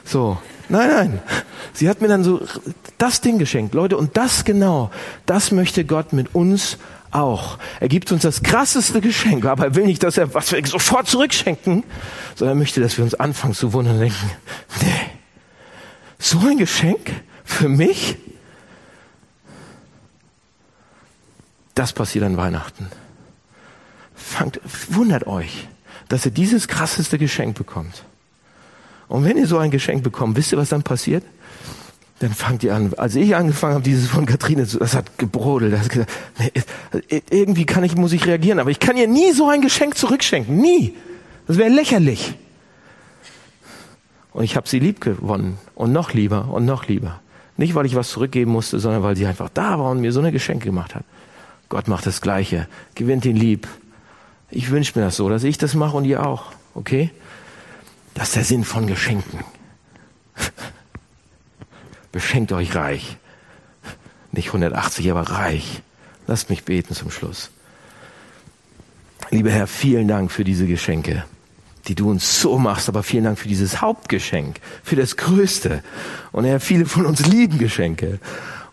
So. 0.04 0.38
Nein, 0.68 0.88
nein. 0.88 1.22
Sie 1.72 1.88
hat 1.88 2.00
mir 2.00 2.06
dann 2.06 2.22
so 2.22 2.40
das 2.98 3.20
Ding 3.20 3.38
geschenkt, 3.38 3.74
Leute, 3.74 3.96
und 3.96 4.16
das 4.16 4.44
genau, 4.44 4.92
das 5.26 5.50
möchte 5.50 5.84
Gott 5.84 6.12
mit 6.12 6.36
uns 6.36 6.78
auch. 7.10 7.58
Er 7.80 7.88
gibt 7.88 8.12
uns 8.12 8.22
das 8.22 8.44
krasseste 8.44 9.00
Geschenk, 9.00 9.44
aber 9.44 9.64
er 9.64 9.74
will 9.74 9.86
nicht, 9.86 10.04
dass 10.04 10.16
er 10.16 10.34
was 10.34 10.52
wir 10.52 10.64
sofort 10.64 11.08
zurückschenken, 11.08 11.82
sondern 12.36 12.56
er 12.56 12.60
möchte, 12.60 12.80
dass 12.80 12.96
wir 12.96 13.04
uns 13.04 13.14
anfangen 13.14 13.54
zu 13.54 13.72
wundern 13.72 13.94
und 13.94 14.02
denken, 14.02 14.30
nee, 14.82 15.10
so 16.20 16.38
ein 16.38 16.58
Geschenk 16.58 17.10
für 17.44 17.68
mich? 17.68 18.18
Das 21.74 21.92
passiert 21.92 22.24
an 22.24 22.36
Weihnachten. 22.36 22.88
Fangt, 24.14 24.60
wundert 24.88 25.26
euch, 25.26 25.68
dass 26.08 26.24
ihr 26.24 26.30
dieses 26.30 26.68
krasseste 26.68 27.18
Geschenk 27.18 27.56
bekommt. 27.56 28.04
Und 29.08 29.24
wenn 29.24 29.36
ihr 29.36 29.46
so 29.46 29.58
ein 29.58 29.70
Geschenk 29.70 30.02
bekommt, 30.02 30.36
wisst 30.36 30.52
ihr, 30.52 30.58
was 30.58 30.68
dann 30.68 30.82
passiert? 30.82 31.24
Dann 32.20 32.32
fangt 32.32 32.62
ihr 32.62 32.74
an. 32.74 32.94
Als 32.94 33.16
ich 33.16 33.34
angefangen 33.34 33.74
habe, 33.74 33.84
dieses 33.84 34.08
von 34.08 34.24
Katrine, 34.24 34.64
das 34.64 34.94
hat 34.94 35.18
gebrodelt. 35.18 35.72
Das 35.72 35.80
hat 35.80 35.88
gesagt, 35.90 36.12
nee, 36.38 37.22
irgendwie 37.30 37.66
kann 37.66 37.82
ich, 37.84 37.96
muss 37.96 38.12
ich 38.12 38.26
reagieren, 38.26 38.60
aber 38.60 38.70
ich 38.70 38.78
kann 38.78 38.96
ihr 38.96 39.08
nie 39.08 39.32
so 39.32 39.48
ein 39.48 39.60
Geschenk 39.60 39.96
zurückschenken. 39.96 40.56
Nie. 40.56 40.94
Das 41.46 41.58
wäre 41.58 41.68
lächerlich. 41.68 42.34
Und 44.32 44.44
ich 44.44 44.56
habe 44.56 44.68
sie 44.68 44.78
lieb 44.78 45.00
gewonnen 45.00 45.58
und 45.74 45.92
noch 45.92 46.12
lieber 46.12 46.48
und 46.52 46.64
noch 46.64 46.86
lieber. 46.86 47.20
Nicht, 47.56 47.74
weil 47.74 47.86
ich 47.86 47.94
was 47.94 48.10
zurückgeben 48.10 48.50
musste, 48.50 48.78
sondern 48.80 49.02
weil 49.02 49.16
sie 49.16 49.26
einfach 49.26 49.48
da 49.52 49.78
war 49.78 49.90
und 49.90 50.00
mir 50.00 50.12
so 50.12 50.20
eine 50.20 50.32
Geschenke 50.32 50.66
gemacht 50.66 50.94
hat. 50.94 51.04
Gott 51.74 51.88
macht 51.88 52.06
das 52.06 52.20
Gleiche. 52.20 52.68
Gewinnt 52.94 53.24
ihn 53.24 53.34
lieb. 53.34 53.66
Ich 54.48 54.70
wünsche 54.70 54.96
mir 54.96 55.04
das 55.04 55.16
so, 55.16 55.28
dass 55.28 55.42
ich 55.42 55.58
das 55.58 55.74
mache 55.74 55.96
und 55.96 56.04
ihr 56.04 56.24
auch. 56.24 56.52
Okay? 56.76 57.10
Das 58.14 58.28
ist 58.28 58.36
der 58.36 58.44
Sinn 58.44 58.62
von 58.62 58.86
Geschenken. 58.86 59.40
Beschenkt 62.12 62.52
euch 62.52 62.76
reich. 62.76 63.16
Nicht 64.30 64.46
180, 64.46 65.10
aber 65.10 65.22
reich. 65.22 65.82
Lasst 66.28 66.48
mich 66.48 66.62
beten 66.62 66.94
zum 66.94 67.10
Schluss. 67.10 67.50
Lieber 69.30 69.50
Herr, 69.50 69.66
vielen 69.66 70.06
Dank 70.06 70.30
für 70.30 70.44
diese 70.44 70.68
Geschenke, 70.68 71.24
die 71.88 71.96
du 71.96 72.08
uns 72.08 72.40
so 72.40 72.56
machst, 72.56 72.88
aber 72.88 73.02
vielen 73.02 73.24
Dank 73.24 73.36
für 73.36 73.48
dieses 73.48 73.80
Hauptgeschenk, 73.80 74.60
für 74.84 74.94
das 74.94 75.16
Größte. 75.16 75.82
Und 76.30 76.44
Herr, 76.44 76.60
viele 76.60 76.86
von 76.86 77.04
uns 77.04 77.26
lieben 77.26 77.58
Geschenke. 77.58 78.20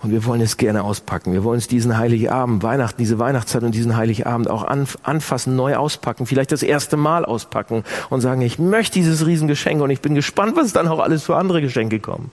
Und 0.02 0.10
wir 0.12 0.26
wollen 0.26 0.42
es 0.42 0.58
gerne 0.58 0.84
auspacken. 0.84 1.32
Wir 1.32 1.44
wollen 1.44 1.60
es 1.60 1.68
diesen 1.68 1.98
Heiligabend, 1.98 2.64
Weihnachten, 2.64 2.98
diese 2.98 3.20
Weihnachtszeit 3.20 3.62
und 3.62 3.76
diesen 3.76 3.96
Heiligabend 3.96 4.50
auch 4.50 4.64
anfassen, 4.64 5.56
neu 5.56 5.76
auspacken, 5.76 6.26
vielleicht 6.26 6.52
das 6.52 6.64
erste 6.64 6.98
Mal 6.98 7.24
auspacken 7.24 7.84
und 8.10 8.22
sagen, 8.22 8.42
ich 8.42 8.58
möchte 8.58 8.96
dieses 8.96 9.28
Riesengeschenk 9.28 9.80
und 9.80 9.92
ich 9.92 10.02
bin 10.02 10.16
gespannt, 10.16 10.56
was 10.56 10.74
dann 10.74 10.88
auch 10.88 11.00
alles 11.00 11.24
für 11.24 11.38
andere 11.38 11.62
Geschenke 11.62 12.00
kommen. 12.00 12.32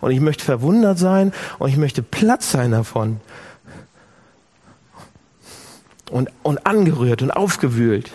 Und 0.00 0.12
ich 0.12 0.20
möchte 0.20 0.44
verwundert 0.44 0.98
sein 0.98 1.32
und 1.58 1.68
ich 1.68 1.76
möchte 1.76 2.02
Platz 2.02 2.50
sein 2.52 2.70
davon. 2.70 3.20
Und, 6.10 6.30
und 6.42 6.66
angerührt 6.66 7.20
und 7.20 7.30
aufgewühlt. 7.30 8.10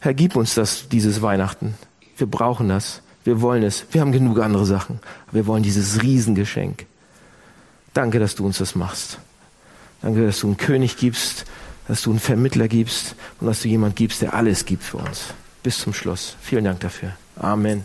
Herr, 0.00 0.12
gib 0.12 0.36
uns 0.36 0.54
das, 0.54 0.88
dieses 0.88 1.22
Weihnachten. 1.22 1.74
Wir 2.18 2.26
brauchen 2.26 2.68
das. 2.68 3.00
Wir 3.24 3.40
wollen 3.40 3.62
es. 3.62 3.86
Wir 3.90 4.02
haben 4.02 4.12
genug 4.12 4.38
andere 4.40 4.66
Sachen. 4.66 5.00
Wir 5.30 5.46
wollen 5.46 5.62
dieses 5.62 6.02
Riesengeschenk. 6.02 6.86
Danke, 7.94 8.18
dass 8.18 8.34
du 8.34 8.46
uns 8.46 8.58
das 8.58 8.74
machst. 8.74 9.18
Danke, 10.00 10.26
dass 10.26 10.40
du 10.40 10.48
einen 10.48 10.56
König 10.56 10.96
gibst, 10.96 11.44
dass 11.88 12.02
du 12.02 12.10
einen 12.10 12.20
Vermittler 12.20 12.68
gibst 12.68 13.14
und 13.40 13.46
dass 13.46 13.62
du 13.62 13.68
jemand 13.68 13.96
gibst, 13.96 14.22
der 14.22 14.34
alles 14.34 14.64
gibt 14.64 14.82
für 14.82 14.98
uns. 14.98 15.26
Bis 15.62 15.78
zum 15.78 15.94
Schluss. 15.94 16.36
Vielen 16.40 16.64
Dank 16.64 16.80
dafür. 16.80 17.12
Amen. 17.36 17.84